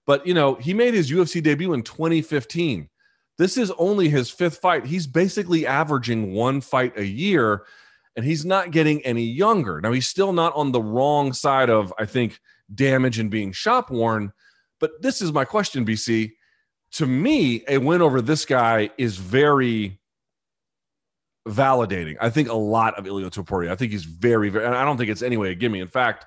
But 0.05 0.25
you 0.25 0.33
know, 0.33 0.55
he 0.55 0.73
made 0.73 0.93
his 0.93 1.11
UFC 1.11 1.41
debut 1.41 1.73
in 1.73 1.83
2015. 1.83 2.89
This 3.37 3.57
is 3.57 3.71
only 3.77 4.09
his 4.09 4.29
fifth 4.29 4.57
fight. 4.57 4.85
He's 4.85 5.07
basically 5.07 5.65
averaging 5.65 6.33
one 6.33 6.61
fight 6.61 6.97
a 6.97 7.05
year, 7.05 7.63
and 8.15 8.25
he's 8.25 8.45
not 8.45 8.71
getting 8.71 9.03
any 9.05 9.23
younger. 9.23 9.81
Now 9.81 9.91
he's 9.91 10.07
still 10.07 10.33
not 10.33 10.55
on 10.55 10.71
the 10.71 10.81
wrong 10.81 11.33
side 11.33 11.69
of, 11.69 11.93
I 11.97 12.05
think, 12.05 12.39
damage 12.73 13.19
and 13.19 13.31
being 13.31 13.51
shop 13.51 13.89
worn. 13.89 14.31
But 14.79 15.01
this 15.01 15.21
is 15.21 15.31
my 15.31 15.45
question, 15.45 15.85
BC. 15.85 16.33
To 16.93 17.05
me, 17.05 17.63
a 17.67 17.77
win 17.77 18.01
over 18.01 18.21
this 18.21 18.45
guy 18.45 18.89
is 18.97 19.17
very 19.17 19.99
validating. 21.47 22.17
I 22.19 22.29
think 22.29 22.49
a 22.49 22.53
lot 22.53 22.97
of 22.97 23.07
Ilia 23.07 23.29
Topuria. 23.29 23.71
I 23.71 23.75
think 23.75 23.91
he's 23.91 24.03
very, 24.03 24.49
very, 24.49 24.65
and 24.65 24.75
I 24.75 24.83
don't 24.83 24.97
think 24.97 25.09
it's 25.09 25.21
anyway 25.21 25.51
a 25.51 25.55
gimme. 25.55 25.79
In 25.79 25.87
fact, 25.87 26.25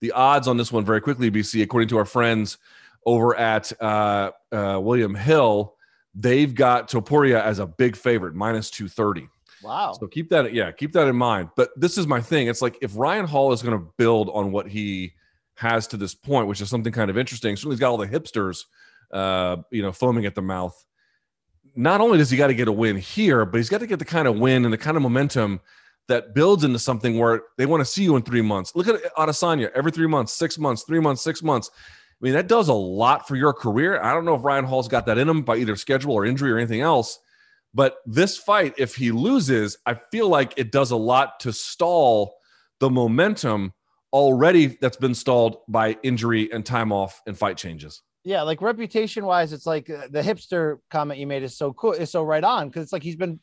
the 0.00 0.12
odds 0.12 0.48
on 0.48 0.56
this 0.56 0.72
one 0.72 0.84
very 0.84 1.00
quickly, 1.00 1.30
BC, 1.30 1.62
according 1.62 1.88
to 1.88 1.98
our 1.98 2.04
friends 2.04 2.58
over 3.06 3.34
at 3.36 3.72
uh, 3.80 4.32
uh, 4.52 4.78
William 4.82 5.14
Hill, 5.14 5.74
they've 6.14 6.54
got 6.54 6.90
Topuria 6.90 7.42
as 7.42 7.60
a 7.60 7.66
big 7.66 7.96
favorite, 7.96 8.34
minus 8.34 8.70
230. 8.70 9.28
Wow. 9.62 9.96
So 9.98 10.06
keep 10.06 10.28
that, 10.30 10.52
yeah, 10.52 10.70
keep 10.72 10.92
that 10.92 11.08
in 11.08 11.16
mind. 11.16 11.50
But 11.56 11.70
this 11.76 11.96
is 11.96 12.06
my 12.06 12.20
thing. 12.20 12.48
It's 12.48 12.60
like 12.60 12.76
if 12.82 12.96
Ryan 12.96 13.26
Hall 13.26 13.52
is 13.52 13.62
going 13.62 13.78
to 13.78 13.86
build 13.96 14.28
on 14.30 14.52
what 14.52 14.68
he 14.68 15.14
has 15.56 15.86
to 15.88 15.96
this 15.96 16.14
point, 16.14 16.48
which 16.48 16.60
is 16.60 16.68
something 16.68 16.92
kind 16.92 17.10
of 17.10 17.16
interesting. 17.16 17.56
Certainly, 17.56 17.74
he's 17.74 17.80
got 17.80 17.90
all 17.90 17.96
the 17.96 18.06
hipsters, 18.06 18.64
uh, 19.10 19.56
you 19.70 19.82
know, 19.82 19.92
foaming 19.92 20.26
at 20.26 20.34
the 20.34 20.42
mouth. 20.42 20.84
Not 21.74 22.00
only 22.00 22.18
does 22.18 22.30
he 22.30 22.36
got 22.36 22.46
to 22.48 22.54
get 22.54 22.68
a 22.68 22.72
win 22.72 22.96
here, 22.96 23.44
but 23.44 23.58
he's 23.58 23.68
got 23.68 23.78
to 23.80 23.86
get 23.86 23.98
the 23.98 24.04
kind 24.04 24.28
of 24.28 24.38
win 24.38 24.64
and 24.64 24.72
the 24.72 24.78
kind 24.78 24.96
of 24.96 25.02
momentum 25.02 25.60
that 26.08 26.34
builds 26.34 26.62
into 26.62 26.78
something 26.78 27.18
where 27.18 27.42
they 27.58 27.66
want 27.66 27.80
to 27.80 27.84
see 27.84 28.02
you 28.02 28.16
in 28.16 28.22
three 28.22 28.42
months. 28.42 28.74
Look 28.74 28.88
at 28.88 29.02
Adesanya 29.16 29.70
every 29.72 29.90
three 29.90 30.06
months, 30.06 30.32
six 30.32 30.58
months, 30.58 30.84
three 30.84 31.00
months, 31.00 31.22
six 31.22 31.42
months. 31.42 31.70
I 32.20 32.24
mean, 32.24 32.34
that 32.34 32.48
does 32.48 32.68
a 32.68 32.74
lot 32.74 33.28
for 33.28 33.36
your 33.36 33.52
career. 33.52 34.00
I 34.00 34.12
don't 34.14 34.24
know 34.24 34.34
if 34.34 34.44
Ryan 34.44 34.64
Hall's 34.64 34.88
got 34.88 35.06
that 35.06 35.18
in 35.18 35.28
him 35.28 35.42
by 35.42 35.56
either 35.56 35.76
schedule 35.76 36.14
or 36.14 36.24
injury 36.24 36.50
or 36.50 36.56
anything 36.56 36.80
else. 36.80 37.18
But 37.74 37.98
this 38.06 38.38
fight, 38.38 38.74
if 38.78 38.94
he 38.94 39.12
loses, 39.12 39.76
I 39.84 40.00
feel 40.10 40.28
like 40.28 40.54
it 40.56 40.72
does 40.72 40.92
a 40.92 40.96
lot 40.96 41.40
to 41.40 41.52
stall 41.52 42.36
the 42.80 42.88
momentum 42.88 43.74
already 44.14 44.66
that's 44.80 44.96
been 44.96 45.14
stalled 45.14 45.58
by 45.68 45.98
injury 46.02 46.50
and 46.50 46.64
time 46.64 46.90
off 46.90 47.20
and 47.26 47.36
fight 47.36 47.58
changes. 47.58 48.00
Yeah, 48.24 48.42
like 48.42 48.62
reputation 48.62 49.26
wise, 49.26 49.52
it's 49.52 49.66
like 49.66 49.90
uh, 49.90 50.08
the 50.10 50.22
hipster 50.22 50.78
comment 50.90 51.20
you 51.20 51.26
made 51.26 51.42
is 51.42 51.56
so 51.56 51.74
cool, 51.74 51.92
is 51.92 52.10
so 52.10 52.22
right 52.22 52.42
on 52.42 52.68
because 52.68 52.82
it's 52.82 52.92
like 52.92 53.02
he's 53.02 53.14
been 53.14 53.40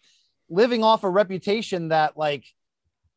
living 0.50 0.84
off 0.84 1.04
a 1.04 1.10
reputation 1.10 1.90
that 1.90 2.18
like 2.18 2.46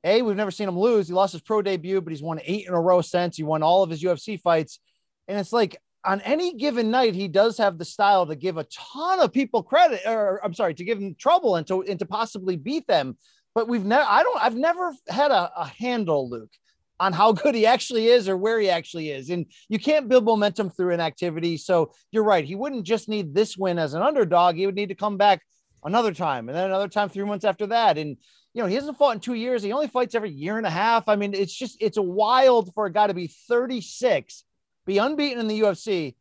a 0.05 0.23
we've 0.23 0.37
never 0.37 0.51
seen 0.51 0.69
him 0.69 0.79
lose. 0.79 1.09
He 1.09 1.15
lost 1.15 1.33
his 1.33 1.43
pro 1.43 1.63
debut, 1.63 2.01
but 2.01 2.13
he's 2.13 2.23
won 2.23 2.41
eight 2.45 2.67
in 2.67 2.75
a 2.75 2.81
row 2.81 3.01
since. 3.01 3.37
He 3.37 3.43
won 3.43 3.63
all 3.63 3.83
of 3.83 3.91
his 3.91 4.03
UFC 4.03 4.41
fights. 4.41 4.79
And 5.29 5.39
it's 5.39 5.53
like 5.53 5.77
on 6.05 6.21
any 6.21 6.55
given 6.55 6.91
night, 6.91 7.15
he 7.15 7.29
does 7.29 7.59
have 7.59 7.79
the 7.79 7.85
style 7.85 8.27
to 8.27 8.37
give 8.37 8.57
a 8.57 8.65
ton 8.65 9.21
of 9.21 9.33
people 9.33 9.63
credit, 9.63 10.01
or 10.07 10.41
I'm 10.45 10.55
sorry, 10.55 10.75
to 10.75 10.85
give 10.85 11.01
them 11.01 11.17
trouble 11.19 11.57
and 11.57 11.67
to 11.67 11.83
and 11.83 11.99
to 11.99 12.07
possibly 12.07 12.57
beat 12.57 12.87
them. 12.87 13.17
But 13.55 13.69
we've 13.69 13.85
never, 13.85 14.05
I 14.07 14.23
don't, 14.23 14.43
I've 14.43 14.55
never 14.55 14.93
had 15.09 15.31
a, 15.31 15.51
a 15.57 15.67
handle, 15.67 16.29
Luke, 16.29 16.53
on 17.01 17.13
how 17.13 17.33
good 17.33 17.55
he 17.55 17.67
actually 17.67 18.07
is 18.09 18.29
or 18.29 18.37
where 18.37 18.61
he 18.61 18.69
actually 18.69 19.11
is. 19.11 19.31
And 19.31 19.47
you 19.69 19.79
can't 19.79 20.09
build 20.09 20.25
momentum 20.25 20.71
through 20.71 20.93
inactivity. 20.93 21.57
So 21.57 21.93
you're 22.13 22.23
right. 22.23 22.45
He 22.45 22.55
wouldn't 22.55 22.85
just 22.85 23.09
need 23.09 23.35
this 23.35 23.57
win 23.57 23.79
as 23.79 23.95
an 23.95 24.03
underdog. 24.03 24.57
He 24.57 24.67
would 24.67 24.75
need 24.75 24.91
to 24.91 24.95
come 24.95 25.17
back 25.17 25.41
another 25.85 26.13
time 26.13 26.49
and 26.49 26.57
then 26.57 26.67
another 26.67 26.89
time 26.89 27.09
three 27.09 27.25
months 27.25 27.45
after 27.45 27.67
that. 27.69 27.97
And, 27.97 28.17
you 28.53 28.63
know, 28.63 28.69
he 28.69 28.75
hasn't 28.75 28.99
fought 28.99 29.15
in 29.15 29.21
two 29.21 29.35
years. 29.35 29.63
He 29.63 29.73
only 29.73 29.89
fights 29.89 30.15
every 30.15 30.31
year 30.31 30.59
and 30.59 30.67
a 30.67 30.71
half. 30.71 31.09
I 31.09 31.17
mean, 31.17 31.33
it's 31.33 31.55
just, 31.55 31.79
it's 31.81 31.97
a 31.97 32.03
wild 32.03 32.75
for 32.75 32.87
a 32.87 32.93
guy 32.93 33.07
to 33.07 33.15
be 33.15 33.33
36 33.49 34.45
be 34.87 34.99
unbeaten 34.99 35.41
in 35.41 35.49
the 35.49 35.61
UFC, 35.61 36.15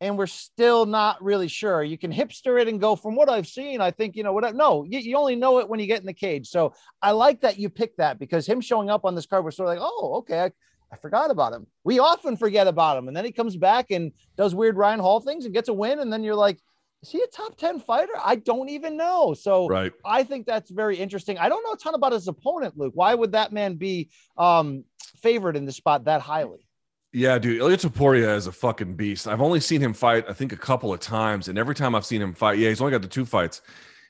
and 0.00 0.16
we're 0.16 0.26
still 0.26 0.86
not 0.86 1.22
really 1.22 1.48
sure. 1.48 1.84
You 1.84 1.98
can 1.98 2.12
hipster 2.12 2.60
it 2.60 2.66
and 2.68 2.80
go 2.80 2.96
from 2.96 3.14
what 3.14 3.28
I've 3.28 3.46
seen. 3.46 3.80
I 3.80 3.90
think 3.90 4.16
you 4.16 4.24
know 4.24 4.32
what. 4.32 4.54
No, 4.54 4.84
you, 4.84 4.98
you 4.98 5.16
only 5.16 5.36
know 5.36 5.58
it 5.58 5.68
when 5.68 5.78
you 5.78 5.86
get 5.86 6.00
in 6.00 6.06
the 6.06 6.14
cage. 6.14 6.48
So 6.48 6.72
I 7.02 7.12
like 7.12 7.42
that 7.42 7.58
you 7.58 7.68
picked 7.68 7.98
that 7.98 8.18
because 8.18 8.46
him 8.46 8.60
showing 8.60 8.90
up 8.90 9.04
on 9.04 9.14
this 9.14 9.26
card 9.26 9.44
was 9.44 9.56
sort 9.56 9.68
of 9.68 9.74
like, 9.76 9.88
oh, 9.88 10.14
okay, 10.18 10.40
I, 10.40 10.50
I 10.90 10.96
forgot 10.96 11.30
about 11.30 11.52
him. 11.52 11.66
We 11.84 11.98
often 11.98 12.36
forget 12.36 12.66
about 12.66 12.96
him. 12.96 13.08
And 13.08 13.16
then 13.16 13.26
he 13.26 13.32
comes 13.32 13.56
back 13.56 13.90
and 13.90 14.12
does 14.36 14.54
weird 14.54 14.76
Ryan 14.76 15.00
Hall 15.00 15.20
things 15.20 15.44
and 15.44 15.54
gets 15.54 15.68
a 15.68 15.74
win. 15.74 16.00
And 16.00 16.10
then 16.10 16.24
you're 16.24 16.34
like, 16.34 16.58
is 17.02 17.10
he 17.10 17.22
a 17.22 17.26
top 17.26 17.56
10 17.56 17.80
fighter? 17.80 18.12
I 18.22 18.36
don't 18.36 18.70
even 18.70 18.96
know. 18.96 19.34
So 19.34 19.68
Right. 19.68 19.92
I 20.04 20.24
think 20.24 20.46
that's 20.46 20.70
very 20.70 20.96
interesting. 20.96 21.38
I 21.38 21.48
don't 21.48 21.62
know 21.62 21.72
a 21.72 21.76
ton 21.76 21.94
about 21.94 22.12
his 22.12 22.28
opponent, 22.28 22.76
Luke. 22.76 22.92
Why 22.94 23.14
would 23.14 23.32
that 23.32 23.52
man 23.52 23.76
be 23.76 24.10
um, 24.36 24.84
favored 25.22 25.56
in 25.56 25.66
the 25.66 25.72
spot 25.72 26.04
that 26.04 26.20
highly? 26.20 26.66
Yeah, 27.12 27.38
dude, 27.38 27.58
Ilya 27.58 27.76
Topuria 27.76 28.36
is 28.36 28.46
a 28.46 28.52
fucking 28.52 28.94
beast. 28.94 29.26
I've 29.26 29.40
only 29.40 29.58
seen 29.58 29.80
him 29.80 29.92
fight, 29.92 30.26
I 30.28 30.32
think, 30.32 30.52
a 30.52 30.56
couple 30.56 30.92
of 30.92 31.00
times, 31.00 31.48
and 31.48 31.58
every 31.58 31.74
time 31.74 31.96
I've 31.96 32.06
seen 32.06 32.22
him 32.22 32.32
fight, 32.34 32.58
yeah, 32.58 32.68
he's 32.68 32.80
only 32.80 32.92
got 32.92 33.02
the 33.02 33.08
two 33.08 33.24
fights. 33.24 33.62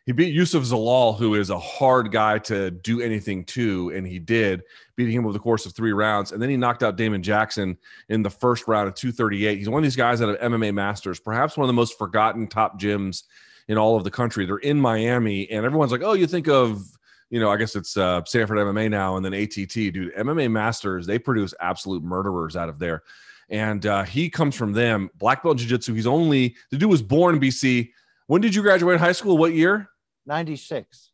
He 0.05 0.13
beat 0.13 0.35
Youssef 0.35 0.65
Zalal, 0.65 1.17
who 1.17 1.35
is 1.35 1.49
a 1.49 1.59
hard 1.59 2.11
guy 2.11 2.39
to 2.41 2.71
do 2.71 3.01
anything 3.01 3.45
to, 3.45 3.91
and 3.95 4.07
he 4.07 4.19
did, 4.19 4.63
beating 4.97 5.15
him 5.15 5.25
over 5.25 5.33
the 5.33 5.39
course 5.39 5.65
of 5.65 5.73
three 5.73 5.93
rounds. 5.93 6.33
And 6.33 6.43
then 6.43 6.51
he 6.51 6.59
knocked 6.59 6.83
out 6.83 6.97
Damon 6.97 7.23
Jackson 7.23 7.79
in 8.11 8.23
the 8.23 8.31
first 8.31 8.69
round 8.69 8.89
at 8.89 8.97
238. 8.97 9.59
He's 9.59 9.69
one 9.69 9.79
of 9.79 9.85
these 9.85 9.97
guys 9.97 10.21
out 10.21 10.29
of 10.29 10.39
MMA 10.39 10.75
Masters, 10.75 11.21
perhaps 11.21 11.57
one 11.57 11.65
of 11.65 11.69
the 11.69 11.75
most 11.75 11.97
forgotten 11.97 12.49
top 12.49 12.79
gyms 12.79 13.23
in 13.69 13.79
all 13.79 13.97
of 13.97 14.05
the 14.05 14.11
country. 14.11 14.45
They're 14.45 14.57
in 14.59 14.81
Miami, 14.81 15.51
and 15.51 15.65
everyone's 15.65 15.93
like, 15.93 16.03
oh, 16.03 16.15
you 16.15 16.27
think 16.27 16.49
of 16.49 16.83
you 17.31 17.41
know, 17.41 17.51
I 17.51 17.57
guess 17.57 17.77
it's 17.77 17.97
uh, 17.97 18.23
Sanford 18.25 18.59
MMA 18.59 18.91
now 18.91 19.17
and 19.17 19.25
then 19.25 19.33
ATT, 19.33 19.73
dude. 19.73 20.15
MMA 20.17 20.51
Masters, 20.51 21.07
they 21.07 21.19
produce 21.19 21.55
absolute 21.61 22.03
murderers 22.03 22.57
out 22.57 22.69
of 22.69 22.79
there. 22.79 23.05
And 23.49 23.85
uh, 23.87 24.03
he 24.05 24.29
comes 24.29 24.55
from 24.55 24.73
them, 24.73 25.11
black 25.17 25.43
belt 25.43 25.59
jiu-jitsu. 25.59 25.95
He's 25.95 26.07
only 26.07 26.55
the 26.71 26.77
dude 26.77 26.91
was 26.91 27.03
born 27.03 27.37
in 27.37 27.41
BC. 27.41 27.91
When 28.27 28.41
did 28.41 28.55
you 28.55 28.63
graduate 28.63 29.01
high 29.01 29.13
school? 29.13 29.39
What 29.39 29.55
year? 29.55 29.89
96. 30.27 31.11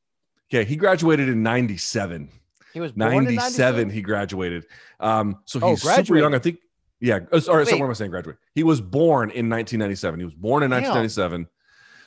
Okay, 0.51 0.65
he 0.65 0.77
graduated 0.77 1.29
in 1.29 1.43
97. 1.43 2.31
He 2.73 2.81
was 2.81 2.93
born 2.93 3.27
in 3.27 3.35
97 3.35 3.89
he 3.89 4.03
graduated. 4.03 4.67
Um, 5.01 5.39
so 5.47 5.59
Oh, 5.63 5.71
he's 5.71 5.83
super 5.83 6.19
young. 6.19 6.35
I 6.35 6.39
think, 6.39 6.59
yeah. 7.01 7.21
Oh, 7.33 7.39
sorry, 7.39 7.65
so 7.65 7.77
what 7.79 7.85
am 7.87 7.91
I 7.91 7.95
saying? 7.95 8.11
Graduate. 8.11 8.37
He 8.55 8.63
was 8.63 8.83
born 8.83 9.31
in 9.31 9.49
1997. 9.49 10.21
He 10.21 10.25
was 10.25 10.35
born 10.35 10.63
in 10.63 10.71
Damn. 10.71 10.83
1997. 10.83 11.49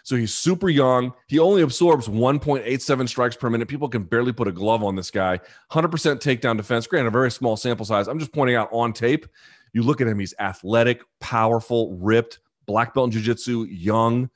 So 0.04 0.16
he's 0.16 0.34
super 0.34 0.70
young. 0.70 1.14
He 1.28 1.40
only 1.40 1.62
absorbs 1.62 2.08
1.87 2.08 3.10
strikes 3.10 3.36
per 3.36 3.50
minute. 3.50 3.68
People 3.68 3.90
can 3.90 4.04
barely 4.04 4.32
put 4.32 4.48
a 4.48 4.52
glove 4.52 4.84
on 4.84 4.96
this 4.96 5.12
guy. 5.12 5.40
100% 5.72 5.90
takedown 6.20 6.58
defense. 6.58 6.88
Granted, 6.88 7.08
a 7.08 7.12
very 7.12 7.32
small 7.32 7.58
sample 7.58 7.86
size. 7.86 8.08
I'm 8.08 8.20
just 8.20 8.34
pointing 8.34 8.56
out 8.56 8.70
on 8.72 8.94
tape. 8.94 9.28
You 9.74 9.84
look 9.84 10.02
at 10.02 10.08
him, 10.08 10.20
he's 10.20 10.34
athletic, 10.40 11.02
powerful, 11.20 11.96
ripped, 11.98 12.40
black 12.66 12.94
belt 12.94 13.08
in 13.08 13.12
jiu-jitsu, 13.12 13.66
young. 13.66 14.30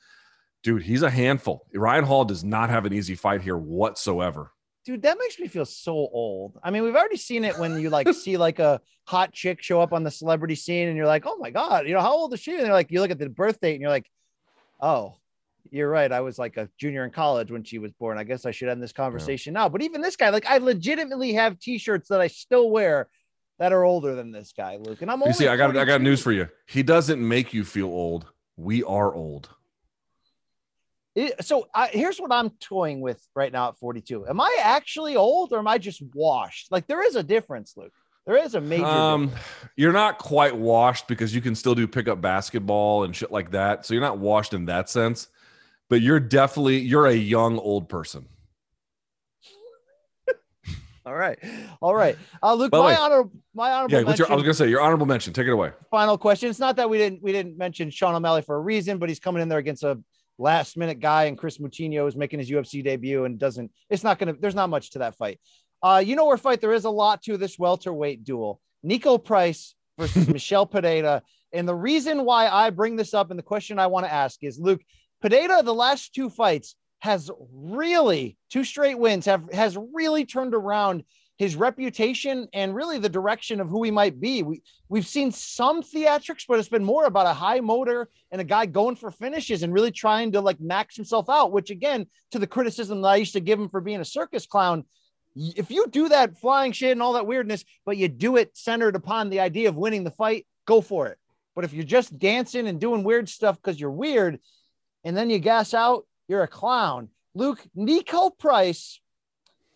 Dude, 0.63 0.83
he's 0.83 1.01
a 1.01 1.09
handful. 1.09 1.65
Ryan 1.73 2.05
Hall 2.05 2.25
does 2.25 2.43
not 2.43 2.69
have 2.69 2.85
an 2.85 2.93
easy 2.93 3.15
fight 3.15 3.41
here 3.41 3.57
whatsoever. 3.57 4.51
Dude, 4.85 5.01
that 5.03 5.17
makes 5.17 5.39
me 5.39 5.47
feel 5.47 5.65
so 5.65 5.93
old. 5.93 6.59
I 6.61 6.69
mean, 6.69 6.83
we've 6.83 6.95
already 6.95 7.17
seen 7.17 7.45
it 7.45 7.57
when 7.57 7.79
you 7.79 7.89
like 7.89 8.07
see 8.13 8.37
like 8.37 8.59
a 8.59 8.81
hot 9.05 9.31
chick 9.33 9.61
show 9.61 9.81
up 9.81 9.93
on 9.93 10.03
the 10.03 10.11
celebrity 10.11 10.55
scene 10.55 10.89
and 10.89 10.97
you're 10.97 11.07
like, 11.07 11.23
oh 11.25 11.37
my 11.37 11.51
God, 11.51 11.87
you 11.87 11.93
know, 11.93 12.01
how 12.01 12.11
old 12.11 12.33
is 12.33 12.39
she? 12.39 12.55
And 12.55 12.65
they're 12.65 12.73
like, 12.73 12.91
you 12.91 12.99
look 12.99 13.11
at 13.11 13.19
the 13.19 13.29
birth 13.29 13.59
date 13.61 13.73
and 13.73 13.81
you're 13.81 13.89
like, 13.89 14.09
oh, 14.81 15.15
you're 15.71 15.89
right. 15.89 16.11
I 16.11 16.21
was 16.21 16.37
like 16.37 16.57
a 16.57 16.69
junior 16.79 17.03
in 17.05 17.11
college 17.11 17.51
when 17.51 17.63
she 17.63 17.79
was 17.79 17.91
born. 17.93 18.17
I 18.17 18.23
guess 18.23 18.45
I 18.45 18.51
should 18.51 18.69
end 18.69 18.81
this 18.81 18.93
conversation 18.93 19.53
now. 19.53 19.69
But 19.69 19.81
even 19.81 20.01
this 20.01 20.15
guy, 20.15 20.29
like, 20.29 20.45
I 20.45 20.57
legitimately 20.57 21.33
have 21.33 21.59
t 21.59 21.77
shirts 21.77 22.09
that 22.09 22.21
I 22.21 22.27
still 22.27 22.69
wear 22.69 23.07
that 23.59 23.71
are 23.71 23.83
older 23.83 24.15
than 24.15 24.31
this 24.31 24.53
guy, 24.55 24.77
Luke. 24.77 25.01
And 25.01 25.11
I'm 25.11 25.19
You 25.19 25.25
only 25.25 25.33
see, 25.33 25.47
I 25.47 25.55
got 25.55 25.75
I 25.77 25.85
got 25.85 26.01
news 26.01 26.21
for 26.21 26.31
you. 26.31 26.49
He 26.67 26.83
doesn't 26.83 27.25
make 27.25 27.53
you 27.53 27.63
feel 27.63 27.87
old. 27.87 28.25
We 28.57 28.83
are 28.83 29.13
old. 29.13 29.49
It- 31.15 31.45
so 31.45 31.67
I, 31.73 31.87
here's 31.87 32.19
what 32.19 32.31
I'm 32.31 32.49
toying 32.59 33.01
with 33.01 33.21
right 33.35 33.51
now 33.51 33.69
at 33.69 33.77
42. 33.77 34.27
Am 34.27 34.41
I 34.41 34.57
actually 34.63 35.15
old 35.15 35.53
or 35.53 35.59
am 35.59 35.67
I 35.67 35.77
just 35.77 36.01
washed? 36.13 36.71
Like 36.71 36.87
there 36.87 37.05
is 37.05 37.15
a 37.15 37.23
difference, 37.23 37.73
Luke. 37.77 37.93
There 38.25 38.37
is 38.37 38.55
a 38.55 38.61
major. 38.61 38.85
Um, 38.85 39.25
difference. 39.27 39.45
you're 39.75 39.93
not 39.93 40.17
quite 40.17 40.55
washed 40.55 41.07
because 41.07 41.35
you 41.35 41.41
can 41.41 41.55
still 41.55 41.75
do 41.75 41.87
pickup 41.87 42.21
basketball 42.21 43.03
and 43.03 43.15
shit 43.15 43.31
like 43.31 43.51
that. 43.51 43.85
So 43.85 43.93
you're 43.93 44.01
not 44.01 44.17
washed 44.17 44.53
in 44.53 44.65
that 44.65 44.89
sense, 44.89 45.27
but 45.89 46.01
you're 46.01 46.19
definitely 46.19 46.79
you're 46.79 47.07
a 47.07 47.13
young 47.15 47.57
old 47.59 47.89
person. 47.89 48.27
All 51.05 51.15
right, 51.15 51.37
all 51.81 51.93
right. 51.93 52.15
Uh, 52.41 52.53
Luke, 52.53 52.71
By 52.71 52.77
my 52.77 52.85
way- 52.85 52.95
honor, 52.95 53.23
my 53.53 53.71
honorable 53.73 53.93
Yeah, 53.97 54.03
what's 54.03 54.19
your, 54.19 54.31
I 54.31 54.35
was 54.35 54.43
gonna 54.43 54.53
say 54.53 54.69
your 54.69 54.79
honorable 54.79 55.05
mention. 55.05 55.33
Take 55.33 55.47
it 55.47 55.51
away. 55.51 55.71
final 55.91 56.17
question. 56.17 56.49
It's 56.49 56.59
not 56.59 56.77
that 56.77 56.89
we 56.89 56.97
didn't 56.97 57.21
we 57.21 57.33
didn't 57.33 57.57
mention 57.57 57.89
Sean 57.89 58.15
O'Malley 58.15 58.41
for 58.41 58.55
a 58.55 58.59
reason, 58.61 58.99
but 58.99 59.09
he's 59.09 59.19
coming 59.19 59.41
in 59.41 59.49
there 59.49 59.59
against 59.59 59.83
a 59.83 59.99
last 60.37 60.77
minute 60.77 61.01
guy, 61.01 61.25
and 61.25 61.37
Kris 61.37 61.57
Moutinho 61.57 62.07
is 62.07 62.15
making 62.15 62.39
his 62.39 62.49
UFC 62.49 62.81
debut 62.81 63.25
and 63.25 63.37
doesn't. 63.37 63.69
It's 63.89 64.05
not 64.05 64.17
gonna. 64.17 64.31
There's 64.39 64.55
not 64.55 64.69
much 64.69 64.91
to 64.91 64.99
that 64.99 65.17
fight. 65.17 65.41
Uh, 65.81 66.01
you 66.05 66.15
know 66.15 66.25
where 66.25 66.37
fight 66.37 66.61
there 66.61 66.71
is 66.71 66.85
a 66.85 66.89
lot 66.89 67.21
to 67.23 67.35
this 67.35 67.59
welterweight 67.59 68.23
duel. 68.23 68.61
Niko 68.85 69.21
Price 69.21 69.75
versus 69.99 70.25
Michel 70.29 70.65
Pineda, 70.65 71.21
and 71.51 71.67
the 71.67 71.75
reason 71.75 72.23
why 72.23 72.47
I 72.47 72.69
bring 72.69 72.95
this 72.95 73.13
up 73.13 73.29
and 73.29 73.37
the 73.37 73.43
question 73.43 73.77
I 73.77 73.87
want 73.87 74.05
to 74.05 74.13
ask 74.13 74.41
is, 74.41 74.57
Luke 74.57 74.79
Pineda, 75.23 75.63
the 75.63 75.73
last 75.73 76.13
two 76.13 76.29
fights 76.29 76.75
has 76.99 77.31
really 77.53 78.37
two 78.49 78.65
straight 78.65 78.99
wins 78.99 79.25
have 79.25 79.51
has 79.53 79.77
really 79.93 80.25
turned 80.25 80.53
around 80.53 81.03
his 81.37 81.55
reputation 81.55 82.47
and 82.53 82.75
really 82.75 82.97
the 82.97 83.09
direction 83.09 83.61
of 83.61 83.69
who 83.69 83.83
he 83.83 83.91
might 83.91 84.19
be. 84.19 84.43
We 84.43 84.61
we've 84.89 85.07
seen 85.07 85.31
some 85.31 85.81
theatrics, 85.81 86.43
but 86.45 86.59
it's 86.59 86.67
been 86.67 86.83
more 86.83 87.05
about 87.05 87.25
a 87.25 87.33
high 87.33 87.61
motor 87.61 88.09
and 88.31 88.41
a 88.41 88.43
guy 88.43 88.65
going 88.65 88.97
for 88.97 89.11
finishes 89.11 89.63
and 89.63 89.73
really 89.73 89.91
trying 89.91 90.33
to 90.33 90.41
like 90.41 90.59
max 90.59 90.97
himself 90.97 91.29
out, 91.29 91.53
which 91.53 91.69
again, 91.69 92.05
to 92.31 92.39
the 92.39 92.45
criticism 92.45 93.01
that 93.01 93.07
I 93.07 93.15
used 93.15 93.33
to 93.33 93.39
give 93.39 93.59
him 93.59 93.69
for 93.69 93.79
being 93.79 94.01
a 94.01 94.05
circus 94.05 94.45
clown. 94.45 94.83
If 95.37 95.71
you 95.71 95.87
do 95.87 96.09
that 96.09 96.37
flying 96.37 96.73
shit 96.73 96.91
and 96.91 97.01
all 97.01 97.13
that 97.13 97.25
weirdness, 97.25 97.63
but 97.85 97.95
you 97.95 98.09
do 98.09 98.35
it 98.35 98.57
centered 98.57 98.97
upon 98.97 99.29
the 99.29 99.39
idea 99.39 99.69
of 99.69 99.77
winning 99.77 100.03
the 100.03 100.11
fight, 100.11 100.45
go 100.65 100.81
for 100.81 101.07
it. 101.07 101.17
But 101.55 101.63
if 101.63 101.71
you're 101.71 101.85
just 101.85 102.19
dancing 102.19 102.67
and 102.67 102.79
doing 102.79 103.03
weird 103.03 103.29
stuff 103.29 103.55
because 103.55 103.79
you're 103.79 103.89
weird 103.89 104.39
and 105.03 105.15
then 105.15 105.29
you 105.29 105.39
gas 105.39 105.73
out, 105.73 106.05
you're 106.27 106.43
a 106.43 106.47
clown. 106.47 107.09
Luke, 107.35 107.61
Niko 107.77 108.37
Price 108.37 108.99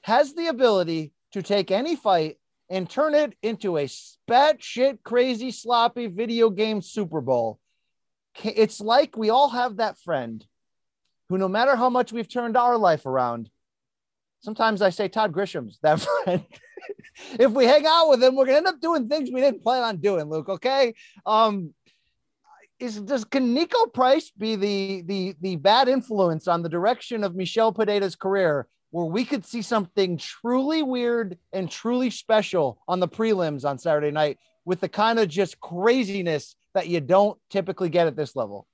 has 0.02 0.34
the 0.34 0.48
ability 0.48 1.12
to 1.34 1.42
take 1.42 1.72
any 1.72 1.96
fight 1.96 2.38
and 2.70 2.90
turn 2.90 3.14
it 3.14 3.34
into 3.42 3.78
a 3.78 3.88
spat 3.88 4.62
shit 4.62 5.04
crazy 5.04 5.52
sloppy 5.52 6.08
video 6.08 6.50
game 6.50 6.82
Super 6.82 7.22
Bowl. 7.22 7.60
It's 8.44 8.80
like 8.80 9.18
we 9.18 9.30
all 9.30 9.50
have 9.50 9.78
that 9.78 9.98
friend 10.00 10.46
who, 11.30 11.38
no 11.38 11.48
matter 11.48 11.76
how 11.76 11.90
much 11.90 12.12
we've 12.14 12.30
turned 12.30 12.56
our 12.56 12.78
life 12.78 13.06
around, 13.06 13.50
sometimes 14.42 14.82
I 14.82 14.90
say 14.92 15.08
Todd 15.08 15.34
Grisham's 15.34 15.80
that 15.82 16.00
friend. 16.24 16.46
if 17.40 17.52
we 17.52 17.66
hang 17.66 17.86
out 17.88 18.10
with 18.10 18.24
him, 18.24 18.36
we're 18.36 18.46
gonna 18.46 18.58
end 18.58 18.68
up 18.68 18.80
doing 18.80 19.08
things 19.08 19.30
we 19.32 19.42
didn't 19.42 19.64
plan 19.64 19.84
on 19.84 19.98
doing, 19.98 20.30
Luke. 20.30 20.50
Okay. 20.50 20.94
Um, 21.26 21.74
is 22.80 23.00
does 23.02 23.26
can 23.26 23.56
Niko 23.56 23.92
Price 23.94 24.32
be 24.38 24.56
the 24.56 25.02
the 25.06 25.36
the 25.42 25.56
bad 25.56 25.88
influence 25.88 26.48
on 26.48 26.62
the 26.62 26.70
direction 26.70 27.24
of 27.24 27.36
Michel 27.36 27.72
Pineda's 27.72 28.16
career 28.16 28.68
where 28.92 29.06
we 29.06 29.26
could 29.26 29.46
see 29.46 29.62
something 29.62 30.18
truly 30.18 30.82
weird 30.82 31.38
and 31.52 31.70
truly 31.70 32.10
special 32.10 32.80
on 32.88 33.00
the 33.00 33.08
prelims 33.08 33.66
on 33.66 33.78
Saturday 33.78 34.12
night 34.12 34.38
with 34.66 34.80
the 34.80 34.90
kind 34.90 35.20
of 35.20 35.28
just 35.28 35.60
craziness 35.60 36.56
that 36.74 36.88
you 36.88 37.02
don't 37.02 37.38
typically 37.50 37.90
get 37.90 38.08
at 38.08 38.16
this 38.16 38.36
level. 38.36 38.68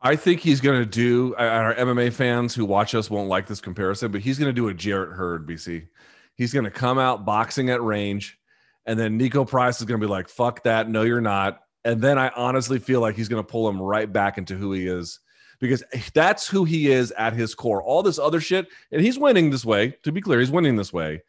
I 0.00 0.16
think 0.16 0.40
he's 0.40 0.60
going 0.60 0.78
to 0.80 0.86
do. 0.86 1.34
uh, 1.38 1.42
Our 1.42 1.74
MMA 1.74 2.12
fans 2.12 2.54
who 2.54 2.64
watch 2.64 2.94
us 2.94 3.10
won't 3.10 3.28
like 3.28 3.46
this 3.46 3.60
comparison, 3.60 4.12
but 4.12 4.20
he's 4.20 4.38
going 4.38 4.48
to 4.48 4.52
do 4.52 4.68
a 4.68 4.74
Jarrett 4.74 5.12
Hurd, 5.12 5.46
BC. 5.46 5.86
He's 6.34 6.52
going 6.52 6.64
to 6.64 6.70
come 6.70 6.98
out 6.98 7.24
boxing 7.24 7.70
at 7.70 7.82
range, 7.82 8.38
and 8.84 8.98
then 8.98 9.18
Niko 9.18 9.48
Price 9.48 9.80
is 9.80 9.86
going 9.86 10.00
to 10.00 10.06
be 10.06 10.10
like, 10.10 10.28
"Fuck 10.28 10.64
that, 10.64 10.88
no, 10.88 11.02
you're 11.02 11.22
not." 11.22 11.60
And 11.86 12.02
then 12.02 12.18
I 12.18 12.30
honestly 12.34 12.80
feel 12.80 13.00
like 13.00 13.14
he's 13.14 13.28
going 13.28 13.42
to 13.42 13.48
pull 13.48 13.68
him 13.68 13.80
right 13.80 14.12
back 14.12 14.38
into 14.38 14.56
who 14.56 14.72
he 14.72 14.88
is 14.88 15.20
because 15.60 15.84
that's 16.14 16.46
who 16.46 16.64
he 16.64 16.90
is 16.90 17.12
at 17.12 17.32
his 17.32 17.54
core. 17.54 17.80
All 17.82 18.02
this 18.02 18.18
other 18.18 18.40
shit, 18.40 18.66
and 18.90 19.00
he's 19.00 19.18
winning 19.18 19.50
this 19.50 19.64
way. 19.64 19.96
To 20.02 20.10
be 20.10 20.20
clear, 20.20 20.40
he's 20.40 20.50
winning 20.50 20.76
this 20.76 20.92
way. 20.92 21.22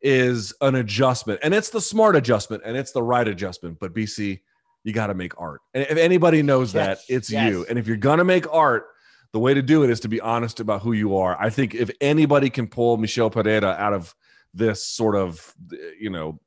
Is 0.00 0.54
an 0.60 0.76
adjustment, 0.76 1.40
and 1.42 1.52
it's 1.52 1.70
the 1.70 1.80
smart 1.80 2.14
adjustment, 2.14 2.62
and 2.64 2.76
it's 2.76 2.92
the 2.92 3.02
right 3.02 3.26
adjustment. 3.26 3.80
But 3.80 3.94
BC, 3.94 4.40
you 4.84 4.92
got 4.92 5.08
to 5.08 5.14
make 5.14 5.38
art. 5.40 5.62
And 5.74 5.84
if 5.90 5.98
anybody 5.98 6.42
knows 6.42 6.72
that, 6.74 6.98
it's 7.08 7.28
yes. 7.28 7.50
you. 7.50 7.66
And 7.68 7.76
if 7.78 7.88
you're 7.88 7.96
gonna 7.96 8.24
make 8.24 8.46
art, 8.52 8.86
the 9.32 9.40
way 9.40 9.54
to 9.54 9.62
do 9.62 9.82
it 9.82 9.90
is 9.90 10.00
to 10.00 10.08
be 10.08 10.20
honest 10.20 10.60
about 10.60 10.82
who 10.82 10.92
you 10.92 11.16
are. 11.16 11.36
I 11.40 11.50
think 11.50 11.74
if 11.74 11.90
anybody 12.00 12.48
can 12.50 12.68
pull 12.68 12.96
Michel 12.96 13.30
Pereira 13.30 13.74
out 13.78 13.92
of 13.92 14.14
this 14.54 14.86
sort 14.86 15.16
of, 15.16 15.54
you 15.98 16.10
know, 16.10 16.40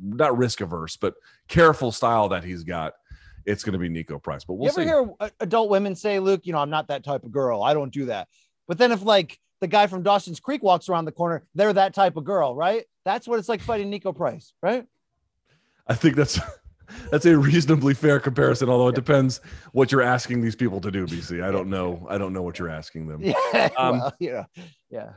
not 0.00 0.38
risk 0.38 0.60
averse, 0.60 0.96
but 0.96 1.14
careful 1.48 1.92
style 1.92 2.28
that 2.28 2.44
he's 2.44 2.64
got, 2.64 2.94
it's 3.46 3.64
going 3.64 3.72
to 3.72 3.78
be 3.78 3.88
Niko 3.88 4.22
Price. 4.22 4.44
But 4.44 4.54
we'll 4.54 4.66
you 4.66 4.70
ever 4.70 4.82
see. 4.82 4.86
hear 4.86 5.10
uh, 5.20 5.30
adult 5.40 5.70
women 5.70 5.94
say, 5.94 6.18
Luke, 6.18 6.42
you 6.44 6.52
know, 6.52 6.58
I'm 6.58 6.70
not 6.70 6.88
that 6.88 7.04
type 7.04 7.24
of 7.24 7.32
girl. 7.32 7.62
I 7.62 7.74
don't 7.74 7.92
do 7.92 8.06
that. 8.06 8.28
But 8.68 8.78
then 8.78 8.92
if 8.92 9.02
like 9.02 9.38
the 9.60 9.66
guy 9.66 9.86
from 9.86 10.02
Dawson's 10.02 10.40
Creek 10.40 10.62
walks 10.62 10.88
around 10.88 11.04
the 11.04 11.12
corner, 11.12 11.44
they're 11.54 11.72
that 11.72 11.94
type 11.94 12.16
of 12.16 12.24
girl, 12.24 12.54
right? 12.54 12.84
That's 13.04 13.26
what 13.26 13.38
it's 13.38 13.48
like 13.48 13.60
fighting 13.60 13.90
Niko 13.90 14.14
Price, 14.16 14.52
right? 14.62 14.86
I 15.86 15.94
think 15.94 16.16
that's 16.16 16.38
that's 17.10 17.26
a 17.26 17.36
reasonably 17.36 17.94
fair 17.94 18.20
comparison. 18.20 18.68
Although 18.68 18.88
it 18.88 18.94
depends 18.94 19.40
what 19.72 19.92
you're 19.92 20.02
asking 20.02 20.40
these 20.40 20.56
people 20.56 20.80
to 20.80 20.90
do. 20.90 21.06
BC, 21.06 21.42
I 21.42 21.50
don't 21.50 21.68
know. 21.68 22.06
I 22.08 22.18
don't 22.18 22.32
know 22.32 22.42
what 22.42 22.58
you're 22.58 22.70
asking 22.70 23.08
them. 23.08 23.22
Yeah. 23.52 23.68
Um, 23.76 23.98
well, 23.98 24.14
you 24.18 24.32
know, 24.32 24.46
yeah. 24.90 25.12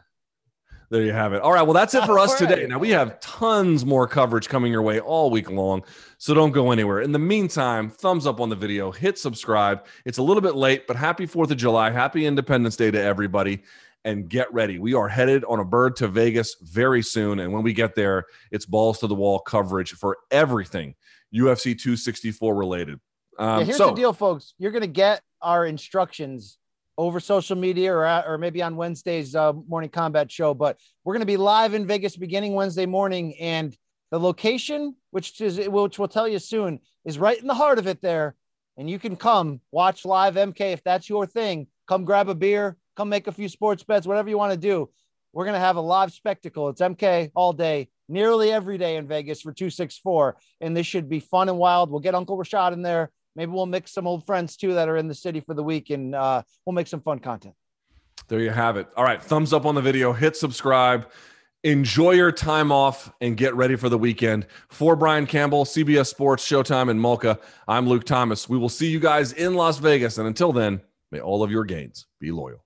There 0.93 1.01
you 1.01 1.11
have 1.11 1.33
it. 1.33 1.41
All 1.41 1.51
right. 1.51 1.63
Well, 1.63 1.73
that's 1.73 1.95
it 1.95 2.05
for 2.05 2.19
us 2.19 2.37
today. 2.37 2.67
Now, 2.67 2.77
we 2.77 2.91
have 2.91 3.19
tons 3.19 3.83
more 3.83 4.07
coverage 4.07 4.47
coming 4.47 4.71
your 4.71 4.83
way 4.83 4.99
all 4.99 5.31
week 5.31 5.49
long. 5.49 5.83
So 6.19 6.35
don't 6.35 6.51
go 6.51 6.69
anywhere. 6.69 7.01
In 7.01 7.11
the 7.11 7.17
meantime, 7.17 7.89
thumbs 7.89 8.27
up 8.27 8.39
on 8.39 8.49
the 8.49 8.55
video, 8.55 8.91
hit 8.91 9.17
subscribe. 9.17 9.87
It's 10.05 10.19
a 10.19 10.21
little 10.21 10.39
bit 10.39 10.55
late, 10.55 10.85
but 10.85 10.95
happy 10.95 11.25
4th 11.25 11.49
of 11.49 11.57
July. 11.57 11.89
Happy 11.89 12.27
Independence 12.27 12.75
Day 12.75 12.91
to 12.91 13.01
everybody. 13.01 13.63
And 14.05 14.29
get 14.29 14.53
ready. 14.53 14.77
We 14.77 14.93
are 14.93 15.07
headed 15.07 15.43
on 15.45 15.59
a 15.59 15.65
bird 15.65 15.95
to 15.95 16.07
Vegas 16.07 16.57
very 16.61 17.01
soon. 17.01 17.39
And 17.39 17.51
when 17.51 17.63
we 17.63 17.73
get 17.73 17.95
there, 17.95 18.25
it's 18.51 18.67
balls 18.67 18.99
to 18.99 19.07
the 19.07 19.15
wall 19.15 19.39
coverage 19.39 19.93
for 19.93 20.19
everything 20.29 20.93
UFC 21.33 21.75
264 21.75 22.53
related. 22.53 22.99
Um, 23.39 23.61
yeah, 23.61 23.65
here's 23.65 23.77
so, 23.77 23.87
the 23.87 23.95
deal, 23.95 24.13
folks. 24.13 24.53
You're 24.59 24.71
going 24.71 24.81
to 24.81 24.87
get 24.87 25.23
our 25.41 25.65
instructions 25.65 26.59
over 26.97 27.19
social 27.19 27.55
media 27.55 27.93
or, 27.93 28.05
or 28.25 28.37
maybe 28.37 28.61
on 28.61 28.75
Wednesday's 28.75 29.35
uh, 29.35 29.53
Morning 29.53 29.89
Kombat 29.89 30.29
show. 30.29 30.53
But 30.53 30.77
we're 31.03 31.13
going 31.13 31.21
to 31.21 31.25
be 31.25 31.37
live 31.37 31.73
in 31.73 31.87
Vegas 31.87 32.15
beginning 32.15 32.53
Wednesday 32.53 32.85
morning, 32.85 33.35
and 33.39 33.75
the 34.11 34.19
location, 34.19 34.95
which 35.11 35.41
is 35.41 35.57
which 35.67 35.97
we'll 35.97 36.07
tell 36.07 36.27
you 36.27 36.39
soon, 36.39 36.79
is 37.05 37.17
right 37.17 37.39
in 37.39 37.47
the 37.47 37.53
heart 37.53 37.79
of 37.79 37.87
it 37.87 38.01
there. 38.01 38.35
And 38.77 38.89
you 38.89 38.97
can 38.97 39.15
come 39.15 39.61
watch 39.71 40.05
live 40.05 40.35
MK 40.35 40.73
if 40.73 40.83
that's 40.83 41.09
your 41.09 41.27
thing. 41.27 41.67
Come 41.87 42.05
grab 42.05 42.29
a 42.29 42.35
beer, 42.35 42.77
come 42.95 43.09
make 43.09 43.27
a 43.27 43.31
few 43.31 43.49
sports 43.49 43.83
bets, 43.83 44.07
whatever 44.07 44.29
you 44.29 44.37
want 44.37 44.51
to 44.51 44.57
do. 44.57 44.89
We're 45.31 45.45
going 45.45 45.55
to 45.55 45.59
have 45.59 45.75
a 45.77 45.81
live 45.81 46.11
spectacle. 46.13 46.69
It's 46.69 46.81
MK 46.81 47.31
all 47.35 47.53
day, 47.53 47.89
nearly 48.07 48.51
every 48.51 48.77
day 48.77 48.97
in 48.97 49.07
Vegas 49.07 49.41
for 49.41 49.51
264. 49.51 50.37
And 50.61 50.77
this 50.77 50.85
should 50.85 51.09
be 51.09 51.19
fun 51.19 51.49
and 51.49 51.57
wild. 51.57 51.89
We'll 51.89 51.99
get 51.99 52.15
Uncle 52.15 52.37
Rashad 52.37 52.73
in 52.73 52.83
there. 52.83 53.11
Maybe 53.35 53.51
we'll 53.51 53.65
mix 53.65 53.93
some 53.93 54.07
old 54.07 54.25
friends 54.25 54.57
too 54.57 54.73
that 54.75 54.89
are 54.89 54.97
in 54.97 55.07
the 55.07 55.15
city 55.15 55.39
for 55.39 55.53
the 55.53 55.63
week 55.63 55.89
and 55.89 56.13
uh, 56.13 56.43
we'll 56.65 56.73
make 56.73 56.87
some 56.87 57.01
fun 57.01 57.19
content. 57.19 57.55
There 58.27 58.39
you 58.39 58.51
have 58.51 58.77
it. 58.77 58.87
All 58.95 59.03
right. 59.03 59.21
Thumbs 59.21 59.53
up 59.53 59.65
on 59.65 59.75
the 59.75 59.81
video, 59.81 60.13
hit 60.13 60.35
subscribe. 60.35 61.09
Enjoy 61.63 62.11
your 62.11 62.31
time 62.31 62.73
off 62.73 63.11
and 63.21 63.37
get 63.37 63.55
ready 63.55 63.77
for 63.77 63.87
the 63.87 63.97
weekend. 63.97 64.47
For 64.69 64.97
Brian 64.97 65.25
Campbell, 65.25 65.63
CBS 65.63 66.07
Sports, 66.07 66.45
Showtime, 66.45 66.89
and 66.89 66.99
Mulca, 66.99 67.39
I'm 67.69 67.87
Luke 67.87 68.03
Thomas. 68.03 68.49
We 68.49 68.57
will 68.57 68.69
see 68.69 68.89
you 68.89 68.99
guys 68.99 69.31
in 69.31 69.55
Las 69.55 69.77
Vegas. 69.77 70.17
And 70.17 70.27
until 70.27 70.51
then, 70.51 70.81
may 71.09 71.21
all 71.21 71.41
of 71.41 71.51
your 71.51 71.63
gains 71.63 72.05
be 72.19 72.31
loyal. 72.31 72.65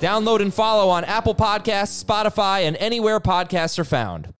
Download 0.00 0.40
and 0.40 0.54
follow 0.54 0.88
on 0.90 1.04
Apple 1.04 1.34
Podcasts, 1.34 2.04
Spotify, 2.04 2.62
and 2.62 2.76
anywhere 2.76 3.18
podcasts 3.18 3.78
are 3.78 3.84
found. 3.84 4.32